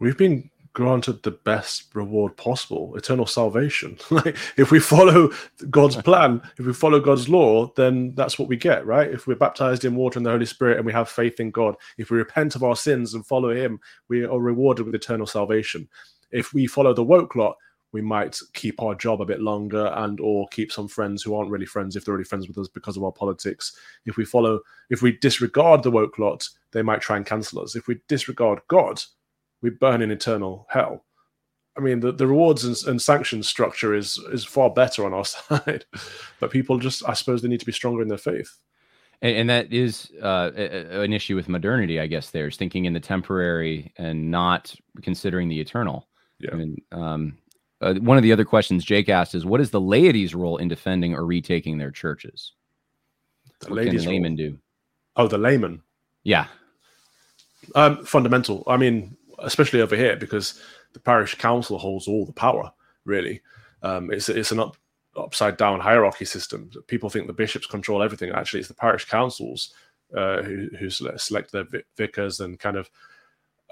We've 0.00 0.18
been 0.18 0.50
granted 0.74 1.22
the 1.22 1.30
best 1.30 1.94
reward 1.94 2.36
possible 2.36 2.94
eternal 2.96 3.26
salvation. 3.26 3.96
Like 4.10 4.36
if 4.56 4.70
we 4.70 4.80
follow 4.80 5.30
god's 5.70 5.96
plan 5.96 6.42
if 6.58 6.66
we 6.66 6.72
follow 6.72 7.00
god's 7.00 7.28
law 7.28 7.72
then 7.76 8.12
that's 8.16 8.38
what 8.38 8.48
we 8.48 8.56
get 8.56 8.84
right? 8.84 9.08
If 9.08 9.26
we're 9.26 9.36
baptized 9.36 9.84
in 9.84 9.94
water 9.94 10.18
and 10.18 10.26
the 10.26 10.30
holy 10.30 10.46
spirit 10.46 10.76
and 10.76 10.84
we 10.84 10.92
have 10.92 11.08
faith 11.08 11.38
in 11.38 11.52
god 11.52 11.76
if 11.96 12.10
we 12.10 12.18
repent 12.18 12.56
of 12.56 12.64
our 12.64 12.76
sins 12.76 13.14
and 13.14 13.24
follow 13.24 13.54
him 13.54 13.78
we 14.08 14.24
are 14.24 14.40
rewarded 14.40 14.84
with 14.84 14.94
eternal 14.96 15.26
salvation. 15.26 15.88
If 16.32 16.52
we 16.52 16.66
follow 16.66 16.92
the 16.92 17.04
woke 17.04 17.36
lot 17.36 17.56
we 17.94 18.02
might 18.02 18.36
keep 18.54 18.82
our 18.82 18.96
job 18.96 19.20
a 19.20 19.24
bit 19.24 19.40
longer 19.40 19.86
and 19.94 20.18
or 20.18 20.48
keep 20.48 20.72
some 20.72 20.88
friends 20.88 21.22
who 21.22 21.32
aren't 21.32 21.50
really 21.50 21.64
friends 21.64 21.94
if 21.94 22.04
they're 22.04 22.14
really 22.14 22.24
friends 22.24 22.48
with 22.48 22.58
us 22.58 22.66
because 22.66 22.96
of 22.96 23.04
our 23.04 23.12
politics. 23.12 23.76
If 24.04 24.16
we 24.16 24.24
follow 24.24 24.60
if 24.90 25.00
we 25.00 25.12
disregard 25.18 25.82
the 25.82 25.92
woke 25.92 26.18
lot 26.18 26.46
they 26.72 26.82
might 26.82 27.00
try 27.00 27.16
and 27.16 27.24
cancel 27.24 27.62
us. 27.62 27.76
If 27.76 27.86
we 27.86 28.00
disregard 28.08 28.60
god 28.66 29.00
we 29.62 29.70
burn 29.70 30.02
in 30.02 30.10
eternal 30.10 30.66
hell. 30.68 31.04
I 31.78 31.80
mean 31.80 32.00
the, 32.00 32.10
the 32.10 32.26
rewards 32.26 32.64
and, 32.64 32.76
and 32.88 33.00
sanctions 33.00 33.46
structure 33.46 33.94
is 33.94 34.18
is 34.32 34.44
far 34.44 34.70
better 34.70 35.06
on 35.06 35.14
our 35.14 35.24
side 35.36 35.84
but 36.40 36.50
people 36.50 36.78
just 36.78 37.08
i 37.08 37.12
suppose 37.14 37.42
they 37.42 37.48
need 37.48 37.60
to 37.60 37.66
be 37.66 37.72
stronger 37.72 38.02
in 38.02 38.08
their 38.08 38.18
faith. 38.18 38.58
And, 39.22 39.36
and 39.36 39.50
that 39.50 39.72
is 39.72 40.10
uh, 40.20 40.50
an 40.56 41.12
issue 41.12 41.36
with 41.36 41.48
modernity 41.48 42.00
i 42.00 42.08
guess 42.08 42.30
there's 42.30 42.56
thinking 42.56 42.86
in 42.86 42.92
the 42.92 42.98
temporary 42.98 43.92
and 43.98 44.32
not 44.32 44.74
considering 45.00 45.48
the 45.48 45.60
eternal. 45.60 46.08
Yeah. 46.40 46.50
I 46.52 46.56
mean, 46.56 46.76
um, 46.92 47.38
uh, 47.84 47.94
one 47.94 48.16
of 48.16 48.22
the 48.22 48.32
other 48.32 48.44
questions 48.44 48.84
Jake 48.84 49.08
asked 49.08 49.34
is, 49.34 49.44
"What 49.44 49.60
is 49.60 49.70
the 49.70 49.80
laity's 49.80 50.34
role 50.34 50.56
in 50.56 50.68
defending 50.68 51.14
or 51.14 51.24
retaking 51.24 51.78
their 51.78 51.90
churches?" 51.90 52.52
The 53.60 53.70
what 53.70 53.84
can 53.84 54.04
layman 54.04 54.32
role? 54.32 54.36
do? 54.36 54.58
Oh, 55.16 55.28
the 55.28 55.38
layman. 55.38 55.82
Yeah. 56.22 56.46
Um, 57.74 58.04
fundamental. 58.04 58.64
I 58.66 58.76
mean, 58.76 59.16
especially 59.38 59.80
over 59.80 59.96
here 59.96 60.16
because 60.16 60.60
the 60.92 61.00
parish 61.00 61.34
council 61.36 61.78
holds 61.78 62.08
all 62.08 62.26
the 62.26 62.32
power. 62.32 62.72
Really, 63.04 63.42
um, 63.82 64.10
it's 64.10 64.28
it's 64.28 64.52
an 64.52 64.60
up, 64.60 64.76
upside 65.16 65.56
down 65.56 65.80
hierarchy 65.80 66.24
system. 66.24 66.70
People 66.86 67.10
think 67.10 67.26
the 67.26 67.32
bishops 67.32 67.66
control 67.66 68.02
everything. 68.02 68.30
Actually, 68.30 68.60
it's 68.60 68.68
the 68.68 68.74
parish 68.74 69.04
councils 69.04 69.74
uh, 70.16 70.42
who, 70.42 70.68
who 70.78 70.90
select 70.90 71.52
their 71.52 71.66
vicars 71.96 72.40
and 72.40 72.58
kind 72.58 72.76
of 72.76 72.88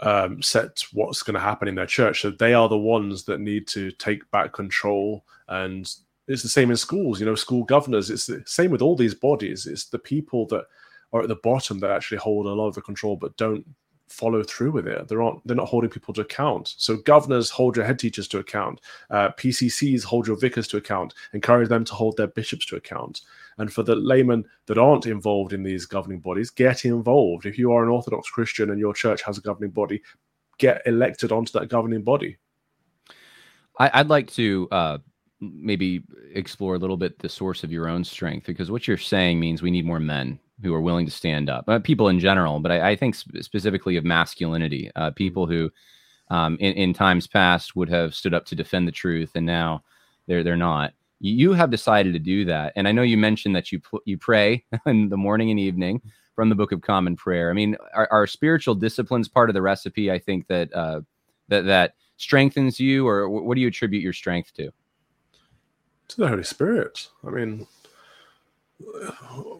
um, 0.00 0.42
set 0.42 0.82
what's 0.92 1.22
going 1.22 1.34
to 1.34 1.40
happen 1.40 1.68
in 1.68 1.74
their 1.74 1.86
church. 1.86 2.22
So 2.22 2.30
they 2.30 2.54
are 2.54 2.68
the 2.68 2.78
ones 2.78 3.24
that 3.24 3.40
need 3.40 3.68
to 3.68 3.90
take 3.92 4.28
back 4.30 4.52
control. 4.52 5.24
And 5.48 5.92
it's 6.26 6.42
the 6.42 6.48
same 6.48 6.70
in 6.70 6.76
schools, 6.76 7.20
you 7.20 7.26
know, 7.26 7.34
school 7.34 7.64
governors. 7.64 8.10
It's 8.10 8.26
the 8.26 8.42
same 8.46 8.70
with 8.70 8.82
all 8.82 8.96
these 8.96 9.14
bodies. 9.14 9.66
It's 9.66 9.84
the 9.86 9.98
people 9.98 10.46
that 10.46 10.64
are 11.12 11.22
at 11.22 11.28
the 11.28 11.36
bottom 11.36 11.78
that 11.80 11.90
actually 11.90 12.18
hold 12.18 12.46
a 12.46 12.52
lot 12.52 12.68
of 12.68 12.74
the 12.74 12.80
control, 12.80 13.16
but 13.16 13.36
don't 13.36 13.64
follow 14.08 14.42
through 14.42 14.72
with 14.72 14.86
it. 14.86 15.08
They're 15.08 15.18
not 15.18 15.40
they're 15.46 15.56
not 15.56 15.68
holding 15.68 15.90
people 15.90 16.14
to 16.14 16.20
account. 16.20 16.74
So 16.76 16.96
governors 16.98 17.50
hold 17.50 17.76
your 17.76 17.84
head 17.84 17.98
teachers 17.98 18.28
to 18.28 18.38
account. 18.38 18.80
Uh, 19.10 19.30
PCCs 19.30 20.04
hold 20.04 20.26
your 20.26 20.36
vicars 20.36 20.68
to 20.68 20.76
account. 20.76 21.14
Encourage 21.32 21.68
them 21.68 21.84
to 21.84 21.94
hold 21.94 22.16
their 22.16 22.26
bishops 22.26 22.66
to 22.66 22.76
account. 22.76 23.22
And 23.58 23.72
for 23.72 23.82
the 23.82 23.96
laymen 23.96 24.44
that 24.66 24.78
aren't 24.78 25.06
involved 25.06 25.52
in 25.52 25.62
these 25.62 25.86
governing 25.86 26.20
bodies, 26.20 26.50
get 26.50 26.84
involved. 26.84 27.46
If 27.46 27.58
you 27.58 27.72
are 27.72 27.82
an 27.82 27.90
Orthodox 27.90 28.30
Christian 28.30 28.70
and 28.70 28.78
your 28.78 28.94
church 28.94 29.22
has 29.22 29.38
a 29.38 29.42
governing 29.42 29.70
body, 29.70 30.02
get 30.58 30.82
elected 30.86 31.32
onto 31.32 31.58
that 31.58 31.68
governing 31.68 32.02
body. 32.02 32.38
I, 33.78 34.02
would 34.02 34.10
like 34.10 34.30
to 34.32 34.68
uh, 34.70 34.98
maybe 35.40 36.04
explore 36.32 36.74
a 36.74 36.78
little 36.78 36.96
bit 36.96 37.18
the 37.18 37.28
source 37.28 37.64
of 37.64 37.72
your 37.72 37.88
own 37.88 38.04
strength 38.04 38.46
because 38.46 38.70
what 38.70 38.86
you're 38.86 38.96
saying 38.96 39.40
means 39.40 39.60
we 39.60 39.70
need 39.70 39.86
more 39.86 39.98
men 40.00 40.38
who 40.62 40.74
are 40.74 40.80
willing 40.80 41.06
to 41.06 41.12
stand 41.12 41.50
up. 41.50 41.68
Uh, 41.68 41.78
people 41.78 42.08
in 42.08 42.20
general, 42.20 42.60
but 42.60 42.70
I, 42.70 42.90
I 42.90 42.96
think 42.96 43.14
sp- 43.18 43.42
specifically 43.42 43.96
of 43.96 44.04
masculinity. 44.04 44.90
Uh, 44.94 45.10
people 45.10 45.46
who, 45.46 45.70
um, 46.30 46.56
in, 46.60 46.74
in, 46.74 46.94
times 46.94 47.26
past, 47.26 47.74
would 47.74 47.88
have 47.88 48.14
stood 48.14 48.34
up 48.34 48.46
to 48.46 48.54
defend 48.54 48.86
the 48.86 48.92
truth, 48.92 49.32
and 49.34 49.44
now 49.44 49.82
they're 50.26 50.44
they're 50.44 50.56
not. 50.56 50.92
You 51.24 51.52
have 51.52 51.70
decided 51.70 52.14
to 52.14 52.18
do 52.18 52.44
that, 52.46 52.72
and 52.74 52.88
I 52.88 52.92
know 52.92 53.02
you 53.02 53.16
mentioned 53.16 53.54
that 53.54 53.70
you 53.70 53.80
you 54.04 54.18
pray 54.18 54.64
in 54.86 55.08
the 55.08 55.16
morning 55.16 55.52
and 55.52 55.60
evening 55.60 56.02
from 56.34 56.48
the 56.48 56.56
Book 56.56 56.72
of 56.72 56.80
Common 56.80 57.14
Prayer. 57.14 57.48
I 57.48 57.52
mean, 57.52 57.76
are, 57.94 58.08
are 58.10 58.26
spiritual 58.26 58.74
disciplines 58.74 59.28
part 59.28 59.48
of 59.48 59.54
the 59.54 59.62
recipe? 59.62 60.10
I 60.10 60.18
think 60.18 60.48
that 60.48 60.74
uh, 60.74 61.02
that 61.46 61.64
that 61.66 61.94
strengthens 62.16 62.80
you, 62.80 63.06
or 63.06 63.28
what 63.28 63.54
do 63.54 63.60
you 63.60 63.68
attribute 63.68 64.02
your 64.02 64.12
strength 64.12 64.52
to? 64.54 64.72
To 66.08 66.16
the 66.16 66.26
Holy 66.26 66.42
Spirit. 66.42 67.06
I 67.24 67.30
mean, 67.30 67.68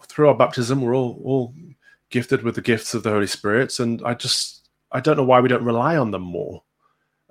through 0.08 0.28
our 0.28 0.36
baptism, 0.36 0.82
we're 0.82 0.96
all 0.96 1.20
all 1.24 1.54
gifted 2.10 2.42
with 2.42 2.56
the 2.56 2.60
gifts 2.60 2.92
of 2.92 3.04
the 3.04 3.10
Holy 3.10 3.28
Spirit, 3.28 3.78
and 3.78 4.02
I 4.04 4.14
just 4.14 4.68
I 4.90 4.98
don't 4.98 5.16
know 5.16 5.22
why 5.22 5.38
we 5.38 5.48
don't 5.48 5.64
rely 5.64 5.96
on 5.96 6.10
them 6.10 6.22
more. 6.22 6.64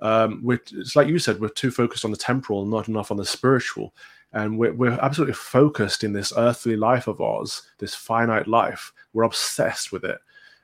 Um, 0.00 0.42
it's 0.48 0.96
like 0.96 1.06
you 1.06 1.18
said, 1.18 1.38
we're 1.38 1.48
too 1.48 1.70
focused 1.70 2.04
on 2.04 2.10
the 2.10 2.16
temporal, 2.16 2.62
and 2.62 2.70
not 2.70 2.88
enough 2.88 3.10
on 3.10 3.18
the 3.18 3.24
spiritual, 3.24 3.94
and 4.32 4.58
we're, 4.58 4.72
we're 4.72 4.98
absolutely 5.00 5.34
focused 5.34 6.04
in 6.04 6.12
this 6.12 6.32
earthly 6.36 6.76
life 6.76 7.06
of 7.06 7.20
ours, 7.20 7.62
this 7.78 7.94
finite 7.94 8.48
life. 8.48 8.92
We're 9.12 9.24
obsessed 9.24 9.92
with 9.92 10.04
it, 10.04 10.18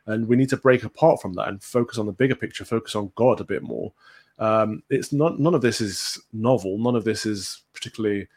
and 0.07 0.27
we 0.27 0.37
need 0.37 0.49
to 0.51 0.57
break 0.57 0.85
apart 0.85 1.21
from 1.21 1.35
that 1.35 1.49
and 1.49 1.63
focus 1.63 1.99
on 1.99 2.07
the 2.07 2.13
bigger 2.13 2.35
picture, 2.35 2.65
focus 2.65 2.95
on 2.95 3.13
God 3.15 3.41
a 3.41 3.45
bit 3.45 3.63
more. 3.63 3.93
Um, 4.39 4.83
it's 4.89 5.13
not 5.13 5.41
none 5.41 5.55
of 5.55 5.63
this 5.63 5.81
is 5.81 6.21
novel, 6.33 6.79
none 6.79 6.97
of 6.97 7.05
this 7.05 7.27
is 7.27 7.63
particularly 7.73 8.29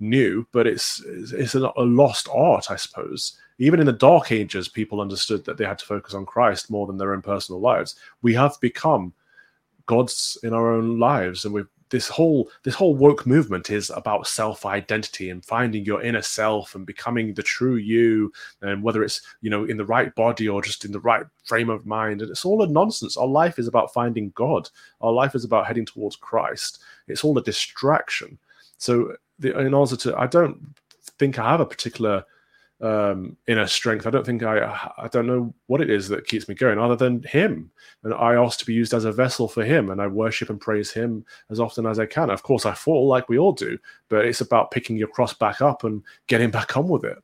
new, 0.00 0.46
but 0.52 0.66
it's 0.66 1.02
it's 1.06 1.54
a, 1.54 1.72
a 1.76 1.82
lost 1.82 2.28
art, 2.32 2.70
I 2.70 2.76
suppose 2.76 3.38
even 3.58 3.80
in 3.80 3.86
the 3.86 3.92
dark 3.92 4.32
ages, 4.32 4.68
people 4.68 5.00
understood 5.00 5.44
that 5.44 5.56
they 5.56 5.64
had 5.64 5.78
to 5.78 5.86
focus 5.86 6.14
on 6.14 6.26
Christ 6.26 6.70
more 6.70 6.86
than 6.86 6.98
their 6.98 7.14
own 7.14 7.22
personal 7.22 7.60
lives. 7.60 7.94
We 8.22 8.34
have 8.34 8.60
become 8.60 9.14
gods 9.86 10.36
in 10.42 10.52
our 10.52 10.72
own 10.72 10.98
lives, 10.98 11.44
and 11.44 11.54
we've 11.54 11.68
this 11.90 12.08
whole 12.08 12.50
this 12.64 12.74
whole 12.74 12.96
woke 12.96 13.26
movement 13.26 13.70
is 13.70 13.90
about 13.90 14.26
self 14.26 14.66
identity 14.66 15.30
and 15.30 15.44
finding 15.44 15.84
your 15.84 16.02
inner 16.02 16.22
self 16.22 16.74
and 16.74 16.84
becoming 16.86 17.34
the 17.34 17.42
true 17.42 17.76
you. 17.76 18.32
And 18.62 18.82
whether 18.82 19.02
it's 19.02 19.22
you 19.40 19.50
know 19.50 19.64
in 19.64 19.76
the 19.76 19.84
right 19.84 20.14
body 20.14 20.48
or 20.48 20.62
just 20.62 20.84
in 20.84 20.92
the 20.92 21.00
right 21.00 21.24
frame 21.44 21.70
of 21.70 21.86
mind. 21.86 22.22
And 22.22 22.30
it's 22.30 22.44
all 22.44 22.62
a 22.62 22.68
nonsense. 22.68 23.16
Our 23.16 23.26
life 23.26 23.58
is 23.58 23.68
about 23.68 23.92
finding 23.92 24.32
god. 24.34 24.68
Our 25.00 25.12
life 25.12 25.34
is 25.34 25.44
about 25.44 25.66
heading 25.66 25.86
towards 25.86 26.16
christ. 26.16 26.80
It's 27.08 27.24
all 27.24 27.38
a 27.38 27.42
distraction. 27.42 28.38
So 28.78 29.16
the, 29.38 29.58
in 29.58 29.74
answer 29.74 29.96
to 29.96 30.16
i 30.16 30.26
don't 30.26 30.58
think 31.18 31.38
i 31.38 31.50
have 31.50 31.60
a 31.60 31.66
particular 31.66 32.24
um, 32.80 33.36
inner 33.46 33.66
strength. 33.66 34.06
I 34.06 34.10
don't 34.10 34.26
think 34.26 34.42
I 34.42 34.90
I 34.98 35.08
don't 35.08 35.26
know 35.26 35.54
what 35.66 35.80
it 35.80 35.90
is 35.90 36.08
that 36.08 36.26
keeps 36.26 36.48
me 36.48 36.54
going 36.54 36.78
other 36.78 36.96
than 36.96 37.22
Him, 37.22 37.70
and 38.02 38.12
I 38.12 38.34
ask 38.34 38.58
to 38.58 38.66
be 38.66 38.74
used 38.74 38.92
as 38.92 39.04
a 39.04 39.12
vessel 39.12 39.48
for 39.48 39.64
Him, 39.64 39.90
and 39.90 40.00
I 40.00 40.06
worship 40.06 40.50
and 40.50 40.60
praise 40.60 40.90
Him 40.92 41.24
as 41.50 41.60
often 41.60 41.86
as 41.86 41.98
I 41.98 42.06
can. 42.06 42.30
Of 42.30 42.42
course, 42.42 42.66
I 42.66 42.74
fall 42.74 43.06
like 43.06 43.28
we 43.28 43.38
all 43.38 43.52
do, 43.52 43.78
but 44.08 44.26
it's 44.26 44.40
about 44.40 44.70
picking 44.70 44.96
your 44.96 45.08
cross 45.08 45.32
back 45.32 45.60
up 45.60 45.84
and 45.84 46.02
getting 46.26 46.50
back 46.50 46.76
on 46.76 46.88
with 46.88 47.04
it. 47.04 47.18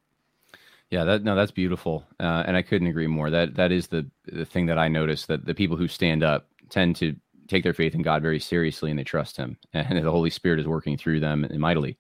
Yeah, 0.90 1.04
that 1.04 1.22
no, 1.22 1.34
that's 1.34 1.50
beautiful, 1.50 2.04
uh, 2.20 2.44
and 2.46 2.56
I 2.56 2.62
couldn't 2.62 2.88
agree 2.88 3.06
more. 3.06 3.30
That 3.30 3.54
that 3.54 3.72
is 3.72 3.88
the 3.88 4.06
the 4.26 4.44
thing 4.44 4.66
that 4.66 4.78
I 4.78 4.88
notice 4.88 5.26
that 5.26 5.44
the 5.44 5.54
people 5.54 5.76
who 5.76 5.88
stand 5.88 6.22
up 6.22 6.48
tend 6.70 6.96
to 6.96 7.14
take 7.48 7.62
their 7.62 7.74
faith 7.74 7.94
in 7.94 8.02
God 8.02 8.22
very 8.22 8.40
seriously, 8.40 8.88
and 8.90 8.98
they 8.98 9.04
trust 9.04 9.36
Him, 9.36 9.58
and 9.74 10.02
the 10.02 10.10
Holy 10.10 10.30
Spirit 10.30 10.60
is 10.60 10.66
working 10.66 10.96
through 10.96 11.20
them 11.20 11.46
mightily. 11.58 11.98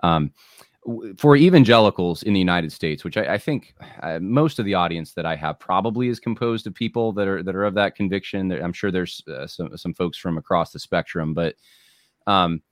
Um, 0.00 0.32
for 1.16 1.36
evangelicals 1.36 2.22
in 2.22 2.34
the 2.34 2.38
United 2.38 2.70
States, 2.70 3.04
which 3.04 3.16
I, 3.16 3.34
I 3.34 3.38
think 3.38 3.74
uh, 4.02 4.18
most 4.20 4.58
of 4.58 4.64
the 4.64 4.74
audience 4.74 5.12
that 5.14 5.24
I 5.24 5.34
have 5.36 5.58
probably 5.58 6.08
is 6.08 6.20
composed 6.20 6.66
of 6.66 6.74
people 6.74 7.12
that 7.12 7.26
are 7.26 7.42
that 7.42 7.54
are 7.54 7.64
of 7.64 7.74
that 7.74 7.94
conviction. 7.94 8.52
I'm 8.52 8.72
sure 8.72 8.90
there's 8.90 9.22
uh, 9.26 9.46
some 9.46 9.76
some 9.76 9.94
folks 9.94 10.18
from 10.18 10.36
across 10.36 10.72
the 10.72 10.78
spectrum, 10.78 11.32
but 11.32 11.56
um, 12.26 12.62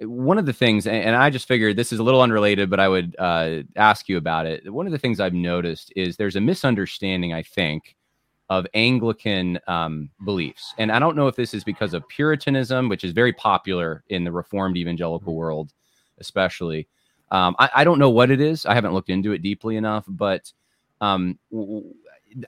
one 0.00 0.38
of 0.38 0.46
the 0.46 0.52
things, 0.52 0.86
and 0.86 1.16
I 1.16 1.30
just 1.30 1.48
figured 1.48 1.76
this 1.76 1.92
is 1.92 2.00
a 2.00 2.02
little 2.02 2.20
unrelated, 2.20 2.68
but 2.68 2.80
I 2.80 2.88
would 2.88 3.14
uh, 3.18 3.62
ask 3.76 4.08
you 4.08 4.16
about 4.16 4.46
it. 4.46 4.70
One 4.72 4.86
of 4.86 4.92
the 4.92 4.98
things 4.98 5.20
I've 5.20 5.34
noticed 5.34 5.92
is 5.96 6.16
there's 6.16 6.36
a 6.36 6.40
misunderstanding, 6.40 7.32
I 7.32 7.42
think, 7.42 7.96
of 8.50 8.66
Anglican 8.74 9.58
um, 9.68 10.10
beliefs, 10.24 10.74
and 10.76 10.92
I 10.92 10.98
don't 10.98 11.16
know 11.16 11.28
if 11.28 11.36
this 11.36 11.54
is 11.54 11.64
because 11.64 11.94
of 11.94 12.06
Puritanism, 12.08 12.90
which 12.90 13.04
is 13.04 13.12
very 13.12 13.32
popular 13.32 14.04
in 14.08 14.24
the 14.24 14.32
Reformed 14.32 14.76
evangelical 14.76 15.32
mm-hmm. 15.32 15.38
world, 15.38 15.72
especially 16.18 16.88
um, 17.34 17.56
I, 17.58 17.68
I, 17.76 17.84
don't 17.84 17.98
know 17.98 18.10
what 18.10 18.30
it 18.30 18.40
is. 18.40 18.64
I 18.64 18.74
haven't 18.74 18.94
looked 18.94 19.10
into 19.10 19.32
it 19.32 19.42
deeply 19.42 19.76
enough, 19.76 20.04
but 20.06 20.52
um, 21.00 21.36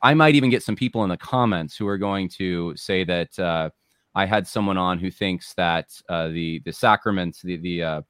I 0.00 0.14
might 0.14 0.36
even 0.36 0.48
get 0.48 0.62
some 0.62 0.76
people 0.76 1.02
in 1.02 1.10
the 1.10 1.16
comments 1.16 1.76
who 1.76 1.88
are 1.88 1.98
going 1.98 2.28
to 2.30 2.72
say 2.76 3.02
that 3.02 3.36
uh, 3.36 3.70
I 4.14 4.26
had 4.26 4.46
someone 4.46 4.78
on 4.78 5.00
who 5.00 5.10
thinks 5.10 5.54
that 5.54 5.90
uh, 6.08 6.28
the 6.28 6.60
the 6.64 6.72
sacraments, 6.72 7.42
the 7.42 7.56
the 7.56 7.82
uh, 7.82 8.02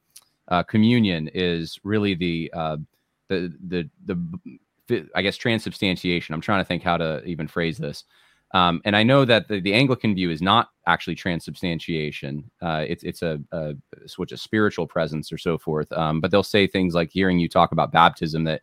uh 0.49 0.61
communion, 0.63 1.31
is 1.33 1.79
really 1.83 2.13
the 2.13 2.51
uh, 2.55 2.77
the 3.27 3.51
the 3.67 3.89
the 4.05 5.09
I 5.15 5.23
guess 5.23 5.35
transubstantiation. 5.35 6.35
I'm 6.35 6.41
trying 6.41 6.61
to 6.61 6.67
think 6.67 6.83
how 6.83 6.97
to 6.97 7.23
even 7.25 7.47
phrase 7.47 7.79
this. 7.79 8.03
Um, 8.53 8.81
and 8.85 8.95
I 8.95 9.03
know 9.03 9.25
that 9.25 9.47
the, 9.47 9.59
the, 9.59 9.73
Anglican 9.73 10.15
view 10.15 10.31
is 10.31 10.41
not 10.41 10.69
actually 10.85 11.15
transubstantiation. 11.15 12.49
Uh, 12.61 12.85
it's 12.87 13.03
it's 13.03 13.21
a, 13.21 13.39
a 13.51 13.73
switch 14.05 14.31
spiritual 14.37 14.87
presence 14.87 15.31
or 15.33 15.37
so 15.37 15.57
forth. 15.57 15.91
Um, 15.91 16.21
but 16.21 16.31
they'll 16.31 16.43
say 16.43 16.65
things 16.65 16.93
like 16.93 17.09
hearing 17.11 17.39
you 17.39 17.49
talk 17.49 17.73
about 17.73 17.91
baptism 17.91 18.45
that 18.45 18.61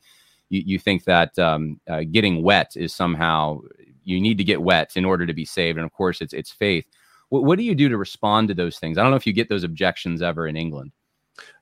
you, 0.49 0.63
you 0.65 0.79
think 0.79 1.05
that 1.05 1.39
um, 1.39 1.81
uh, 1.89 2.03
getting 2.11 2.43
wet 2.43 2.73
is 2.77 2.95
somehow 2.95 3.61
you 4.05 4.21
need 4.21 4.39
to 4.39 4.45
get 4.45 4.63
wet 4.63 4.97
in 4.97 5.05
order 5.05 5.27
to 5.27 5.35
be 5.35 5.45
saved. 5.45 5.77
And 5.77 5.85
of 5.85 5.93
course, 5.93 6.23
it's 6.23 6.33
it's 6.33 6.51
faith. 6.51 6.87
What, 7.29 7.45
what 7.45 7.59
do 7.59 7.65
you 7.65 7.75
do 7.75 7.91
to 7.91 7.99
respond 7.99 8.49
to 8.49 8.55
those 8.55 8.79
things? 8.79 8.97
I 8.97 9.03
don't 9.03 9.11
know 9.11 9.17
if 9.19 9.27
you 9.27 9.35
get 9.35 9.51
those 9.51 9.65
objections 9.65 10.23
ever 10.23 10.47
in 10.47 10.57
England. 10.57 10.93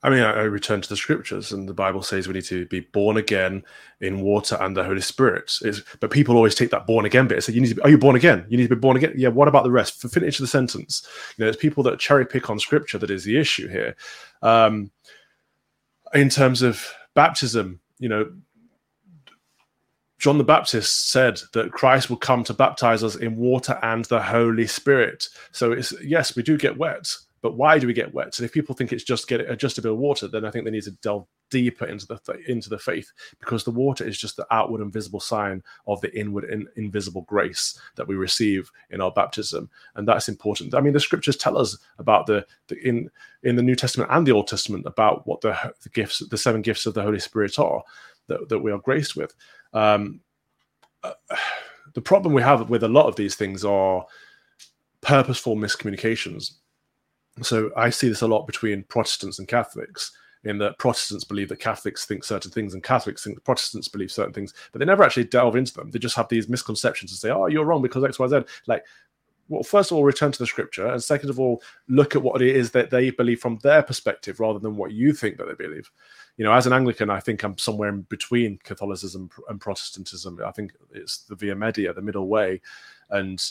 I 0.02 0.10
mean, 0.10 0.22
I, 0.22 0.32
I 0.32 0.42
return 0.42 0.80
to 0.80 0.88
the 0.88 0.96
scriptures, 0.96 1.52
and 1.52 1.68
the 1.68 1.74
Bible 1.74 2.02
says 2.02 2.26
we 2.26 2.34
need 2.34 2.44
to 2.44 2.66
be 2.66 2.80
born 2.80 3.16
again 3.16 3.62
in 4.00 4.20
water 4.20 4.56
and 4.60 4.76
the 4.76 4.84
Holy 4.84 5.00
Spirit. 5.00 5.58
It's, 5.62 5.82
but 6.00 6.10
people 6.10 6.36
always 6.36 6.54
take 6.54 6.70
that 6.70 6.86
born 6.86 7.04
again 7.04 7.28
bit. 7.28 7.42
So 7.42 7.52
you 7.52 7.60
need 7.60 7.68
to 7.68 7.76
be, 7.76 7.82
are 7.82 7.90
you 7.90 7.98
born 7.98 8.16
again? 8.16 8.44
You 8.48 8.56
need 8.56 8.68
to 8.68 8.76
be 8.76 8.80
born 8.80 8.96
again. 8.96 9.14
Yeah. 9.16 9.28
What 9.28 9.48
about 9.48 9.64
the 9.64 9.70
rest? 9.70 10.00
For 10.00 10.08
finish 10.08 10.38
the 10.38 10.46
sentence. 10.46 11.06
You 11.36 11.44
know, 11.44 11.48
it's 11.48 11.60
people 11.60 11.82
that 11.84 11.98
cherry 11.98 12.26
pick 12.26 12.50
on 12.50 12.58
scripture 12.58 12.98
that 12.98 13.10
is 13.10 13.24
the 13.24 13.38
issue 13.38 13.68
here. 13.68 13.96
Um, 14.42 14.90
in 16.12 16.28
terms 16.28 16.62
of 16.62 16.92
baptism, 17.14 17.80
you 17.98 18.08
know, 18.08 18.30
John 20.18 20.38
the 20.38 20.44
Baptist 20.44 21.10
said 21.10 21.40
that 21.52 21.72
Christ 21.72 22.08
will 22.08 22.16
come 22.16 22.44
to 22.44 22.54
baptize 22.54 23.02
us 23.02 23.16
in 23.16 23.34
water 23.34 23.76
and 23.82 24.04
the 24.04 24.22
Holy 24.22 24.68
Spirit. 24.68 25.28
So 25.50 25.72
it's 25.72 25.92
yes, 26.00 26.36
we 26.36 26.44
do 26.44 26.56
get 26.56 26.78
wet, 26.78 27.12
but 27.42 27.56
why 27.56 27.78
do 27.78 27.88
we 27.88 27.92
get 27.92 28.14
wet? 28.14 28.34
So 28.34 28.44
if 28.44 28.52
people 28.52 28.74
think 28.74 28.92
it's 28.92 29.04
just 29.04 29.28
get 29.28 29.58
just 29.58 29.76
a 29.76 29.82
bit 29.82 29.92
of 29.92 29.98
water, 29.98 30.28
then 30.28 30.44
I 30.44 30.50
think 30.50 30.64
they 30.64 30.70
need 30.70 30.84
to 30.84 30.92
delve 31.02 31.26
deeper 31.50 31.84
into 31.84 32.06
the 32.06 32.18
into 32.46 32.70
the 32.70 32.78
faith 32.78 33.12
because 33.38 33.64
the 33.64 33.70
water 33.70 34.04
is 34.06 34.18
just 34.18 34.36
the 34.36 34.46
outward 34.50 34.80
and 34.80 34.92
visible 34.92 35.20
sign 35.20 35.62
of 35.86 36.00
the 36.00 36.18
inward 36.18 36.44
and 36.44 36.68
invisible 36.76 37.22
grace 37.22 37.78
that 37.96 38.06
we 38.06 38.14
receive 38.14 38.70
in 38.90 39.00
our 39.00 39.10
baptism, 39.10 39.68
and 39.96 40.06
that's 40.06 40.28
important. 40.28 40.74
I 40.74 40.80
mean, 40.80 40.92
the 40.92 41.00
scriptures 41.00 41.36
tell 41.36 41.58
us 41.58 41.76
about 41.98 42.26
the, 42.26 42.46
the 42.68 42.76
in 42.86 43.10
in 43.42 43.56
the 43.56 43.62
New 43.62 43.76
Testament 43.76 44.10
and 44.12 44.24
the 44.24 44.32
Old 44.32 44.46
Testament 44.46 44.86
about 44.86 45.26
what 45.26 45.40
the, 45.40 45.74
the 45.82 45.88
gifts, 45.90 46.20
the 46.20 46.38
seven 46.38 46.62
gifts 46.62 46.86
of 46.86 46.94
the 46.94 47.02
Holy 47.02 47.18
Spirit 47.18 47.58
are 47.58 47.82
that, 48.28 48.48
that 48.48 48.60
we 48.60 48.70
are 48.70 48.78
graced 48.78 49.16
with. 49.16 49.34
Um, 49.72 50.20
uh, 51.02 51.14
the 51.94 52.00
problem 52.00 52.32
we 52.32 52.40
have 52.40 52.70
with 52.70 52.84
a 52.84 52.88
lot 52.88 53.06
of 53.06 53.16
these 53.16 53.34
things 53.34 53.64
are 53.64 54.06
purposeful 55.02 55.56
miscommunications 55.56 56.52
so 57.40 57.70
I 57.76 57.90
see 57.90 58.08
this 58.08 58.22
a 58.22 58.26
lot 58.26 58.46
between 58.46 58.84
Protestants 58.84 59.38
and 59.38 59.48
Catholics, 59.48 60.12
in 60.44 60.58
that 60.58 60.78
Protestants 60.78 61.24
believe 61.24 61.48
that 61.48 61.60
Catholics 61.60 62.04
think 62.04 62.24
certain 62.24 62.50
things 62.50 62.74
and 62.74 62.82
Catholics 62.82 63.22
think 63.24 63.42
Protestants 63.44 63.88
believe 63.88 64.10
certain 64.10 64.32
things, 64.32 64.52
but 64.72 64.80
they 64.80 64.84
never 64.84 65.04
actually 65.04 65.24
delve 65.24 65.56
into 65.56 65.72
them. 65.72 65.90
They 65.90 65.98
just 65.98 66.16
have 66.16 66.28
these 66.28 66.48
misconceptions 66.48 67.12
and 67.12 67.18
say, 67.18 67.30
"Oh, 67.30 67.46
you're 67.46 67.64
wrong 67.64 67.82
because 67.82 68.04
X, 68.04 68.18
Y, 68.18 68.26
Z." 68.26 68.40
Like, 68.66 68.84
well, 69.48 69.62
first 69.62 69.90
of 69.90 69.96
all, 69.96 70.04
return 70.04 70.32
to 70.32 70.38
the 70.38 70.46
Scripture, 70.46 70.86
and 70.86 71.02
second 71.02 71.30
of 71.30 71.38
all, 71.38 71.62
look 71.88 72.16
at 72.16 72.22
what 72.22 72.42
it 72.42 72.56
is 72.56 72.70
that 72.72 72.90
they 72.90 73.10
believe 73.10 73.40
from 73.40 73.58
their 73.58 73.82
perspective, 73.82 74.40
rather 74.40 74.58
than 74.58 74.76
what 74.76 74.92
you 74.92 75.12
think 75.12 75.36
that 75.36 75.46
they 75.46 75.54
believe. 75.54 75.90
You 76.38 76.44
know, 76.44 76.52
as 76.52 76.66
an 76.66 76.72
Anglican, 76.72 77.10
I 77.10 77.20
think 77.20 77.42
I'm 77.42 77.58
somewhere 77.58 77.90
in 77.90 78.02
between 78.02 78.58
Catholicism 78.64 79.30
and 79.48 79.60
Protestantism. 79.60 80.40
I 80.44 80.50
think 80.50 80.72
it's 80.92 81.18
the 81.18 81.36
via 81.36 81.54
media, 81.54 81.92
the 81.92 82.02
middle 82.02 82.28
way, 82.28 82.60
and 83.10 83.44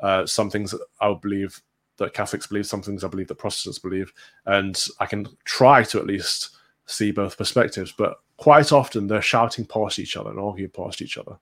uh, 0.00 0.26
some 0.26 0.50
things 0.50 0.74
I 1.00 1.08
would 1.08 1.22
believe 1.22 1.60
that 1.98 2.14
Catholics 2.14 2.46
believe, 2.46 2.66
some 2.66 2.82
things 2.82 3.04
I 3.04 3.08
believe 3.08 3.28
that 3.28 3.38
Protestants 3.38 3.78
believe, 3.78 4.12
and 4.44 4.86
I 5.00 5.06
can 5.06 5.28
try 5.44 5.82
to 5.84 5.98
at 5.98 6.06
least 6.06 6.50
see 6.86 7.10
both 7.10 7.38
perspectives. 7.38 7.92
But 7.92 8.20
quite 8.36 8.72
often 8.72 9.06
they're 9.06 9.22
shouting 9.22 9.64
past 9.64 9.98
each 9.98 10.16
other 10.16 10.30
and 10.30 10.38
arguing 10.38 10.70
past 10.70 11.02
each 11.02 11.18
other. 11.18 11.38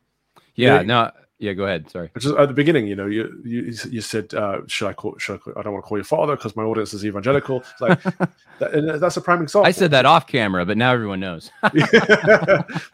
Yeah, 0.55 0.83
no, 0.83 1.11
yeah, 1.39 1.53
go 1.53 1.65
ahead. 1.65 1.91
Sorry. 1.91 2.11
Just 2.17 2.37
at 2.37 2.49
the 2.49 2.55
beginning, 2.55 2.87
you 2.87 2.95
know, 2.95 3.07
you 3.07 3.41
you, 3.45 3.75
you 3.91 4.01
said, 4.01 4.33
uh, 4.35 4.61
"Should 4.67 4.89
I 4.89 4.93
call? 4.93 5.19
Should 5.19 5.35
I, 5.35 5.39
call, 5.39 5.53
I 5.57 5.63
don't 5.63 5.73
want 5.73 5.85
to 5.85 5.89
call 5.89 5.99
your 5.99 6.05
father 6.05 6.37
because 6.37 6.55
my 6.55 6.63
audience 6.63 6.95
is 6.95 7.05
evangelical." 7.05 7.61
It's 7.61 7.81
like 7.81 8.03
that, 8.61 8.99
that's 9.01 9.17
a 9.17 9.21
prime 9.21 9.43
example. 9.43 9.67
I 9.67 9.73
said 9.73 9.91
that 9.91 10.07
off 10.07 10.27
camera, 10.27 10.65
but 10.65 10.79
now 10.79 10.93
everyone 10.93 11.21
knows. 11.21 11.51
but 11.61 11.75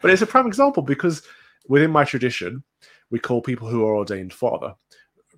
it's 0.03 0.21
a 0.21 0.27
prime 0.27 0.47
example 0.47 0.81
because 0.81 1.21
within 1.67 1.91
my 1.91 2.03
tradition, 2.03 2.63
we 3.11 3.19
call 3.19 3.41
people 3.41 3.67
who 3.67 3.85
are 3.85 3.95
ordained 3.95 4.33
father 4.33 4.73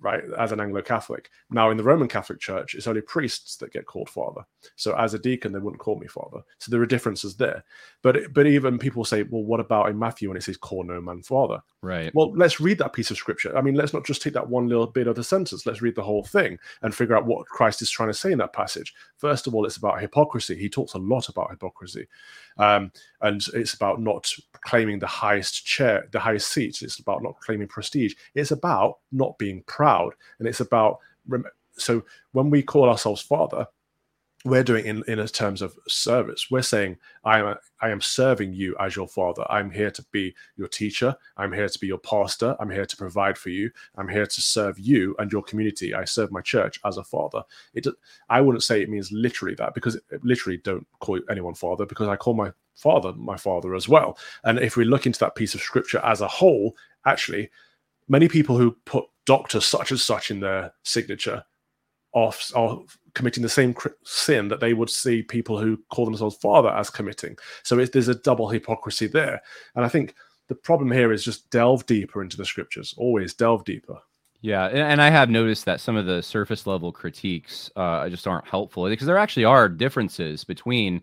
right, 0.04 0.22
as 0.38 0.52
an 0.52 0.60
Anglo 0.60 0.82
Catholic. 0.82 1.30
Now, 1.50 1.70
in 1.70 1.76
the 1.76 1.82
Roman 1.82 2.08
Catholic 2.08 2.38
Church, 2.38 2.74
it's 2.74 2.86
only 2.86 3.00
priests 3.00 3.56
that 3.56 3.72
get 3.72 3.86
called 3.86 4.10
father. 4.10 4.42
So, 4.76 4.94
as 4.96 5.14
a 5.14 5.18
deacon, 5.18 5.52
they 5.52 5.58
wouldn't 5.58 5.80
call 5.80 5.98
me 5.98 6.06
father. 6.06 6.42
So, 6.58 6.70
there 6.70 6.80
are 6.82 6.86
differences 6.86 7.36
there. 7.36 7.64
But 8.02 8.32
but 8.34 8.46
even 8.46 8.78
people 8.78 9.04
say, 9.04 9.22
well, 9.22 9.42
what 9.42 9.60
about 9.60 9.88
in 9.88 9.98
Matthew 9.98 10.28
when 10.28 10.36
it 10.36 10.42
says, 10.42 10.58
call 10.58 10.84
no 10.84 11.00
man 11.00 11.22
father? 11.22 11.60
Right. 11.80 12.14
Well, 12.14 12.32
let's 12.36 12.60
read 12.60 12.78
that 12.78 12.92
piece 12.92 13.10
of 13.10 13.16
scripture. 13.16 13.56
I 13.56 13.62
mean, 13.62 13.74
let's 13.74 13.94
not 13.94 14.04
just 14.04 14.22
take 14.22 14.34
that 14.34 14.48
one 14.48 14.68
little 14.68 14.86
bit 14.86 15.06
of 15.06 15.16
the 15.16 15.24
sentence. 15.24 15.66
Let's 15.66 15.82
read 15.82 15.94
the 15.94 16.02
whole 16.02 16.22
thing 16.22 16.58
and 16.82 16.94
figure 16.94 17.16
out 17.16 17.26
what 17.26 17.46
Christ 17.46 17.82
is 17.82 17.90
trying 17.90 18.10
to 18.10 18.14
say 18.14 18.30
in 18.30 18.38
that 18.38 18.52
passage. 18.52 18.94
First 19.16 19.46
of 19.46 19.54
all, 19.54 19.64
it's 19.64 19.78
about 19.78 20.00
hypocrisy. 20.00 20.54
He 20.56 20.68
talks 20.68 20.94
a 20.94 20.98
lot 20.98 21.28
about 21.28 21.50
hypocrisy. 21.50 22.06
Um, 22.58 22.92
and 23.20 23.42
it's 23.54 23.74
about 23.74 24.00
not 24.00 24.30
claiming 24.60 24.98
the 24.98 25.06
highest 25.06 25.64
chair, 25.64 26.08
the 26.12 26.20
highest 26.20 26.48
seats. 26.48 26.82
It's 26.82 26.98
about 26.98 27.22
not 27.22 27.40
claiming 27.40 27.68
prestige. 27.68 28.14
It's 28.34 28.50
about 28.50 28.98
not 29.12 29.38
being 29.38 29.62
proud. 29.66 29.93
And 30.38 30.48
it's 30.48 30.60
about, 30.60 30.98
so 31.72 32.04
when 32.32 32.50
we 32.50 32.62
call 32.62 32.88
ourselves 32.88 33.22
Father, 33.22 33.66
we're 34.44 34.62
doing 34.62 34.84
in 34.84 35.02
in 35.08 35.26
terms 35.28 35.62
of 35.62 35.74
service. 35.88 36.50
We're 36.50 36.62
saying 36.62 36.98
i 37.24 37.38
am 37.38 37.56
i 37.80 37.88
am 37.88 38.00
serving 38.00 38.52
you 38.52 38.76
as 38.78 38.94
your 38.94 39.08
father. 39.08 39.44
I'm 39.50 39.70
here 39.70 39.90
to 39.90 40.04
be 40.12 40.34
your 40.56 40.68
teacher. 40.68 41.16
I'm 41.38 41.52
here 41.52 41.68
to 41.68 41.78
be 41.78 41.86
your 41.86 41.98
pastor. 41.98 42.54
I'm 42.60 42.70
here 42.70 42.84
to 42.84 42.96
provide 42.96 43.38
for 43.38 43.48
you. 43.48 43.70
I'm 43.96 44.08
here 44.08 44.26
to 44.26 44.40
serve 44.42 44.78
you 44.78 45.16
and 45.18 45.32
your 45.32 45.42
community. 45.42 45.94
I 45.94 46.04
serve 46.04 46.30
my 46.30 46.42
church 46.42 46.78
as 46.84 46.98
a 46.98 47.04
father. 47.04 47.42
It 47.72 47.86
i 48.28 48.40
wouldn't 48.40 48.62
say 48.62 48.82
it 48.82 48.90
means 48.90 49.10
literally 49.12 49.54
that 49.56 49.74
because 49.74 49.94
it, 49.96 50.04
literally 50.22 50.58
don't 50.58 50.86
call 51.00 51.20
anyone 51.30 51.54
father 51.54 51.86
because 51.86 52.08
i 52.08 52.16
call 52.16 52.34
my 52.34 52.52
father 52.74 53.14
my 53.14 53.38
father 53.38 53.74
as 53.74 53.88
well. 53.88 54.18
And 54.44 54.58
if 54.58 54.76
we 54.76 54.84
look 54.84 55.06
into 55.06 55.20
that 55.20 55.36
piece 55.36 55.54
of 55.54 55.62
scripture 55.62 56.00
as 56.04 56.20
a 56.20 56.28
whole 56.28 56.76
actually 57.06 57.50
many 58.08 58.28
people 58.28 58.58
who 58.58 58.72
put 58.84 59.04
doctor 59.26 59.60
such 59.60 59.90
and 59.90 60.00
such 60.00 60.30
in 60.30 60.40
their 60.40 60.72
signature 60.82 61.44
off 62.12 62.52
are 62.54 62.78
committing 63.14 63.42
the 63.42 63.48
same 63.48 63.74
sin 64.04 64.48
that 64.48 64.60
they 64.60 64.74
would 64.74 64.90
see 64.90 65.22
people 65.22 65.58
who 65.58 65.78
call 65.90 66.04
themselves 66.04 66.36
father 66.36 66.70
as 66.70 66.90
committing. 66.90 67.36
So 67.62 67.78
it, 67.78 67.92
there's 67.92 68.08
a 68.08 68.14
double 68.14 68.48
hypocrisy 68.48 69.06
there. 69.06 69.40
And 69.74 69.84
I 69.84 69.88
think 69.88 70.14
the 70.48 70.54
problem 70.54 70.90
here 70.90 71.12
is 71.12 71.24
just 71.24 71.50
delve 71.50 71.86
deeper 71.86 72.22
into 72.22 72.36
the 72.36 72.44
scriptures. 72.44 72.94
Always 72.96 73.34
delve 73.34 73.64
deeper. 73.64 73.98
Yeah, 74.40 74.66
and, 74.66 75.00
I 75.00 75.08
have 75.08 75.30
noticed 75.30 75.64
that 75.64 75.80
some 75.80 75.96
of 75.96 76.04
the 76.04 76.22
surface 76.22 76.66
level 76.66 76.92
critiques 76.92 77.70
uh, 77.76 78.10
just 78.10 78.26
aren't 78.26 78.46
helpful 78.46 78.86
because 78.90 79.06
there 79.06 79.16
actually 79.16 79.46
are 79.46 79.70
differences 79.70 80.44
between, 80.44 81.00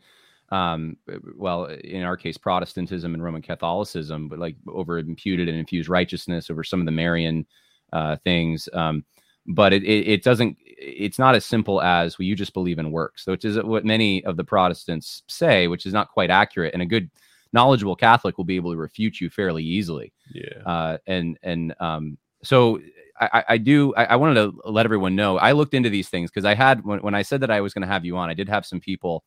um, 0.50 0.96
well, 1.36 1.66
in 1.66 2.04
our 2.04 2.16
case, 2.16 2.38
Protestantism 2.38 3.16
and 3.16 3.24
Roman 3.24 3.42
Catholicism, 3.42 4.30
but 4.30 4.38
like 4.38 4.58
over 4.68 5.00
imputed 5.00 5.50
and 5.50 5.58
infused 5.58 5.90
righteousness, 5.90 6.52
over 6.52 6.64
some 6.64 6.82
of 6.82 6.86
the 6.86 6.92
Marian 6.92 7.48
uh, 7.94 8.18
things. 8.24 8.68
Um, 8.74 9.06
but 9.48 9.74
it, 9.74 9.84
it, 9.84 10.08
it 10.08 10.24
doesn't 10.24 10.58
it's 10.66 11.20
not 11.20 11.36
as 11.36 11.46
simple 11.46 11.82
as 11.82 12.18
well 12.18 12.26
you 12.26 12.36
just 12.36 12.54
believe 12.54 12.80
in 12.80 12.92
works 12.92 13.26
which 13.28 13.46
is 13.46 13.58
what 13.64 13.86
many 13.86 14.24
of 14.26 14.38
the 14.38 14.44
protestants 14.44 15.24
say 15.28 15.68
which 15.68 15.86
is 15.86 15.94
not 15.94 16.10
quite 16.12 16.30
accurate 16.30 16.74
and 16.74 16.82
a 16.82 16.86
good 16.86 17.10
knowledgeable 17.54 17.96
catholic 17.96 18.38
will 18.38 18.46
be 18.46 18.56
able 18.56 18.72
to 18.72 18.78
refute 18.78 19.20
you 19.20 19.30
fairly 19.30 19.64
easily 19.64 20.14
yeah 20.34 20.62
uh, 20.66 20.98
and 21.08 21.38
and 21.44 21.74
um 21.80 22.18
so 22.44 22.80
I, 23.20 23.44
I 23.50 23.58
do 23.58 23.94
I, 23.96 24.06
I, 24.06 24.16
wanted 24.16 24.36
to 24.36 24.62
let 24.66 24.86
everyone 24.86 25.16
know 25.16 25.38
I 25.38 25.52
looked 25.52 25.76
into 25.76 25.92
these 25.92 26.10
things 26.10 26.32
because 26.32 26.46
I 26.46 26.56
had 26.56 26.84
when, 26.84 27.00
when 27.00 27.14
I 27.14 27.22
said 27.22 27.42
that 27.42 27.52
I 27.52 27.62
was 27.62 27.72
going 27.72 27.84
to 27.84 27.88
have 27.88 28.04
you 28.04 28.18
on 28.18 28.30
I 28.30 28.34
did 28.34 28.50
have 28.50 28.66
some 28.66 28.80
people 28.80 29.24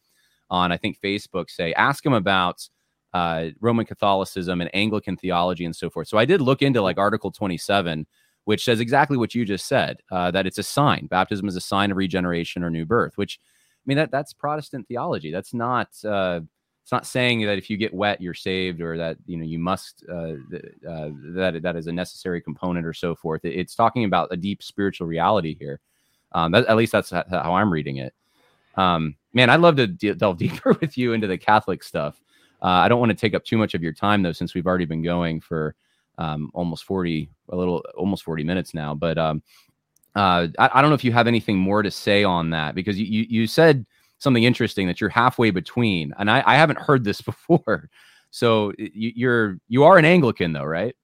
on 0.50 0.72
I 0.72 0.76
think 0.76 0.98
Facebook 1.00 1.48
say 1.48 1.72
ask 1.74 2.02
them 2.02 2.12
about 2.12 2.68
uh, 3.12 3.50
Roman 3.60 3.86
Catholicism 3.86 4.60
and 4.60 4.68
Anglican 4.74 5.16
theology 5.16 5.64
and 5.64 5.76
so 5.76 5.90
forth 5.90 6.08
so 6.08 6.18
I 6.18 6.24
did 6.24 6.40
look 6.40 6.60
into 6.60 6.82
like 6.82 6.98
Article 6.98 7.30
27 7.30 8.04
which 8.44 8.64
says 8.64 8.80
exactly 8.80 9.16
what 9.16 9.34
you 9.34 9.44
just 9.44 9.66
said 9.66 10.00
uh, 10.10 10.30
that 10.30 10.46
it's 10.46 10.58
a 10.58 10.62
sign. 10.62 11.06
Baptism 11.06 11.48
is 11.48 11.56
a 11.56 11.60
sign 11.60 11.90
of 11.90 11.96
regeneration 11.96 12.62
or 12.62 12.70
new 12.70 12.84
birth, 12.84 13.16
which 13.16 13.40
I 13.40 13.84
mean, 13.86 13.96
that 13.98 14.10
that's 14.10 14.32
Protestant 14.32 14.88
theology. 14.88 15.30
That's 15.30 15.52
not. 15.52 15.88
Uh, 16.04 16.40
it's 16.84 16.92
not 16.92 17.06
saying 17.06 17.40
that 17.46 17.56
if 17.56 17.70
you 17.70 17.78
get 17.78 17.94
wet 17.94 18.20
you're 18.20 18.34
saved 18.34 18.82
or 18.82 18.98
that 18.98 19.16
you 19.24 19.38
know 19.38 19.44
you 19.44 19.58
must 19.58 20.04
uh, 20.06 20.34
uh, 20.86 21.08
that 21.34 21.60
that 21.62 21.76
is 21.76 21.86
a 21.86 21.92
necessary 21.92 22.42
component 22.42 22.84
or 22.84 22.92
so 22.92 23.14
forth 23.14 23.40
it's 23.42 23.74
talking 23.74 24.04
about 24.04 24.28
a 24.30 24.36
deep 24.36 24.62
spiritual 24.62 25.06
reality 25.06 25.56
here 25.58 25.80
um, 26.32 26.52
that, 26.52 26.66
at 26.66 26.76
least 26.76 26.92
that's 26.92 27.08
how 27.08 27.54
i'm 27.54 27.72
reading 27.72 27.96
it 27.96 28.12
um, 28.76 29.16
man 29.32 29.48
i'd 29.48 29.60
love 29.60 29.76
to 29.76 29.86
delve 29.86 30.36
deeper 30.38 30.76
with 30.78 30.98
you 30.98 31.14
into 31.14 31.26
the 31.26 31.38
catholic 31.38 31.82
stuff 31.82 32.20
uh, 32.62 32.66
i 32.66 32.86
don't 32.86 33.00
want 33.00 33.08
to 33.08 33.16
take 33.16 33.32
up 33.32 33.44
too 33.44 33.56
much 33.56 33.72
of 33.72 33.82
your 33.82 33.92
time 33.92 34.22
though 34.22 34.32
since 34.32 34.52
we've 34.52 34.66
already 34.66 34.84
been 34.84 35.02
going 35.02 35.40
for 35.40 35.74
um, 36.18 36.50
almost 36.54 36.84
40, 36.84 37.28
a 37.50 37.56
little, 37.56 37.84
almost 37.96 38.24
40 38.24 38.44
minutes 38.44 38.74
now. 38.74 38.94
But 38.94 39.18
um, 39.18 39.42
uh, 40.14 40.48
I, 40.58 40.70
I, 40.74 40.80
don't 40.80 40.90
know 40.90 40.94
if 40.94 41.04
you 41.04 41.12
have 41.12 41.26
anything 41.26 41.58
more 41.58 41.82
to 41.82 41.90
say 41.90 42.22
on 42.22 42.50
that 42.50 42.74
because 42.74 42.98
you, 42.98 43.06
you, 43.06 43.26
you 43.28 43.46
said 43.46 43.84
something 44.18 44.44
interesting 44.44 44.86
that 44.86 45.00
you're 45.00 45.10
halfway 45.10 45.50
between, 45.50 46.14
and 46.18 46.30
I, 46.30 46.42
I 46.46 46.54
haven't 46.54 46.78
heard 46.78 47.04
this 47.04 47.20
before. 47.20 47.90
So 48.30 48.72
you, 48.78 49.12
you're 49.14 49.58
you 49.68 49.84
are 49.84 49.98
an 49.98 50.04
Anglican 50.04 50.52
though, 50.52 50.64
right? 50.64 50.94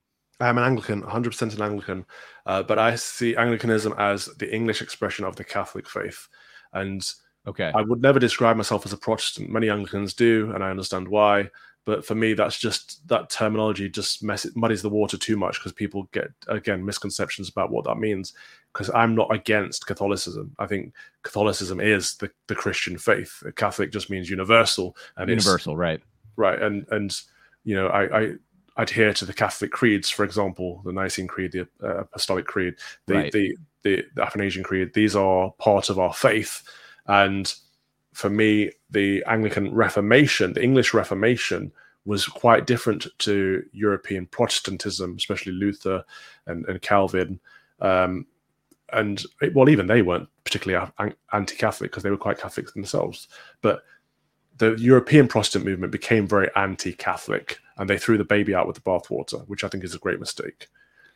I'm 0.41 0.59
an 0.59 0.65
Anglican, 0.65 1.03
100% 1.03 1.55
an 1.55 1.63
Anglican, 1.63 2.07
uh, 2.47 2.63
but 2.63 2.79
I 2.79 2.95
see 2.95 3.37
Anglicanism 3.37 3.95
as 3.99 4.25
the 4.39 4.53
English 4.53 4.81
expression 4.81 5.27
of 5.27 5.37
the 5.37 5.45
Catholic 5.45 5.87
faith. 5.87 6.29
And 6.73 7.07
okay, 7.47 7.73
I 7.75 7.83
would 7.83 8.01
never 8.01 8.19
describe 8.19 8.57
myself 8.57 8.87
as 8.87 8.93
a 8.93 8.97
Protestant. 8.97 9.51
Many 9.51 9.69
Anglicans 9.69 10.15
do, 10.15 10.51
and 10.55 10.65
I 10.65 10.71
understand 10.71 11.09
why. 11.09 11.51
But 11.87 12.05
for 12.05 12.15
me, 12.15 12.35
that's 12.35 12.59
just 12.59 13.07
that 13.09 13.31
terminology 13.31 13.89
just 13.89 14.23
mess, 14.23 14.47
muddies 14.55 14.83
the 14.83 14.91
water 14.91 15.17
too 15.17 15.37
much 15.37 15.59
because 15.59 15.73
people 15.73 16.09
get 16.13 16.31
again 16.49 16.85
misconceptions 16.85 17.49
about 17.49 17.71
what 17.71 17.85
that 17.85 17.97
means. 17.97 18.35
Because 18.73 18.91
I'm 18.95 19.15
not 19.15 19.35
against 19.35 19.87
Catholicism. 19.87 20.55
I 20.59 20.67
think 20.67 20.93
Catholicism 21.23 21.81
is 21.81 22.17
the, 22.17 22.31
the 22.47 22.55
Christian 22.55 22.99
faith. 22.99 23.43
Catholic 23.57 23.91
just 23.91 24.11
means 24.11 24.31
universal 24.31 24.97
and 25.17 25.29
universal, 25.29 25.77
right? 25.77 26.01
Right, 26.37 26.61
and 26.61 26.87
and 26.91 27.19
you 27.65 27.75
know 27.75 27.89
I, 27.89 28.21
I 28.21 28.33
adhere 28.77 29.13
to 29.15 29.25
the 29.25 29.33
Catholic 29.33 29.73
creeds, 29.73 30.09
for 30.11 30.25
example, 30.25 30.83
the 30.85 30.93
Nicene 30.93 31.27
Creed, 31.27 31.53
the 31.53 31.69
uh, 31.83 32.01
Apostolic 32.03 32.47
Creed, 32.47 32.75
the, 33.07 33.15
right. 33.15 33.33
the, 33.33 33.57
the 33.83 34.05
the 34.15 34.23
Athanasian 34.23 34.63
Creed. 34.63 34.93
These 34.95 35.17
are 35.17 35.53
part 35.59 35.89
of 35.89 35.99
our 35.99 36.13
faith, 36.13 36.63
and 37.07 37.53
for 38.13 38.31
me, 38.31 38.71
the 38.91 39.23
Anglican 39.27 39.73
Reformation, 39.73 40.53
the 40.53 40.63
English 40.63 40.95
Reformation, 40.95 41.73
was 42.05 42.27
quite 42.27 42.67
different 42.67 43.07
to 43.19 43.63
European 43.73 44.27
Protestantism, 44.27 45.17
especially 45.17 45.53
Luther 45.53 46.05
and, 46.47 46.65
and 46.67 46.81
Calvin. 46.83 47.41
Um, 47.81 48.27
and 48.93 49.23
it, 49.41 49.55
well, 49.55 49.69
even 49.69 49.87
they 49.87 50.03
weren't 50.03 50.29
particularly 50.45 50.91
anti 51.33 51.57
Catholic 51.57 51.91
because 51.91 52.03
they 52.03 52.11
were 52.11 52.17
quite 52.17 52.39
Catholic 52.39 52.73
themselves. 52.73 53.29
But 53.63 53.83
the 54.57 54.75
European 54.75 55.29
Protestant 55.29 55.65
movement 55.65 55.93
became 55.93 56.27
very 56.27 56.51
anti 56.57 56.93
Catholic 56.93 57.59
and 57.77 57.89
they 57.89 57.99
threw 57.99 58.19
the 58.19 58.25
baby 58.25 58.55
out 58.55 58.67
with 58.67 58.77
the 58.77 58.83
bathwater, 58.83 59.47
which 59.49 59.65
I 59.65 59.69
think 59.69 59.85
is 59.85 59.95
a 59.95 59.99
great 59.99 60.21
mistake. 60.21 60.69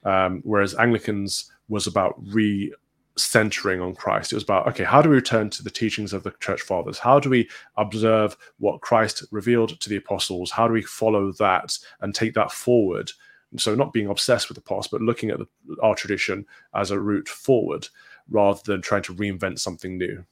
Um, 0.04 0.40
whereas 0.44 0.74
Anglicans 0.74 1.50
was 1.68 1.86
about 1.86 2.14
re 2.26 2.72
centering 3.16 3.80
on 3.80 3.94
Christ. 3.94 4.32
It 4.32 4.36
was 4.36 4.42
about, 4.42 4.66
okay, 4.68 4.84
how 4.84 5.00
do 5.00 5.08
we 5.08 5.16
return 5.16 5.50
to 5.50 5.62
the 5.62 5.70
teachings 5.70 6.12
of 6.12 6.22
the 6.22 6.32
church 6.40 6.62
fathers? 6.62 6.98
How 6.98 7.20
do 7.20 7.30
we 7.30 7.48
observe 7.76 8.36
what 8.58 8.80
Christ 8.80 9.24
revealed 9.30 9.78
to 9.80 9.88
the 9.88 9.96
apostles? 9.96 10.50
How 10.50 10.66
do 10.66 10.74
we 10.74 10.82
follow 10.82 11.32
that 11.32 11.78
and 12.00 12.14
take 12.14 12.34
that 12.34 12.50
forward? 12.52 13.10
And 13.50 13.60
so, 13.60 13.74
not 13.74 13.92
being 13.92 14.08
obsessed 14.08 14.48
with 14.48 14.56
the 14.56 14.62
past, 14.62 14.90
but 14.90 15.00
looking 15.00 15.30
at 15.30 15.38
the, 15.38 15.46
our 15.82 15.94
tradition 15.94 16.44
as 16.74 16.90
a 16.90 16.98
route 16.98 17.28
forward 17.28 17.86
rather 18.28 18.60
than 18.64 18.82
trying 18.82 19.02
to 19.02 19.14
reinvent 19.14 19.60
something 19.60 19.96
new. 19.96 20.24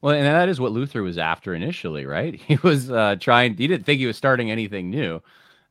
Well, 0.00 0.14
and 0.14 0.26
that 0.26 0.48
is 0.48 0.60
what 0.60 0.72
Luther 0.72 1.02
was 1.02 1.18
after 1.18 1.54
initially, 1.54 2.06
right? 2.06 2.34
He 2.46 2.58
was 2.62 2.90
uh, 2.90 3.16
trying, 3.18 3.56
he 3.56 3.66
didn't 3.66 3.86
think 3.86 3.98
he 3.98 4.06
was 4.06 4.16
starting 4.16 4.50
anything 4.50 4.90
new. 4.90 5.20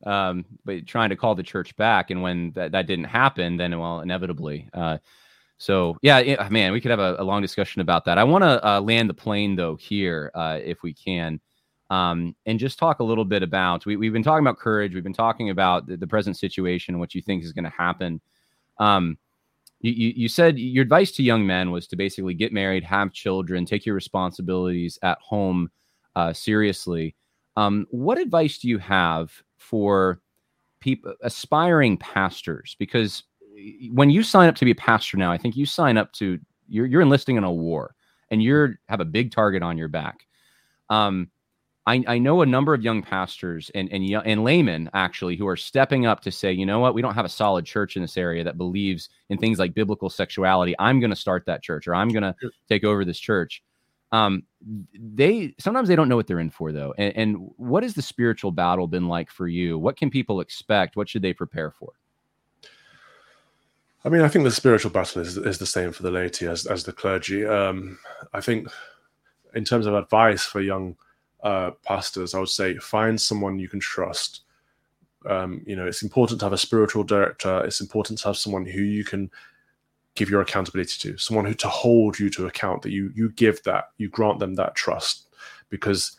Um, 0.04 0.44
but 0.66 0.86
trying 0.86 1.10
to 1.10 1.16
call 1.16 1.34
the 1.34 1.42
church 1.42 1.74
back, 1.76 2.10
and 2.10 2.20
when 2.20 2.50
that, 2.50 2.72
that 2.72 2.86
didn't 2.86 3.06
happen, 3.06 3.56
then 3.56 3.78
well, 3.78 4.00
inevitably, 4.00 4.68
uh, 4.74 4.98
so 5.58 5.96
yeah, 6.02 6.18
it, 6.18 6.50
man, 6.50 6.72
we 6.72 6.80
could 6.80 6.90
have 6.90 7.00
a, 7.00 7.16
a, 7.18 7.24
long 7.24 7.40
discussion 7.40 7.80
about 7.80 8.04
that. 8.04 8.18
I 8.18 8.24
want 8.24 8.42
to 8.42 8.66
uh, 8.66 8.80
land 8.80 9.08
the 9.08 9.14
plane 9.14 9.56
though 9.56 9.76
here, 9.76 10.30
uh, 10.34 10.58
if 10.62 10.82
we 10.82 10.92
can, 10.92 11.40
um, 11.90 12.34
and 12.46 12.58
just 12.58 12.78
talk 12.78 13.00
a 13.00 13.04
little 13.04 13.24
bit 13.24 13.42
about. 13.42 13.86
We, 13.86 14.06
have 14.06 14.12
been 14.12 14.22
talking 14.22 14.44
about 14.44 14.58
courage. 14.58 14.94
We've 14.94 15.04
been 15.04 15.12
talking 15.12 15.50
about 15.50 15.86
the, 15.86 15.96
the 15.96 16.06
present 16.06 16.36
situation, 16.36 16.98
what 16.98 17.14
you 17.14 17.22
think 17.22 17.44
is 17.44 17.52
going 17.52 17.64
to 17.64 17.70
happen. 17.70 18.20
Um, 18.78 19.16
you, 19.80 19.92
you, 19.92 20.12
you 20.16 20.28
said 20.28 20.58
your 20.58 20.82
advice 20.82 21.12
to 21.12 21.22
young 21.22 21.46
men 21.46 21.70
was 21.70 21.86
to 21.88 21.96
basically 21.96 22.34
get 22.34 22.52
married, 22.52 22.82
have 22.84 23.12
children, 23.12 23.64
take 23.64 23.86
your 23.86 23.94
responsibilities 23.94 24.98
at 25.02 25.18
home 25.20 25.70
uh, 26.16 26.32
seriously. 26.32 27.14
Um, 27.56 27.86
what 27.90 28.18
advice 28.18 28.58
do 28.58 28.68
you 28.68 28.78
have 28.78 29.30
for 29.58 30.20
people 30.80 31.14
aspiring 31.22 31.96
pastors? 31.98 32.76
Because 32.78 33.24
when 33.92 34.10
you 34.10 34.22
sign 34.22 34.48
up 34.48 34.56
to 34.56 34.64
be 34.64 34.72
a 34.72 34.76
pastor 34.76 35.16
now, 35.16 35.30
I 35.30 35.38
think 35.38 35.56
you 35.56 35.66
sign 35.66 35.96
up 35.96 36.12
to 36.14 36.38
you're 36.68 36.86
you're 36.86 37.02
enlisting 37.02 37.36
in 37.36 37.44
a 37.44 37.52
war 37.52 37.94
and 38.30 38.42
you're 38.42 38.78
have 38.88 39.00
a 39.00 39.04
big 39.04 39.30
target 39.30 39.62
on 39.62 39.78
your 39.78 39.88
back. 39.88 40.26
Um, 40.90 41.30
I, 41.86 42.02
I 42.06 42.18
know 42.18 42.40
a 42.40 42.46
number 42.46 42.72
of 42.72 42.82
young 42.82 43.02
pastors 43.02 43.70
and 43.74 43.92
and 43.92 44.04
and 44.24 44.42
laymen 44.42 44.90
actually 44.94 45.36
who 45.36 45.46
are 45.46 45.56
stepping 45.56 46.06
up 46.06 46.20
to 46.20 46.32
say, 46.32 46.52
you 46.52 46.64
know 46.64 46.80
what, 46.80 46.94
we 46.94 47.02
don't 47.02 47.14
have 47.14 47.26
a 47.26 47.30
solid 47.30 47.66
church 47.66 47.96
in 47.96 48.02
this 48.02 48.16
area 48.16 48.42
that 48.44 48.56
believes 48.56 49.10
in 49.28 49.38
things 49.38 49.58
like 49.58 49.74
biblical 49.74 50.08
sexuality. 50.08 50.74
I'm 50.78 51.00
going 51.00 51.10
to 51.10 51.16
start 51.16 51.44
that 51.46 51.62
church, 51.62 51.86
or 51.86 51.94
I'm 51.94 52.08
going 52.08 52.22
to 52.22 52.34
take 52.68 52.84
over 52.84 53.04
this 53.04 53.18
church. 53.18 53.62
Um, 54.12 54.44
they 54.94 55.54
sometimes 55.58 55.88
they 55.88 55.96
don't 55.96 56.08
know 56.08 56.16
what 56.16 56.26
they're 56.26 56.40
in 56.40 56.50
for 56.50 56.72
though. 56.72 56.94
And, 56.96 57.16
and 57.16 57.50
what 57.56 57.82
has 57.82 57.94
the 57.94 58.02
spiritual 58.02 58.52
battle 58.52 58.86
been 58.86 59.08
like 59.08 59.30
for 59.30 59.46
you? 59.46 59.78
What 59.78 59.96
can 59.96 60.08
people 60.08 60.40
expect? 60.40 60.96
What 60.96 61.08
should 61.08 61.22
they 61.22 61.34
prepare 61.34 61.70
for? 61.70 61.92
I 64.04 64.10
mean, 64.10 64.20
I 64.20 64.28
think 64.28 64.44
the 64.44 64.50
spiritual 64.50 64.90
battle 64.90 65.22
is 65.22 65.36
is 65.38 65.58
the 65.58 65.66
same 65.66 65.92
for 65.92 66.02
the 66.02 66.10
laity 66.10 66.46
as 66.46 66.66
as 66.66 66.84
the 66.84 66.92
clergy. 66.92 67.44
Um, 67.46 67.98
I 68.32 68.40
think, 68.40 68.68
in 69.54 69.64
terms 69.64 69.86
of 69.86 69.94
advice 69.94 70.44
for 70.44 70.60
young 70.60 70.96
uh, 71.42 71.70
pastors, 71.84 72.34
I 72.34 72.38
would 72.38 72.48
say 72.48 72.76
find 72.76 73.20
someone 73.20 73.58
you 73.58 73.68
can 73.68 73.80
trust. 73.80 74.42
Um, 75.26 75.62
you 75.66 75.74
know, 75.74 75.86
it's 75.86 76.02
important 76.02 76.40
to 76.40 76.46
have 76.46 76.52
a 76.52 76.58
spiritual 76.58 77.02
director. 77.02 77.64
It's 77.64 77.80
important 77.80 78.18
to 78.20 78.28
have 78.28 78.36
someone 78.36 78.66
who 78.66 78.82
you 78.82 79.04
can 79.04 79.30
give 80.16 80.28
your 80.28 80.42
accountability 80.42 80.96
to, 80.98 81.18
someone 81.18 81.46
who 81.46 81.54
to 81.54 81.68
hold 81.68 82.18
you 82.18 82.28
to 82.30 82.46
account. 82.46 82.82
That 82.82 82.92
you 82.92 83.10
you 83.14 83.30
give 83.30 83.62
that, 83.62 83.92
you 83.96 84.10
grant 84.10 84.38
them 84.38 84.54
that 84.56 84.74
trust, 84.74 85.28
because 85.70 86.18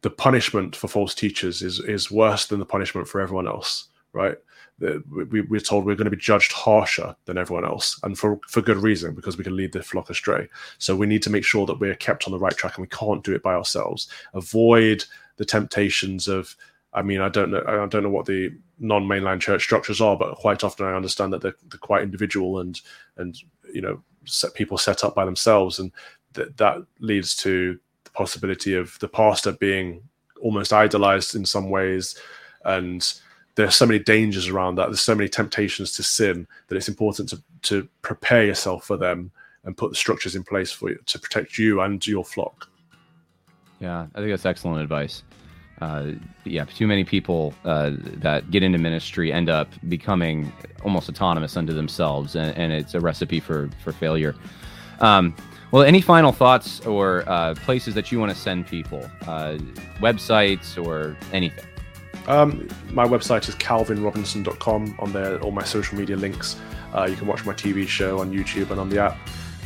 the 0.00 0.10
punishment 0.10 0.74
for 0.74 0.88
false 0.88 1.14
teachers 1.14 1.60
is 1.60 1.80
is 1.80 2.10
worse 2.10 2.46
than 2.46 2.60
the 2.60 2.64
punishment 2.64 3.08
for 3.08 3.20
everyone 3.20 3.46
else, 3.46 3.88
right? 4.14 4.38
We, 4.80 5.40
we're 5.42 5.60
told 5.60 5.84
we're 5.84 5.96
going 5.96 6.10
to 6.10 6.16
be 6.16 6.16
judged 6.16 6.52
harsher 6.52 7.14
than 7.24 7.38
everyone 7.38 7.64
else, 7.64 7.98
and 8.02 8.18
for 8.18 8.38
for 8.48 8.60
good 8.60 8.76
reason 8.76 9.14
because 9.14 9.36
we 9.36 9.44
can 9.44 9.56
lead 9.56 9.72
the 9.72 9.82
flock 9.82 10.10
astray. 10.10 10.48
So 10.78 10.94
we 10.94 11.06
need 11.06 11.22
to 11.24 11.30
make 11.30 11.44
sure 11.44 11.66
that 11.66 11.80
we're 11.80 11.96
kept 11.96 12.26
on 12.26 12.32
the 12.32 12.38
right 12.38 12.56
track, 12.56 12.76
and 12.76 12.82
we 12.82 12.96
can't 12.96 13.24
do 13.24 13.34
it 13.34 13.42
by 13.42 13.54
ourselves. 13.54 14.08
Avoid 14.34 15.04
the 15.36 15.44
temptations 15.44 16.28
of. 16.28 16.54
I 16.94 17.02
mean, 17.02 17.20
I 17.20 17.28
don't 17.28 17.50
know. 17.50 17.62
I 17.66 17.86
don't 17.86 18.02
know 18.02 18.08
what 18.08 18.26
the 18.26 18.52
non-mainline 18.78 19.40
church 19.40 19.62
structures 19.62 20.00
are, 20.00 20.16
but 20.16 20.36
quite 20.36 20.64
often 20.64 20.86
I 20.86 20.94
understand 20.94 21.32
that 21.32 21.42
they're, 21.42 21.56
they're 21.68 21.78
quite 21.78 22.02
individual 22.02 22.60
and 22.60 22.80
and 23.18 23.38
you 23.72 23.82
know 23.82 24.02
set 24.24 24.54
people 24.54 24.78
set 24.78 25.04
up 25.04 25.14
by 25.14 25.24
themselves, 25.24 25.78
and 25.78 25.92
that 26.32 26.56
that 26.56 26.78
leads 27.00 27.36
to 27.36 27.78
the 28.04 28.10
possibility 28.10 28.74
of 28.74 28.98
the 29.00 29.08
pastor 29.08 29.52
being 29.52 30.02
almost 30.40 30.72
idolized 30.72 31.34
in 31.34 31.44
some 31.44 31.68
ways, 31.68 32.18
and 32.64 33.20
there's 33.58 33.74
so 33.74 33.86
many 33.86 33.98
dangers 33.98 34.46
around 34.46 34.76
that. 34.76 34.86
There's 34.86 35.00
so 35.00 35.16
many 35.16 35.28
temptations 35.28 35.90
to 35.94 36.02
sin 36.04 36.46
that 36.68 36.76
it's 36.76 36.88
important 36.88 37.28
to 37.30 37.42
to 37.62 37.88
prepare 38.02 38.44
yourself 38.44 38.84
for 38.84 38.96
them 38.96 39.32
and 39.64 39.76
put 39.76 39.90
the 39.90 39.96
structures 39.96 40.36
in 40.36 40.44
place 40.44 40.70
for 40.70 40.90
you 40.90 40.98
to 41.06 41.18
protect 41.18 41.58
you 41.58 41.80
and 41.80 42.06
your 42.06 42.24
flock. 42.24 42.68
Yeah, 43.80 44.06
I 44.14 44.18
think 44.18 44.30
that's 44.30 44.46
excellent 44.46 44.80
advice. 44.80 45.24
Uh, 45.80 46.12
yeah, 46.44 46.64
too 46.66 46.86
many 46.86 47.02
people 47.02 47.52
uh, 47.64 47.92
that 48.18 48.48
get 48.52 48.62
into 48.62 48.78
ministry 48.78 49.32
end 49.32 49.50
up 49.50 49.68
becoming 49.88 50.52
almost 50.84 51.08
autonomous 51.08 51.56
unto 51.56 51.72
themselves, 51.72 52.36
and, 52.36 52.56
and 52.56 52.72
it's 52.72 52.94
a 52.94 53.00
recipe 53.00 53.40
for 53.40 53.68
for 53.82 53.92
failure. 53.92 54.36
Um, 55.00 55.34
well, 55.72 55.82
any 55.82 56.00
final 56.00 56.30
thoughts 56.30 56.80
or 56.86 57.28
uh, 57.28 57.56
places 57.56 57.94
that 57.94 58.12
you 58.12 58.20
want 58.20 58.30
to 58.30 58.38
send 58.38 58.68
people, 58.68 59.02
uh, 59.26 59.58
websites 60.00 60.82
or 60.82 61.16
anything? 61.32 61.64
Um, 62.28 62.68
my 62.90 63.06
website 63.06 63.48
is 63.48 63.54
calvinrobinson.com. 63.56 64.96
On 64.98 65.12
there, 65.12 65.40
all 65.40 65.50
my 65.50 65.64
social 65.64 65.98
media 65.98 66.16
links. 66.16 66.56
Uh, 66.94 67.06
you 67.10 67.16
can 67.16 67.26
watch 67.26 67.44
my 67.44 67.54
TV 67.54 67.88
show 67.88 68.20
on 68.20 68.32
YouTube 68.32 68.70
and 68.70 68.78
on 68.78 68.88
the 68.88 69.00
app. 69.00 69.16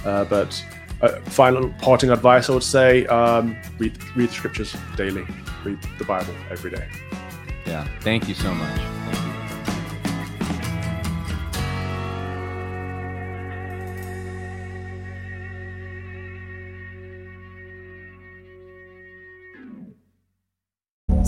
Uh, 0.05 0.25
but 0.25 0.65
uh, 1.03 1.21
final 1.23 1.69
parting 1.81 2.11
advice, 2.11 2.49
I 2.49 2.55
would 2.55 2.63
say: 2.63 3.05
um, 3.07 3.57
read 3.79 3.99
read 4.17 4.31
the 4.31 4.35
scriptures 4.35 4.75
daily. 4.97 5.27
Read 5.65 5.79
the 5.99 6.05
Bible 6.05 6.35
every 6.51 6.71
day. 6.71 6.89
Yeah. 7.67 7.87
Thank 8.01 8.29
you 8.29 8.35
so 8.35 8.53
much. 8.55 9.02